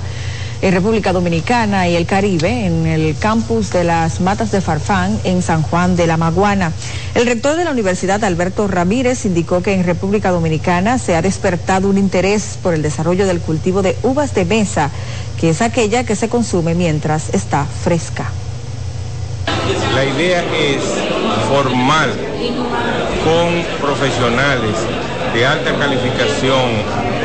en 0.63 0.73
República 0.73 1.13
Dominicana 1.13 1.89
y 1.89 1.97
el 1.97 2.07
Caribe 2.07 2.67
en 2.67 2.87
el 2.87 3.17
campus 3.19 3.71
de 3.71 3.85
las 3.85 4.21
Matas 4.21 4.51
de 4.51 4.61
Farfán 4.61 5.19
en 5.25 5.43
San 5.43 5.63
Juan 5.63 5.97
de 5.97 6.07
la 6.07 6.17
Maguana. 6.17 6.73
El 7.15 7.27
rector 7.27 7.57
de 7.57 7.65
la 7.65 7.71
universidad, 7.71 8.23
Alberto 8.25 8.69
Ramírez, 8.69 9.25
indicó 9.25 9.63
que 9.63 9.75
en 9.75 9.85
República 9.85 10.31
Dominicana 10.31 10.99
se 10.99 11.17
ha 11.17 11.23
despertado 11.23 11.89
un 11.89 11.99
interés 11.99 12.59
por 12.63 12.75
el 12.75 12.83
desarrollo 12.83 13.27
del 13.27 13.41
cultivo 13.41 13.83
de 13.83 13.97
uvas 14.03 14.35
de 14.35 14.45
mesa, 14.45 14.91
que 15.41 15.51
es 15.51 15.63
aquella 15.63 16.05
que 16.05 16.17
se 16.17 16.29
consume 16.29 16.75
mientras 16.75 17.33
está 17.33 17.65
fresca. 17.65 18.31
La 19.95 20.05
idea 20.05 20.41
es 20.41 20.83
formar 21.49 22.09
con 23.25 23.81
profesionales 23.81 24.77
de 25.35 25.47
alta 25.47 25.75
calificación, 25.77 26.71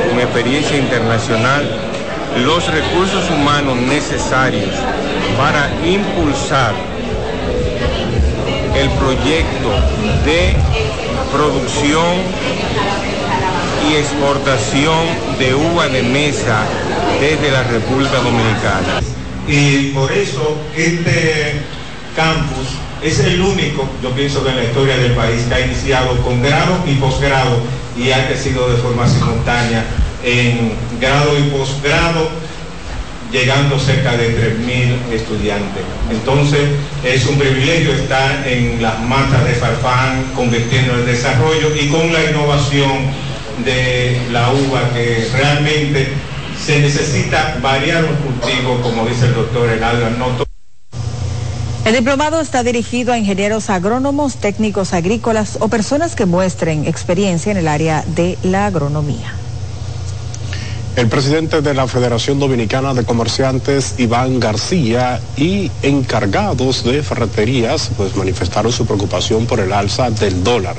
con 0.09 0.19
experiencia 0.19 0.77
internacional, 0.77 1.94
los 2.43 2.67
recursos 2.67 3.29
humanos 3.29 3.77
necesarios 3.77 4.71
para 5.37 5.71
impulsar 5.85 6.73
el 8.75 8.89
proyecto 8.91 9.69
de 10.25 10.53
producción 11.31 12.17
y 13.89 13.95
exportación 13.95 15.05
de 15.39 15.55
uva 15.55 15.87
de 15.87 16.03
mesa 16.03 16.63
desde 17.21 17.51
la 17.51 17.63
República 17.63 18.17
Dominicana. 18.17 19.01
Y 19.47 19.91
por 19.91 20.11
eso 20.11 20.57
este 20.75 21.61
campus 22.15 22.67
es 23.01 23.19
el 23.19 23.39
único, 23.41 23.87
yo 24.01 24.11
pienso 24.11 24.43
que 24.43 24.49
en 24.49 24.57
la 24.57 24.63
historia 24.63 24.97
del 24.97 25.13
país, 25.13 25.43
que 25.47 25.53
ha 25.53 25.59
iniciado 25.61 26.17
con 26.21 26.41
grado 26.41 26.79
y 26.85 26.95
posgrado 26.95 27.59
y 27.95 28.11
ha 28.11 28.27
crecido 28.27 28.69
de 28.69 28.77
forma 28.77 29.07
simultánea 29.07 29.85
en 30.25 30.73
grado 30.99 31.37
y 31.37 31.43
posgrado, 31.49 32.29
llegando 33.31 33.77
cerca 33.79 34.17
de 34.17 34.57
3.000 34.57 35.13
estudiantes. 35.13 35.83
Entonces 36.09 36.61
es 37.03 37.25
un 37.27 37.37
privilegio 37.37 37.93
estar 37.93 38.47
en 38.47 38.81
las 38.81 38.99
matas 39.01 39.45
de 39.45 39.53
Farfán, 39.53 40.31
convirtiendo 40.35 40.95
el 40.95 41.05
desarrollo 41.05 41.75
y 41.75 41.87
con 41.89 42.11
la 42.11 42.23
innovación 42.23 43.11
de 43.63 44.19
la 44.31 44.51
uva 44.51 44.89
que 44.93 45.29
realmente 45.33 46.07
se 46.59 46.79
necesita 46.79 47.57
variar 47.61 48.03
un 48.05 48.15
cultivo, 48.15 48.81
como 48.81 49.05
dice 49.05 49.27
el 49.27 49.35
doctor 49.35 49.69
Enaldo 49.69 50.05
Arnoto. 50.05 50.45
El 51.85 51.93
diplomado 51.93 52.41
está 52.41 52.63
dirigido 52.63 53.13
a 53.13 53.19
ingenieros 53.19 53.69
agrónomos, 53.69 54.37
técnicos 54.37 54.93
agrícolas 54.93 55.57
o 55.59 55.67
personas 55.67 56.15
que 56.15 56.25
muestren 56.25 56.87
experiencia 56.87 57.51
en 57.51 57.57
el 57.57 57.67
área 57.67 58.03
de 58.15 58.39
la 58.41 58.65
agronomía. 58.65 59.44
El 60.95 61.09
presidente 61.09 61.61
de 61.61 61.73
la 61.73 61.87
Federación 61.87 62.39
Dominicana 62.39 62.93
de 62.93 63.03
Comerciantes, 63.03 63.95
Iván 63.97 64.39
García, 64.39 65.19
y 65.35 65.69
encargados 65.81 66.85
de 66.85 67.03
ferreterías, 67.03 67.91
pues 67.97 68.15
manifestaron 68.15 68.71
su 68.71 68.85
preocupación 68.85 69.45
por 69.45 69.59
el 69.59 69.73
alza 69.73 70.09
del 70.09 70.41
dólar, 70.45 70.77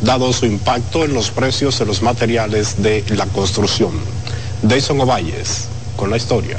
dado 0.00 0.32
su 0.32 0.46
impacto 0.46 1.04
en 1.04 1.14
los 1.14 1.30
precios 1.30 1.78
de 1.78 1.86
los 1.86 2.02
materiales 2.02 2.82
de 2.82 3.04
la 3.10 3.26
construcción. 3.26 3.92
Dayson 4.62 5.00
Ovalles, 5.00 5.68
con 5.96 6.10
la 6.10 6.16
historia. 6.16 6.58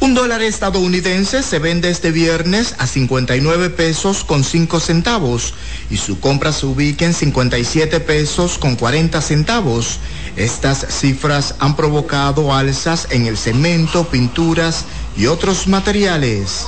Un 0.00 0.14
dólar 0.14 0.42
estadounidense 0.42 1.42
se 1.42 1.58
vende 1.58 1.90
este 1.90 2.10
viernes 2.10 2.74
a 2.78 2.86
59 2.86 3.70
pesos 3.70 4.24
con 4.24 4.44
5 4.44 4.80
centavos 4.80 5.54
y 5.90 5.96
su 5.96 6.20
compra 6.20 6.52
se 6.52 6.66
ubica 6.66 7.04
en 7.04 7.14
57 7.14 8.00
pesos 8.00 8.58
con 8.58 8.76
40 8.76 9.20
centavos. 9.22 9.98
Estas 10.36 10.86
cifras 10.88 11.54
han 11.58 11.76
provocado 11.76 12.54
alzas 12.54 13.08
en 13.10 13.26
el 13.26 13.36
cemento, 13.36 14.04
pinturas 14.04 14.84
y 15.16 15.26
otros 15.26 15.66
materiales. 15.66 16.66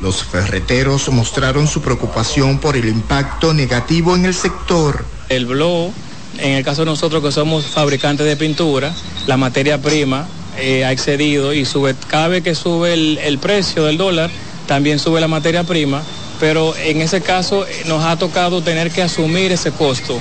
Los 0.00 0.24
ferreteros 0.24 1.08
mostraron 1.10 1.68
su 1.68 1.80
preocupación 1.82 2.58
por 2.58 2.76
el 2.76 2.88
impacto 2.88 3.54
negativo 3.54 4.16
en 4.16 4.24
el 4.24 4.34
sector. 4.34 5.04
El 5.28 5.46
blow, 5.46 5.92
en 6.38 6.52
el 6.52 6.64
caso 6.64 6.82
de 6.82 6.86
nosotros 6.86 7.22
que 7.22 7.30
somos 7.30 7.66
fabricantes 7.66 8.26
de 8.26 8.36
pintura, 8.36 8.94
la 9.26 9.36
materia 9.36 9.80
prima 9.80 10.26
eh, 10.60 10.84
ha 10.84 10.92
excedido 10.92 11.52
y 11.52 11.64
sube, 11.64 11.94
cada 12.08 12.28
vez 12.28 12.42
que 12.42 12.54
sube 12.54 12.92
el, 12.92 13.18
el, 13.18 13.38
precio 13.38 13.84
del 13.84 13.96
dólar, 13.96 14.30
también 14.66 14.98
sube 14.98 15.20
la 15.20 15.28
materia 15.28 15.64
prima, 15.64 16.02
pero 16.38 16.74
en 16.76 17.00
ese 17.00 17.20
caso 17.20 17.66
eh, 17.66 17.82
nos 17.86 18.04
ha 18.04 18.16
tocado 18.16 18.62
tener 18.62 18.90
que 18.90 19.02
asumir 19.02 19.52
ese 19.52 19.72
costo 19.72 20.18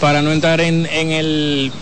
para 0.00 0.22
no 0.22 0.32
entrar 0.32 0.60
en, 0.60 0.86
en 0.86 1.10
el, 1.10 1.72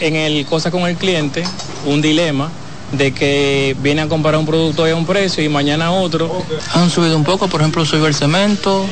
en 0.00 0.16
el 0.16 0.44
cosa 0.46 0.70
con 0.70 0.82
el 0.82 0.96
cliente, 0.96 1.44
un 1.86 2.02
dilema 2.02 2.50
de 2.92 3.12
que 3.12 3.76
viene 3.80 4.02
a 4.02 4.08
comprar 4.08 4.36
un 4.36 4.46
producto 4.46 4.84
a 4.84 4.94
un 4.94 5.06
precio 5.06 5.42
y 5.42 5.48
mañana 5.48 5.90
otro. 5.92 6.44
Han 6.74 6.90
subido 6.90 7.16
un 7.16 7.24
poco, 7.24 7.48
por 7.48 7.60
ejemplo, 7.60 7.84
subió 7.84 8.06
el 8.06 8.14
cemento, 8.14 8.86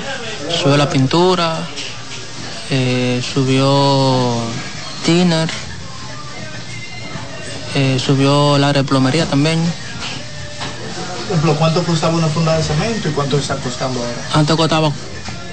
subió 0.60 0.76
la 0.76 0.88
pintura, 0.88 1.58
eh, 2.70 3.22
subió 3.22 4.36
tiner 5.04 5.48
eh, 7.74 7.98
subió 7.98 8.58
la 8.58 8.72
de 8.72 8.84
plomería 8.84 9.26
también. 9.26 9.60
Por 11.28 11.38
ejemplo, 11.38 11.56
¿cuánto 11.56 11.82
costaba 11.82 12.14
una 12.14 12.28
funda 12.28 12.56
de 12.56 12.62
cemento 12.62 13.08
y 13.08 13.12
cuánto 13.12 13.38
está 13.38 13.56
costando 13.56 14.00
ahora? 14.00 14.12
Antes 14.34 14.56
costaba 14.56 14.92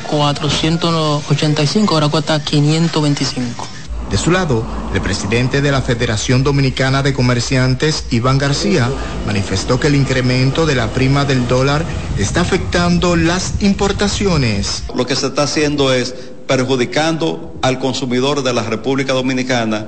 485, 0.09 1.93
ahora 1.93 2.09
cuesta 2.09 2.43
525. 2.43 3.67
De 4.11 4.17
su 4.17 4.29
lado, 4.29 4.65
el 4.93 4.99
presidente 4.99 5.61
de 5.61 5.71
la 5.71 5.81
Federación 5.81 6.43
Dominicana 6.43 7.01
de 7.01 7.13
Comerciantes, 7.13 8.07
Iván 8.11 8.37
García, 8.37 8.89
manifestó 9.25 9.79
que 9.79 9.87
el 9.87 9.95
incremento 9.95 10.65
de 10.65 10.75
la 10.75 10.87
prima 10.89 11.23
del 11.23 11.47
dólar 11.47 11.85
está 12.17 12.41
afectando 12.41 13.15
las 13.15 13.61
importaciones. 13.61 14.83
Lo 14.93 15.05
que 15.05 15.15
se 15.15 15.27
está 15.27 15.43
haciendo 15.43 15.93
es 15.93 16.13
perjudicando 16.45 17.55
al 17.61 17.79
consumidor 17.79 18.43
de 18.43 18.53
la 18.53 18.63
República 18.63 19.13
Dominicana 19.13 19.87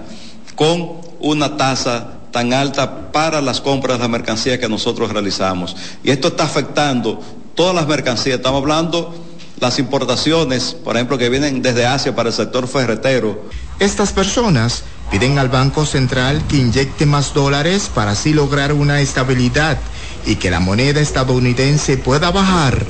con 0.55 0.93
una 1.19 1.57
tasa 1.57 2.19
tan 2.34 2.51
alta 2.51 3.11
para 3.13 3.39
las 3.41 3.61
compras 3.61 3.97
de 3.97 4.01
la 4.01 4.09
mercancía 4.09 4.59
que 4.59 4.67
nosotros 4.67 5.13
realizamos. 5.13 5.75
Y 6.03 6.11
esto 6.11 6.29
está 6.29 6.43
afectando 6.43 7.21
todas 7.55 7.73
las 7.73 7.88
mercancías. 7.88 8.38
Estamos 8.38 8.61
hablando 8.61 9.15
las 9.59 9.79
importaciones, 9.79 10.75
por 10.84 10.97
ejemplo, 10.97 11.17
que 11.17 11.29
vienen 11.29 11.61
desde 11.61 11.86
Asia 11.86 12.13
para 12.15 12.29
el 12.29 12.36
sector 12.36 12.67
ferretero. 12.67 13.43
Estas 13.79 14.11
personas 14.11 14.84
piden 15.11 15.38
al 15.38 15.47
Banco 15.47 15.86
Central 15.86 16.43
que 16.49 16.57
inyecte 16.57 17.05
más 17.05 17.34
dólares 17.34 17.89
para 17.93 18.11
así 18.11 18.34
lograr 18.34 18.73
una 18.73 18.99
estabilidad 18.99 19.77
y 20.25 20.36
que 20.36 20.49
la 20.49 20.59
moneda 20.59 20.99
estadounidense 21.01 21.97
pueda 21.97 22.31
bajar. 22.31 22.84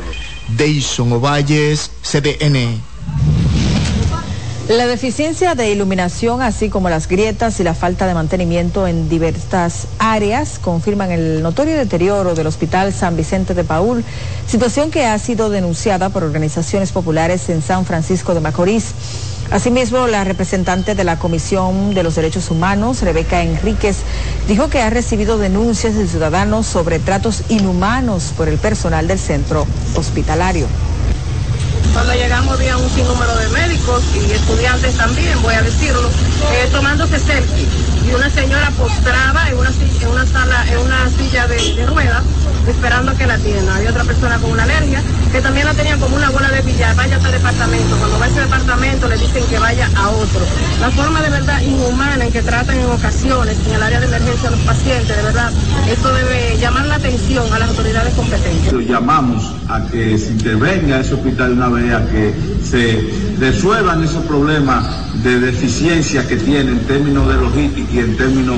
Deison 0.48 1.12
Ovalles, 1.12 1.92
CDN. 2.02 2.93
La 4.70 4.88
deficiencia 4.88 5.56
de 5.56 5.72
iluminación, 5.72 6.42
así 6.42 6.70
como 6.70 6.90
las 6.90 7.10
grietas 7.10 7.60
y 7.60 7.66
la 7.66 7.74
falta 7.74 8.08
de 8.08 8.14
mantenimiento 8.14 8.88
en 8.88 9.10
diversas 9.10 9.88
áreas, 10.00 10.58
confirman 10.58 11.12
el 11.12 11.44
notorio 11.44 11.76
deterioro 11.76 12.34
del 12.34 12.48
Hospital 12.48 12.94
San 12.94 13.18
Vicente 13.18 13.56
de 13.56 13.66
Paul, 13.66 14.06
situación 14.48 14.90
que 14.90 15.06
ha 15.06 15.20
sido 15.20 15.50
denunciada 15.50 16.08
por 16.08 16.24
organizaciones 16.24 16.94
populares 16.94 17.50
en 17.50 17.62
San 17.62 17.86
Francisco 17.86 18.34
de 18.34 18.40
Macorís. 18.40 18.94
Asimismo, 19.52 20.08
la 20.08 20.24
representante 20.24 20.96
de 20.96 21.04
la 21.04 21.20
Comisión 21.20 21.94
de 21.94 22.04
los 22.04 22.16
Derechos 22.16 22.50
Humanos, 22.50 23.02
Rebeca 23.02 23.44
Enríquez, 23.44 23.98
dijo 24.48 24.70
que 24.70 24.82
ha 24.82 24.90
recibido 24.90 25.38
denuncias 25.38 25.96
de 25.96 26.08
ciudadanos 26.08 26.68
sobre 26.68 27.00
tratos 27.00 27.44
inhumanos 27.50 28.32
por 28.38 28.48
el 28.48 28.58
personal 28.58 29.10
del 29.10 29.20
centro 29.20 29.68
hospitalario. 29.98 30.68
Cuando 31.92 32.14
llegamos 32.14 32.54
había 32.54 32.78
un 32.78 32.90
sinnúmero 32.90 33.36
de 33.36 33.50
médicos 33.50 34.04
y 34.16 34.32
estudiantes 34.32 34.96
también, 34.96 35.42
voy 35.42 35.54
a 35.54 35.62
decirlo, 35.62 36.10
eh, 36.54 36.70
tomándose 36.72 37.20
selfie. 37.20 37.68
Y 38.08 38.14
una 38.14 38.30
señora 38.30 38.72
postrada 38.72 39.50
en 39.50 39.58
una, 39.58 39.70
en 39.70 40.08
una 40.08 40.26
sala, 40.26 40.66
en 40.72 40.78
una 40.80 41.10
silla 41.10 41.48
de, 41.48 41.86
ruedas, 41.86 42.24
esperando 42.68 43.12
a 43.12 43.16
que 43.16 43.28
la 43.28 43.36
atiendan. 43.36 43.76
Había 43.76 43.90
otra 43.92 44.04
persona 44.04 44.38
con 44.38 44.52
una 44.52 44.64
alergia 44.64 45.02
que 45.34 45.42
también 45.42 45.66
la 45.66 45.74
tenían 45.74 46.00
como 46.00 46.16
una 46.16 46.30
bola 46.30 46.48
de 46.52 46.62
billar, 46.62 46.96
vaya 46.96 47.16
a 47.16 47.18
este 47.18 47.32
departamento. 47.32 47.98
Cuando 47.98 48.20
va 48.20 48.26
a 48.26 48.28
ese 48.28 48.42
departamento 48.42 49.08
le 49.08 49.18
dicen 49.18 49.44
que 49.50 49.58
vaya 49.58 49.90
a 49.96 50.10
otro. 50.10 50.42
La 50.80 50.92
forma 50.92 51.24
de 51.24 51.30
verdad 51.32 51.60
inhumana 51.62 52.24
en 52.24 52.32
que 52.32 52.44
tratan 52.44 52.78
en 52.78 52.86
ocasiones 52.86 53.58
en 53.66 53.74
el 53.74 53.82
área 53.82 54.00
de 54.00 54.06
emergencia 54.06 54.50
a 54.50 54.52
los 54.52 54.60
pacientes, 54.60 55.18
de 55.18 55.24
verdad, 55.24 55.52
esto 55.90 56.14
debe 56.14 56.56
llamar 56.60 56.86
la 56.86 56.96
atención 56.96 57.52
a 57.52 57.58
las 57.58 57.70
autoridades 57.70 58.14
competentes. 58.14 58.88
Llamamos 58.88 59.56
a 59.70 59.82
que 59.88 60.20
se 60.20 60.30
intervenga 60.30 61.00
ese 61.00 61.16
hospital 61.16 61.54
una 61.54 61.70
vez, 61.70 61.94
a 61.94 62.06
que 62.06 62.36
se 62.64 63.10
resuelvan 63.40 64.04
esos 64.04 64.24
problemas 64.26 64.86
de 65.24 65.40
deficiencia 65.40 66.28
que 66.28 66.36
tiene 66.36 66.74
en 66.74 66.80
términos 66.86 67.28
de 67.28 67.34
logística 67.34 67.92
y 67.92 68.00
en 68.00 68.18
términos 68.18 68.58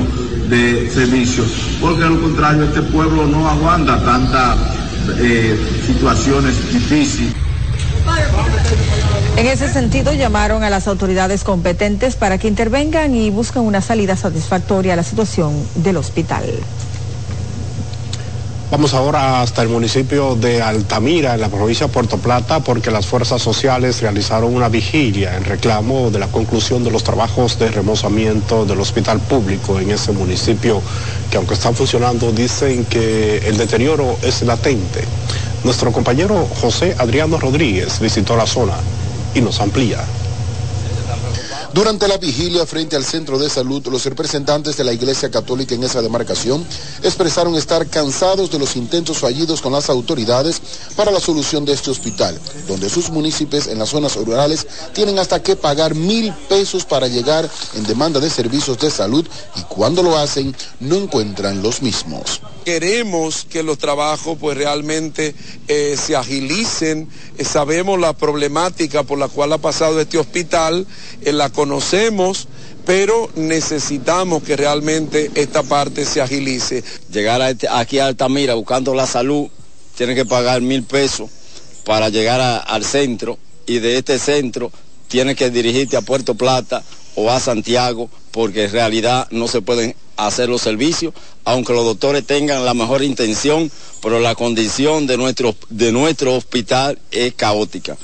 de 0.49 0.89
servicios, 0.93 1.47
porque 1.79 2.03
a 2.03 2.07
lo 2.07 2.19
contrario 2.19 2.65
este 2.65 2.81
pueblo 2.81 3.25
no 3.25 3.49
aguanta 3.49 3.97
tantas 4.03 4.57
eh, 5.19 5.57
situaciones 5.85 6.71
difíciles. 6.71 7.33
En 9.37 9.47
ese 9.47 9.71
sentido, 9.71 10.13
llamaron 10.13 10.63
a 10.63 10.69
las 10.69 10.87
autoridades 10.87 11.43
competentes 11.43 12.15
para 12.15 12.37
que 12.37 12.47
intervengan 12.47 13.13
y 13.13 13.29
busquen 13.29 13.63
una 13.63 13.81
salida 13.81 14.15
satisfactoria 14.15 14.93
a 14.93 14.95
la 14.95 15.03
situación 15.03 15.53
del 15.75 15.97
hospital. 15.97 16.45
Vamos 18.71 18.95
ahora 18.95 19.43
hasta 19.43 19.61
el 19.61 19.69
municipio 19.69 20.35
de 20.35 20.59
Altamira, 20.59 21.35
en 21.35 21.41
la 21.41 21.49
provincia 21.49 21.85
de 21.85 21.93
Puerto 21.93 22.17
Plata, 22.17 22.61
porque 22.61 22.89
las 22.89 23.05
fuerzas 23.05 23.39
sociales 23.39 24.01
realizaron 24.01 24.55
una 24.55 24.69
vigilia 24.69 25.37
en 25.37 25.45
reclamo 25.45 26.09
de 26.09 26.17
la 26.17 26.27
conclusión 26.27 26.83
de 26.83 26.89
los 26.89 27.03
trabajos 27.03 27.59
de 27.59 27.69
remozamiento 27.69 28.65
del 28.65 28.79
hospital 28.79 29.19
público 29.19 29.79
en 29.79 29.91
ese 29.91 30.11
municipio, 30.13 30.81
que 31.29 31.37
aunque 31.37 31.53
están 31.53 31.75
funcionando, 31.75 32.31
dicen 32.31 32.85
que 32.85 33.37
el 33.47 33.55
deterioro 33.55 34.17
es 34.23 34.41
latente. 34.41 35.03
Nuestro 35.63 35.91
compañero 35.91 36.47
José 36.59 36.95
Adriano 36.97 37.39
Rodríguez 37.39 37.99
visitó 37.99 38.35
la 38.35 38.47
zona 38.47 38.73
y 39.35 39.41
nos 39.41 39.61
amplía. 39.61 39.99
Durante 41.75 42.07
la 42.07 42.17
vigilia 42.17 42.65
frente 42.65 42.95
al 42.95 43.03
centro 43.03 43.37
de 43.37 43.49
salud, 43.49 43.85
los 43.87 44.05
representantes 44.05 44.77
de 44.77 44.85
la 44.85 44.93
Iglesia 44.93 45.29
Católica 45.29 45.75
en 45.75 45.83
esa 45.83 46.01
demarcación 46.01 46.65
expresaron 47.03 47.53
estar 47.55 47.85
cansados 47.87 48.49
de 48.49 48.57
los 48.57 48.77
intentos 48.77 49.17
fallidos 49.17 49.61
con 49.61 49.73
las 49.73 49.89
autoridades 49.89 50.61
para 50.95 51.11
la 51.11 51.19
solución 51.19 51.65
de 51.65 51.73
este 51.73 51.91
hospital, 51.91 52.39
donde 52.65 52.89
sus 52.89 53.09
municipios 53.09 53.67
en 53.67 53.77
las 53.79 53.89
zonas 53.89 54.15
rurales 54.15 54.65
tienen 54.93 55.19
hasta 55.19 55.43
que 55.43 55.57
pagar 55.57 55.95
mil 55.95 56.31
pesos 56.47 56.85
para 56.85 57.09
llegar 57.09 57.49
en 57.73 57.83
demanda 57.83 58.21
de 58.21 58.29
servicios 58.29 58.79
de 58.79 58.89
salud 58.89 59.27
y 59.57 59.61
cuando 59.63 60.01
lo 60.01 60.17
hacen 60.17 60.55
no 60.79 60.95
encuentran 60.95 61.61
los 61.61 61.81
mismos. 61.81 62.39
Queremos 62.65 63.45
que 63.47 63.61
los 63.61 63.77
trabajos 63.77 64.39
pues 64.39 64.57
realmente 64.57 65.35
eh, 65.67 65.95
se 66.03 66.15
agilicen, 66.15 67.07
eh, 67.37 67.45
sabemos 67.45 67.99
la 67.99 68.13
problemática 68.13 69.03
por 69.03 69.19
la 69.19 69.27
cual 69.27 69.53
ha 69.53 69.59
pasado 69.59 70.01
este 70.01 70.17
hospital, 70.17 70.87
en 71.21 71.37
la 71.37 71.51
conocemos, 71.51 72.47
pero 72.83 73.29
necesitamos 73.35 74.41
que 74.41 74.57
realmente 74.57 75.29
esta 75.35 75.61
parte 75.61 76.05
se 76.05 76.21
agilice. 76.21 76.83
Llegar 77.11 77.39
este, 77.41 77.67
aquí 77.69 77.99
a 77.99 78.07
Altamira 78.07 78.55
buscando 78.55 78.95
la 78.95 79.05
salud, 79.05 79.47
tiene 79.95 80.15
que 80.15 80.25
pagar 80.25 80.61
mil 80.61 80.81
pesos 80.81 81.29
para 81.85 82.09
llegar 82.09 82.63
al 82.67 82.83
centro 82.83 83.37
y 83.67 83.77
de 83.77 83.97
este 83.97 84.17
centro 84.17 84.71
tiene 85.07 85.35
que 85.35 85.51
dirigirte 85.51 85.97
a 85.97 86.01
Puerto 86.01 86.33
Plata 86.33 86.83
o 87.15 87.29
a 87.29 87.39
Santiago 87.39 88.09
porque 88.31 88.65
en 88.65 88.71
realidad 88.71 89.27
no 89.31 89.47
se 89.47 89.61
pueden 89.61 89.95
hacer 90.17 90.49
los 90.49 90.61
servicios, 90.61 91.13
aunque 91.43 91.73
los 91.73 91.85
doctores 91.85 92.25
tengan 92.25 92.65
la 92.65 92.73
mejor 92.73 93.03
intención, 93.03 93.71
pero 94.01 94.19
la 94.19 94.35
condición 94.35 95.07
de 95.07 95.17
nuestro, 95.17 95.55
de 95.69 95.91
nuestro 95.91 96.35
hospital 96.35 96.99
es 97.11 97.33
caótica. 97.33 97.97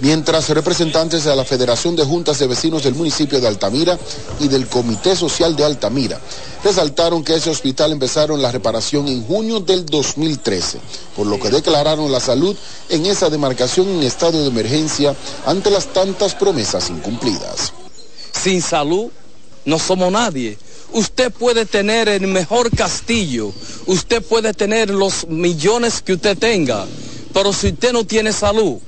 Mientras 0.00 0.48
representantes 0.50 1.24
de 1.24 1.34
la 1.34 1.44
Federación 1.44 1.96
de 1.96 2.04
Juntas 2.04 2.38
de 2.38 2.46
Vecinos 2.46 2.84
del 2.84 2.94
municipio 2.94 3.40
de 3.40 3.48
Altamira 3.48 3.98
y 4.40 4.48
del 4.48 4.66
Comité 4.68 5.16
Social 5.16 5.56
de 5.56 5.64
Altamira 5.64 6.20
resaltaron 6.62 7.24
que 7.24 7.34
ese 7.34 7.50
hospital 7.50 7.92
empezaron 7.92 8.40
la 8.40 8.52
reparación 8.52 9.08
en 9.08 9.24
junio 9.24 9.60
del 9.60 9.86
2013, 9.86 10.78
por 11.16 11.26
lo 11.26 11.38
que 11.38 11.50
declararon 11.50 12.10
la 12.10 12.20
salud 12.20 12.56
en 12.88 13.06
esa 13.06 13.30
demarcación 13.30 13.88
en 13.88 14.02
estado 14.02 14.40
de 14.40 14.48
emergencia 14.48 15.14
ante 15.46 15.70
las 15.70 15.92
tantas 15.92 16.34
promesas 16.34 16.90
incumplidas. 16.90 17.72
Sin 18.32 18.62
salud 18.62 19.08
no 19.64 19.78
somos 19.78 20.10
nadie 20.12 20.56
usted 20.92 21.32
puede 21.32 21.66
tener 21.66 22.08
el 22.08 22.26
mejor 22.26 22.70
castillo, 22.74 23.52
usted 23.86 24.22
puede 24.22 24.54
tener 24.54 24.90
los 24.90 25.26
millones 25.28 26.02
que 26.02 26.14
usted 26.14 26.36
tenga, 26.36 26.86
pero 27.32 27.52
si 27.52 27.68
usted 27.68 27.92
no 27.92 28.04
tiene 28.04 28.32
salud, 28.32 28.78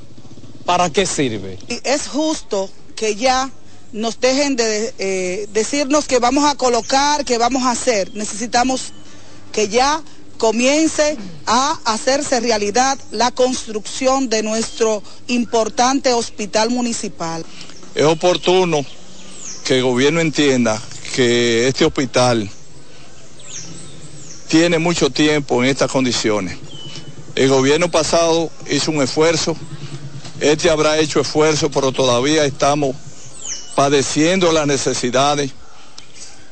¿para 0.65 0.91
qué 0.91 1.07
sirve? 1.07 1.59
Es 1.85 2.09
justo 2.09 2.71
que 2.97 3.17
ya 3.17 3.51
nos 3.93 4.21
dejen 4.21 4.57
de 4.57 4.95
eh, 4.99 5.49
decirnos 5.53 6.07
que 6.07 6.19
vamos 6.19 6.45
a 6.45 6.55
colocar, 6.55 7.25
que 7.25 7.39
vamos 7.39 7.65
a 7.65 7.73
hacer. 7.73 8.15
Necesitamos 8.15 8.93
que 9.53 9.69
ya 9.69 10.03
comience 10.39 11.17
a 11.47 11.79
hacerse 11.85 12.41
realidad 12.41 12.99
la 13.11 13.31
construcción 13.31 14.29
de 14.29 14.43
nuestro 14.43 15.03
importante 15.27 16.13
hospital 16.13 16.71
municipal. 16.71 17.45
Es 17.95 18.05
oportuno 18.05 18.85
que 19.65 19.77
el 19.77 19.83
gobierno 19.83 20.21
entienda 20.21 20.81
que 21.15 21.67
este 21.67 21.85
hospital 21.85 22.49
tiene 24.49 24.79
mucho 24.79 25.11
tiempo 25.11 25.63
en 25.63 25.71
estas 25.71 25.91
condiciones. 25.91 26.57
El 27.35 27.49
gobierno 27.49 27.91
pasado 27.91 28.51
hizo 28.69 28.91
un 28.91 29.03
esfuerzo, 29.03 29.57
este 30.41 30.71
habrá 30.71 30.99
hecho 30.99 31.21
esfuerzo, 31.21 31.71
pero 31.71 31.93
todavía 31.93 32.45
estamos 32.45 32.97
padeciendo 33.75 34.53
las 34.53 34.67
necesidades 34.67 35.53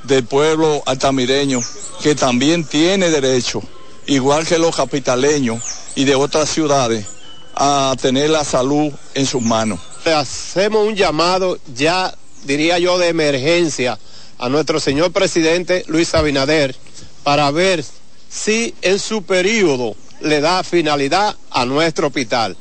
del 0.05 0.25
pueblo 0.25 0.83
altamireño, 0.87 1.61
que 2.03 2.15
también 2.15 2.65
tiene 2.65 3.11
derecho, 3.11 3.63
igual 4.07 4.47
que 4.47 4.59
los 4.59 4.77
capitaleños 4.77 5.63
y 5.95 6.05
de 6.05 6.15
otras 6.15 6.49
ciudades, 6.49 7.07
a 7.55 7.97
tener 8.01 8.31
la 8.31 8.45
salud 8.45 8.93
en 9.15 9.27
sus 9.27 9.43
manos. 9.43 9.81
Hacemos 10.05 10.87
un 10.87 10.95
llamado 10.95 11.59
ya, 11.75 12.15
diría 12.45 12.79
yo, 12.79 12.99
de 12.99 13.09
emergencia 13.09 13.99
a 14.39 14.49
nuestro 14.49 14.81
señor 14.81 15.13
presidente 15.13 15.85
Luis 15.89 16.15
Abinader 16.15 16.75
para 17.23 17.51
ver 17.51 17.85
si 18.31 18.75
en 18.83 18.99
su 18.99 19.23
periodo 19.23 19.97
le 20.21 20.41
da 20.41 20.63
finalidad 20.65 21.37
a 21.51 21.65
nuestro 21.65 22.09
hospital. 22.09 22.57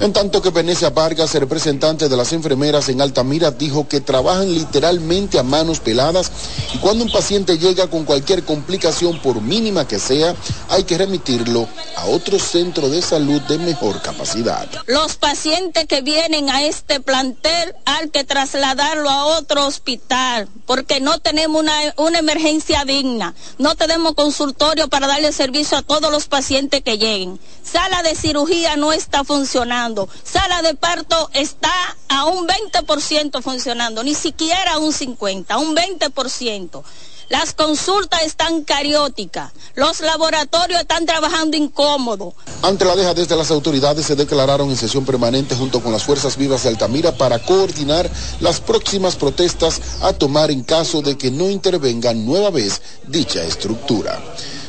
En 0.00 0.12
tanto 0.12 0.42
que 0.42 0.50
Venecia 0.50 0.90
Vargas, 0.90 1.34
representante 1.34 2.08
de 2.08 2.16
las 2.16 2.32
enfermeras 2.32 2.88
en 2.88 3.00
Altamira, 3.00 3.50
dijo 3.50 3.86
que 3.86 4.00
trabajan 4.00 4.52
literalmente 4.52 5.38
a 5.38 5.42
manos 5.42 5.80
peladas 5.80 6.32
y 6.74 6.78
cuando 6.78 7.04
un 7.04 7.12
paciente 7.12 7.58
llega 7.58 7.88
con 7.88 8.04
cualquier 8.04 8.42
complicación, 8.42 9.20
por 9.20 9.40
mínima 9.40 9.86
que 9.86 9.98
sea, 9.98 10.34
hay 10.70 10.84
que 10.84 10.98
remitirlo 10.98 11.68
a 11.96 12.06
otro 12.06 12.38
centro 12.38 12.88
de 12.88 13.00
salud 13.02 13.40
de 13.42 13.58
mejor 13.58 14.00
capacidad. 14.02 14.66
Los 14.86 15.16
pacientes 15.16 15.86
que 15.86 16.02
vienen 16.02 16.50
a 16.50 16.62
este 16.64 16.98
plantel 17.00 17.74
hay 17.84 18.08
que 18.08 18.24
trasladarlo 18.24 19.08
a 19.08 19.26
otro 19.38 19.66
hospital 19.66 20.48
porque 20.66 21.00
no 21.00 21.18
tenemos 21.18 21.62
una, 21.62 21.74
una 21.98 22.18
emergencia 22.18 22.84
digna, 22.84 23.34
no 23.58 23.76
tenemos 23.76 24.14
consultorio 24.14 24.88
para 24.88 25.06
darle 25.06 25.32
servicio 25.32 25.78
a 25.78 25.82
todos 25.82 26.10
los 26.10 26.26
pacientes 26.26 26.82
que 26.82 26.98
lleguen. 26.98 27.38
Sala 27.62 28.02
de 28.02 28.16
cirugía 28.16 28.76
no 28.76 28.92
está 28.92 29.22
funcionando. 29.22 29.81
Sala 29.82 30.62
de 30.62 30.76
parto 30.76 31.28
está 31.32 31.72
a 32.08 32.26
un 32.26 32.46
20% 32.46 33.42
funcionando, 33.42 34.04
ni 34.04 34.14
siquiera 34.14 34.74
a 34.74 34.78
un 34.78 34.92
50%, 34.92 35.46
a 35.48 35.58
un 35.58 35.74
20%. 35.74 36.84
Las 37.28 37.52
consultas 37.52 38.22
están 38.22 38.62
carióticas, 38.62 39.50
los 39.74 40.00
laboratorios 40.00 40.80
están 40.80 41.04
trabajando 41.04 41.56
incómodo. 41.56 42.34
Ante 42.62 42.84
la 42.84 42.94
deja 42.94 43.12
desde 43.12 43.34
las 43.34 43.50
autoridades 43.50 44.06
se 44.06 44.14
declararon 44.14 44.70
en 44.70 44.76
sesión 44.76 45.04
permanente 45.04 45.56
junto 45.56 45.80
con 45.80 45.90
las 45.90 46.04
Fuerzas 46.04 46.36
Vivas 46.36 46.62
de 46.62 46.68
Altamira 46.68 47.16
para 47.16 47.40
coordinar 47.40 48.08
las 48.38 48.60
próximas 48.60 49.16
protestas 49.16 49.80
a 50.02 50.12
tomar 50.12 50.52
en 50.52 50.62
caso 50.62 51.02
de 51.02 51.18
que 51.18 51.32
no 51.32 51.50
intervenga 51.50 52.14
nueva 52.14 52.50
vez 52.50 52.80
dicha 53.08 53.42
estructura. 53.42 54.22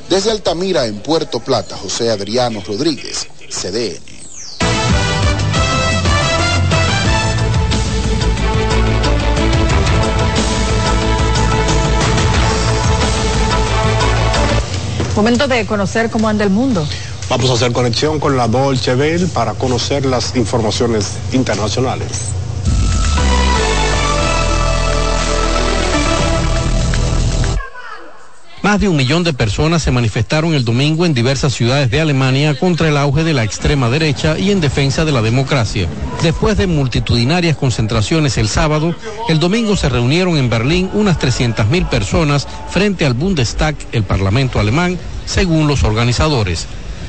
Desde 0.09 0.32
Altamira, 0.32 0.88
en 0.88 1.01
Puerto 1.01 1.39
Plata, 1.39 1.78
José 1.78 2.09
Adriano 2.09 2.64
Rodríguez, 2.66 3.28
CDN. 3.49 4.12
Momento 15.16 15.47
de 15.47 15.66
conocer 15.68 16.09
cómo 16.09 16.28
anda 16.28 16.43
el 16.43 16.49
mundo. 16.49 16.88
Vamos 17.30 17.49
a 17.51 17.53
hacer 17.53 17.72
conexión 17.72 18.20
con 18.20 18.36
la 18.36 18.47
Dolce 18.47 18.95
Bell 18.95 19.28
para 19.28 19.53
conocer 19.53 20.05
las 20.05 20.36
informaciones 20.36 21.18
internacionales. 21.32 22.07
Más 28.64 28.80
de 28.80 28.88
un 28.88 28.95
millón 28.95 29.26
de 29.26 29.34
personas 29.34 29.84
se 29.84 29.91
manifestaron 29.91 30.53
el 30.53 30.64
domingo 30.64 31.05
en 31.05 31.14
diversas 31.14 31.53
ciudades 31.53 31.91
de 31.91 31.99
Alemania 31.99 32.57
contra 32.57 32.88
el 32.88 32.95
auge 32.95 33.26
de 33.26 33.34
la 33.34 33.43
extrema 33.43 33.89
derecha 33.89 34.39
y 34.39 34.51
en 34.51 34.61
defensa 34.61 35.03
de 35.03 35.11
la 35.11 35.22
democracia. 35.22 35.89
Después 36.22 36.55
de 36.55 36.66
multitudinarias 36.66 37.57
concentraciones 37.57 38.38
el 38.38 38.47
sábado, 38.47 38.95
el 39.28 39.41
domingo 39.41 39.76
se 39.76 39.89
reunieron 39.89 40.38
en 40.38 40.49
Berlín 40.49 40.89
unas 40.93 41.20
300.000 41.20 41.89
personas 41.89 42.47
frente 42.70 43.05
al 43.05 43.16
Bundestag, 43.16 43.76
el 43.91 44.03
Parlamento 44.03 44.61
alemán, 44.61 44.97
según 45.26 45.68
los 45.68 45.84
organizadores. 45.84 46.66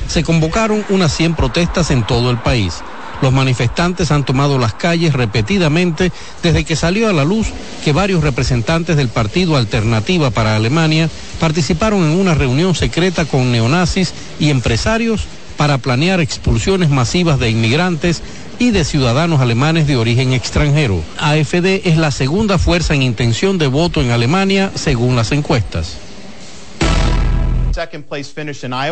Se 0.09 0.23
convocaron 0.23 0.83
unas 0.89 1.15
100 1.15 1.35
protestas 1.35 1.89
en 1.89 2.05
todo 2.05 2.31
el 2.31 2.37
país. 2.37 2.83
Los 3.21 3.33
manifestantes 3.33 4.11
han 4.11 4.23
tomado 4.23 4.57
las 4.57 4.73
calles 4.73 5.13
repetidamente 5.13 6.11
desde 6.43 6.63
que 6.63 6.75
salió 6.75 7.09
a 7.09 7.13
la 7.13 7.23
luz 7.23 7.47
que 7.83 7.93
varios 7.93 8.23
representantes 8.23 8.97
del 8.97 9.09
Partido 9.09 9.57
Alternativa 9.57 10.31
para 10.31 10.55
Alemania 10.55 11.09
participaron 11.39 12.03
en 12.03 12.19
una 12.19 12.33
reunión 12.33 12.75
secreta 12.75 13.25
con 13.25 13.51
neonazis 13.51 14.13
y 14.39 14.49
empresarios 14.49 15.25
para 15.57 15.77
planear 15.77 16.19
expulsiones 16.19 16.89
masivas 16.89 17.39
de 17.39 17.49
inmigrantes 17.49 18.21
y 18.59 18.71
de 18.71 18.85
ciudadanos 18.85 19.41
alemanes 19.41 19.87
de 19.87 19.97
origen 19.97 20.33
extranjero. 20.33 21.01
AFD 21.17 21.87
es 21.87 21.97
la 21.97 22.11
segunda 22.11 22.57
fuerza 22.57 22.93
en 22.93 23.03
intención 23.03 23.57
de 23.57 23.67
voto 23.67 24.01
en 24.01 24.11
Alemania 24.11 24.71
según 24.75 25.15
las 25.15 25.31
encuestas. 25.31 25.97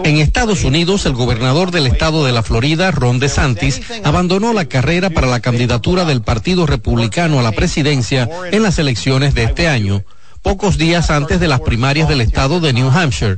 En 0.04 0.18
Estados 0.18 0.64
Unidos, 0.64 1.06
el 1.06 1.14
gobernador 1.14 1.72
del 1.72 1.88
estado 1.88 2.26
de 2.26 2.32
la 2.32 2.44
Florida, 2.44 2.92
Ron 2.92 3.20
DeSantis, 3.20 3.82
abandonó 4.04 4.52
la 4.52 4.66
carrera 4.66 5.10
para 5.10 5.28
la 5.28 5.40
candidatura 5.40 6.04
del 6.06 6.22
Partido 6.22 6.66
Republicano 6.66 7.40
a 7.40 7.44
la 7.44 7.54
presidencia 7.54 8.30
en 8.52 8.62
las 8.62 8.80
elecciones 8.80 9.36
de 9.36 9.44
este 9.44 9.68
año 9.68 10.04
pocos 10.44 10.78
días 10.78 11.10
antes 11.10 11.39
de 11.39 11.48
las 11.48 11.62
primarias 11.62 12.08
del 12.08 12.22
estado 12.22 12.60
de 12.60 12.74
New 12.74 12.91
Hampshire. 12.91 13.38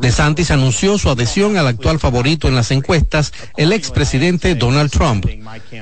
DeSantis 0.00 0.50
anunció 0.52 0.98
su 0.98 1.08
adhesión 1.10 1.56
al 1.56 1.66
actual 1.66 1.98
favorito 1.98 2.46
en 2.46 2.54
las 2.54 2.70
encuestas, 2.70 3.32
el 3.56 3.72
expresidente 3.72 4.54
Donald 4.54 4.90
Trump. 4.90 5.26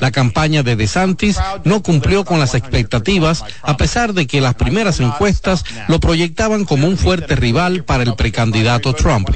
La 0.01 0.13
campaña 0.13 0.63
de 0.63 0.77
DeSantis 0.77 1.39
no 1.65 1.83
cumplió 1.83 2.25
con 2.25 2.39
las 2.39 2.55
expectativas, 2.55 3.45
a 3.63 3.77
pesar 3.77 4.15
de 4.15 4.27
que 4.27 4.41
las 4.41 4.55
primeras 4.55 5.01
encuestas 5.01 5.65
lo 5.89 6.01
proyectaban 6.01 6.65
como 6.65 6.87
un 6.87 6.97
fuerte 6.97 7.35
rival 7.37 7.85
para 7.85 8.05
el 8.05 8.15
precandidato 8.15 8.95
Trump. 8.95 9.29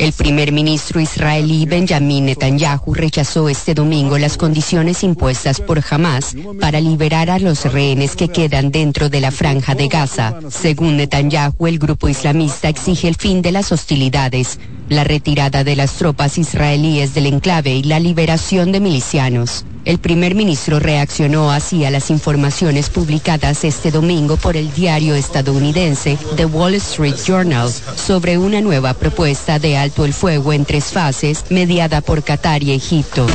El 0.00 0.12
primer 0.12 0.52
ministro 0.52 1.00
israelí 1.00 1.66
Benjamin 1.66 2.26
Netanyahu 2.26 2.94
rechazó 2.94 3.48
este 3.48 3.74
domingo 3.74 4.16
las 4.16 4.36
condiciones 4.36 5.02
impuestas 5.02 5.60
por 5.60 5.82
Hamas 5.90 6.34
para 6.60 6.80
liberar 6.80 7.30
a 7.30 7.38
los 7.38 7.70
rehenes 7.70 8.16
que 8.16 8.28
quedan 8.28 8.70
dentro 8.70 9.10
de 9.10 9.20
la 9.20 9.30
franja 9.30 9.74
de 9.74 9.88
Gaza. 9.88 10.38
Según 10.48 10.96
Netanyahu, 10.96 11.66
el 11.66 11.78
grupo 11.78 12.08
islamista 12.08 12.68
exige 12.68 13.06
el 13.08 13.16
fin 13.16 13.42
de 13.42 13.52
las 13.52 13.70
hostilidades, 13.70 14.58
la 14.92 15.04
retirada 15.04 15.64
de 15.64 15.76
las 15.76 15.94
tropas 15.94 16.38
israelíes 16.38 17.14
del 17.14 17.26
enclave 17.26 17.74
y 17.74 17.82
la 17.82 18.00
liberación 18.00 18.72
de 18.72 18.80
milicianos. 18.80 19.64
El 19.84 19.98
primer 19.98 20.34
ministro 20.36 20.78
reaccionó 20.78 21.50
así 21.50 21.84
a 21.84 21.90
las 21.90 22.10
informaciones 22.10 22.88
publicadas 22.88 23.64
este 23.64 23.90
domingo 23.90 24.36
por 24.36 24.56
el 24.56 24.72
diario 24.72 25.16
estadounidense 25.16 26.16
The 26.36 26.46
Wall 26.46 26.74
Street 26.74 27.16
Journal 27.26 27.68
sobre 27.96 28.38
una 28.38 28.60
nueva 28.60 28.94
propuesta 28.94 29.58
de 29.58 29.76
alto 29.76 30.04
el 30.04 30.12
fuego 30.12 30.52
en 30.52 30.64
tres 30.64 30.84
fases 30.84 31.46
mediada 31.50 32.00
por 32.00 32.22
Qatar 32.22 32.62
y 32.62 32.72
Egipto. 32.72 33.26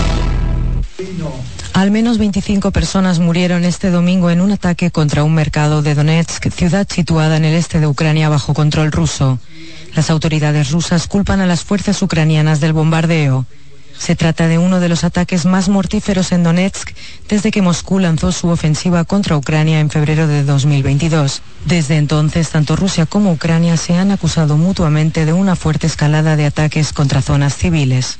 Al 1.73 1.91
menos 1.91 2.17
25 2.17 2.71
personas 2.71 3.19
murieron 3.19 3.63
este 3.63 3.91
domingo 3.91 4.31
en 4.31 4.41
un 4.41 4.51
ataque 4.51 4.89
contra 4.89 5.23
un 5.23 5.35
mercado 5.35 5.83
de 5.83 5.93
Donetsk, 5.93 6.49
ciudad 6.49 6.87
situada 6.89 7.37
en 7.37 7.45
el 7.45 7.53
este 7.53 7.79
de 7.79 7.85
Ucrania 7.85 8.29
bajo 8.29 8.55
control 8.55 8.91
ruso. 8.91 9.37
Las 9.97 10.11
autoridades 10.11 10.69
rusas 10.69 11.07
culpan 11.07 11.41
a 11.41 11.47
las 11.47 11.63
fuerzas 11.63 11.99
ucranianas 12.03 12.59
del 12.59 12.71
bombardeo. 12.71 13.47
Se 13.97 14.15
trata 14.15 14.47
de 14.47 14.59
uno 14.59 14.79
de 14.79 14.89
los 14.89 15.03
ataques 15.03 15.47
más 15.47 15.69
mortíferos 15.69 16.31
en 16.31 16.43
Donetsk 16.43 16.91
desde 17.27 17.49
que 17.49 17.63
Moscú 17.63 17.97
lanzó 17.97 18.31
su 18.31 18.47
ofensiva 18.49 19.05
contra 19.05 19.35
Ucrania 19.35 19.79
en 19.79 19.89
febrero 19.89 20.27
de 20.27 20.43
2022. 20.43 21.41
Desde 21.65 21.97
entonces, 21.97 22.51
tanto 22.51 22.75
Rusia 22.75 23.07
como 23.07 23.31
Ucrania 23.31 23.75
se 23.75 23.95
han 23.95 24.11
acusado 24.11 24.55
mutuamente 24.55 25.25
de 25.25 25.33
una 25.33 25.55
fuerte 25.55 25.87
escalada 25.87 26.35
de 26.35 26.45
ataques 26.45 26.93
contra 26.93 27.23
zonas 27.23 27.57
civiles. 27.57 28.19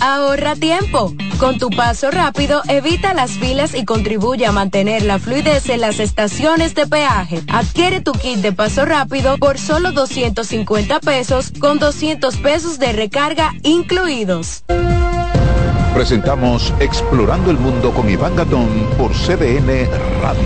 Ahorra 0.00 0.54
tiempo. 0.54 1.14
Con 1.38 1.58
tu 1.58 1.70
paso 1.70 2.10
rápido, 2.10 2.62
evita 2.68 3.14
las 3.14 3.32
filas 3.32 3.74
y 3.74 3.84
contribuye 3.84 4.46
a 4.46 4.52
mantener 4.52 5.02
la 5.02 5.18
fluidez 5.18 5.68
en 5.68 5.80
las 5.80 6.00
estaciones 6.00 6.74
de 6.74 6.86
peaje. 6.86 7.42
Adquiere 7.52 8.00
tu 8.00 8.12
kit 8.12 8.38
de 8.38 8.52
paso 8.52 8.84
rápido 8.84 9.36
por 9.38 9.58
solo 9.58 9.92
250 9.92 11.00
pesos 11.00 11.52
con 11.58 11.78
200 11.78 12.36
pesos 12.38 12.78
de 12.78 12.92
recarga 12.92 13.52
incluidos. 13.62 14.64
Presentamos 15.94 16.74
Explorando 16.80 17.50
el 17.50 17.58
Mundo 17.58 17.92
con 17.92 18.08
Iván 18.10 18.34
Gatón 18.34 18.68
por 18.98 19.12
CDN 19.12 19.88
Radio. 20.20 20.42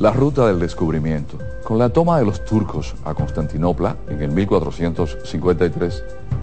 La 0.00 0.10
ruta 0.10 0.48
del 0.48 0.58
descubrimiento. 0.58 1.38
Con 1.62 1.78
la 1.78 1.88
toma 1.90 2.18
de 2.18 2.24
los 2.24 2.44
turcos 2.44 2.94
a 3.04 3.14
Constantinopla 3.14 3.96
en 4.08 4.20
el 4.20 4.32
1453, 4.32 6.04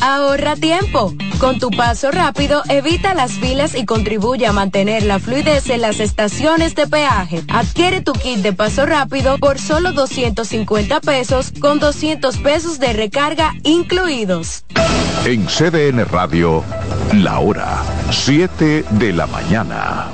Ahorra 0.00 0.56
tiempo. 0.56 1.14
Con 1.38 1.58
tu 1.58 1.70
paso 1.70 2.10
rápido, 2.10 2.62
evita 2.68 3.14
las 3.14 3.32
filas 3.32 3.74
y 3.74 3.84
contribuye 3.84 4.46
a 4.46 4.52
mantener 4.52 5.02
la 5.02 5.18
fluidez 5.18 5.68
en 5.70 5.80
las 5.80 6.00
estaciones 6.00 6.74
de 6.74 6.86
peaje. 6.86 7.42
Adquiere 7.48 8.00
tu 8.00 8.12
kit 8.12 8.38
de 8.38 8.52
paso 8.52 8.86
rápido 8.86 9.38
por 9.38 9.58
solo 9.58 9.92
250 9.92 11.00
pesos 11.00 11.52
con 11.60 11.78
200 11.78 12.38
pesos 12.38 12.78
de 12.78 12.92
recarga 12.92 13.54
incluidos. 13.64 14.64
En 15.24 15.46
CDN 15.46 16.04
Radio, 16.06 16.64
la 17.14 17.38
hora 17.40 17.82
7 18.10 18.84
de 18.90 19.12
la 19.12 19.26
mañana. 19.26 20.08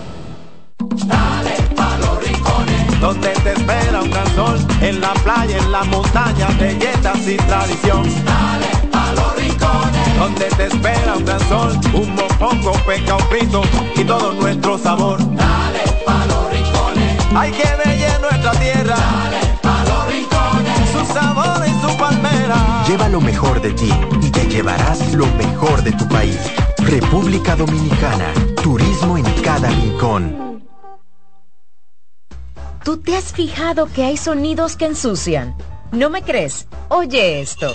Dale 0.79 1.57
pa' 1.75 1.99
los 1.99 2.25
rincones, 2.25 3.01
donde 3.01 3.29
te 3.31 3.53
espera 3.53 4.03
un 4.03 4.11
gran 4.11 4.35
sol, 4.35 4.59
en 4.81 5.01
la 5.01 5.13
playa, 5.15 5.59
en 5.59 5.73
la 5.73 5.85
montaña, 5.85 6.49
belletas 6.59 7.27
y 7.27 7.37
tradición. 7.37 8.05
Donde 10.19 10.47
te 10.47 10.67
espera 10.67 11.17
un 11.17 11.25
gran 11.25 11.41
sol, 11.49 11.79
un 11.95 12.15
mopongo, 12.15 12.73
peca, 12.87 13.17
un 13.17 13.29
pito 13.29 13.63
y 13.97 14.05
todo 14.05 14.33
nuestro 14.33 14.77
sabor. 14.79 15.19
Dale 15.37 15.83
pa' 16.05 16.27
los 16.27 16.51
rincones, 16.51 17.27
hay 17.35 17.53
que 17.53 17.69
bella 17.85 18.19
nuestra 18.19 18.53
tierra. 18.53 18.97
Dale 18.97 19.59
pa' 19.63 19.85
los 19.85 20.07
rincones, 20.13 20.91
su 20.93 21.13
sabor 21.13 21.67
y 21.67 21.73
su 21.81 21.97
palmera. 21.97 22.85
Lleva 22.89 23.09
lo 23.09 23.21
mejor 23.21 23.61
de 23.61 23.73
ti 23.73 23.93
y 24.21 24.31
te 24.31 24.47
llevarás 24.49 25.13
lo 25.15 25.27
mejor 25.27 25.83
de 25.83 25.93
tu 25.93 26.09
país. 26.09 26.39
República 26.79 27.55
Dominicana. 27.55 28.33
Turismo 28.63 29.19
en 29.19 29.25
cada 29.43 29.69
rincón. 29.69 30.49
¿Tú 32.83 32.97
te 32.97 33.17
has 33.17 33.33
fijado 33.33 33.87
que 33.93 34.05
hay 34.05 34.17
sonidos 34.17 34.77
que 34.77 34.87
ensucian? 34.87 35.55
¿No 35.93 36.09
me 36.11 36.23
crees? 36.23 36.67
Oye 36.89 37.41
esto. 37.41 37.75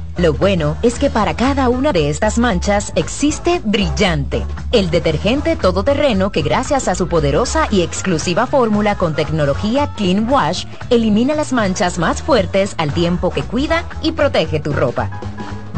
Lo 0.17 0.33
bueno 0.33 0.77
es 0.81 0.99
que 0.99 1.09
para 1.09 1.35
cada 1.35 1.69
una 1.69 1.93
de 1.93 2.09
estas 2.09 2.37
manchas 2.37 2.91
existe 2.95 3.61
Brillante, 3.63 4.45
el 4.71 4.89
detergente 4.89 5.55
todoterreno 5.55 6.31
que 6.31 6.41
gracias 6.41 6.87
a 6.87 6.95
su 6.95 7.07
poderosa 7.07 7.67
y 7.71 7.81
exclusiva 7.81 8.45
fórmula 8.45 8.95
con 8.95 9.15
tecnología 9.15 9.93
Clean 9.95 10.29
Wash 10.29 10.65
elimina 10.89 11.33
las 11.33 11.53
manchas 11.53 11.97
más 11.97 12.21
fuertes 12.21 12.75
al 12.77 12.93
tiempo 12.93 13.31
que 13.31 13.43
cuida 13.43 13.85
y 14.01 14.11
protege 14.11 14.59
tu 14.59 14.73
ropa. 14.73 15.09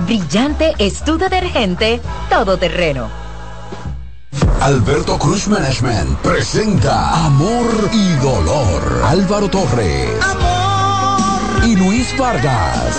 Brillante 0.06 0.74
es 0.80 1.04
tu 1.04 1.18
detergente 1.18 2.02
todoterreno. 2.30 3.24
Alberto 4.62 5.18
Cruz 5.18 5.48
Management 5.48 6.18
presenta 6.20 7.26
Amor 7.26 7.68
y 7.92 8.14
Dolor. 8.16 9.02
Álvaro 9.04 9.50
Torres. 9.50 10.10
Y 11.66 11.76
Luis 11.76 12.18
Vargas. 12.18 12.98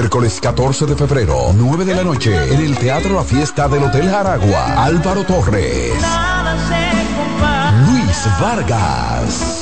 Miércoles 0.00 0.40
14 0.40 0.86
de 0.86 0.96
febrero, 0.96 1.52
9 1.54 1.84
de 1.84 1.94
la 1.94 2.02
noche, 2.02 2.34
en 2.54 2.60
el 2.60 2.74
Teatro 2.78 3.16
La 3.16 3.22
Fiesta 3.22 3.68
del 3.68 3.82
Hotel 3.82 4.08
Jaragua. 4.08 4.82
Álvaro 4.82 5.24
Torres. 5.24 5.92
Luis 7.86 8.26
Vargas. 8.40 9.60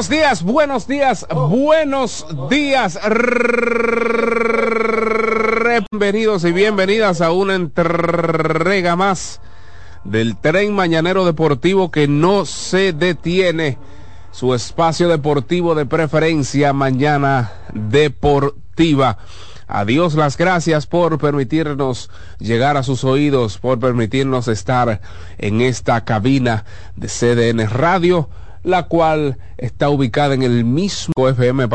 buenos 0.00 0.08
días, 0.08 0.42
buenos 0.42 0.86
días, 0.86 1.26
buenos 1.30 2.26
días. 2.48 2.98
Bienvenidos 5.90 6.44
y 6.44 6.52
bienvenidas 6.52 7.20
a 7.20 7.32
una 7.32 7.54
entrega 7.54 8.96
más 8.96 9.42
del 10.04 10.38
tren 10.38 10.72
mañanero 10.72 11.26
deportivo 11.26 11.90
que 11.90 12.08
no 12.08 12.46
se 12.46 12.94
detiene. 12.94 13.76
Su 14.32 14.54
espacio 14.54 15.06
deportivo 15.08 15.74
de 15.74 15.84
preferencia, 15.84 16.72
mañana 16.72 17.52
deportiva. 17.74 19.18
Adiós, 19.68 20.14
las 20.14 20.38
gracias 20.38 20.86
por 20.86 21.18
permitirnos 21.18 22.08
llegar 22.38 22.78
a 22.78 22.84
sus 22.84 23.04
oídos, 23.04 23.58
por 23.58 23.78
permitirnos 23.78 24.48
estar 24.48 25.02
en 25.36 25.60
esta 25.60 26.06
cabina 26.06 26.64
de 26.96 27.08
CDN 27.08 27.68
Radio 27.68 28.30
la 28.62 28.84
cual 28.84 29.38
está 29.58 29.88
ubicada 29.88 30.34
en 30.34 30.42
el 30.42 30.64
mismo 30.64 31.28
FM 31.28 31.68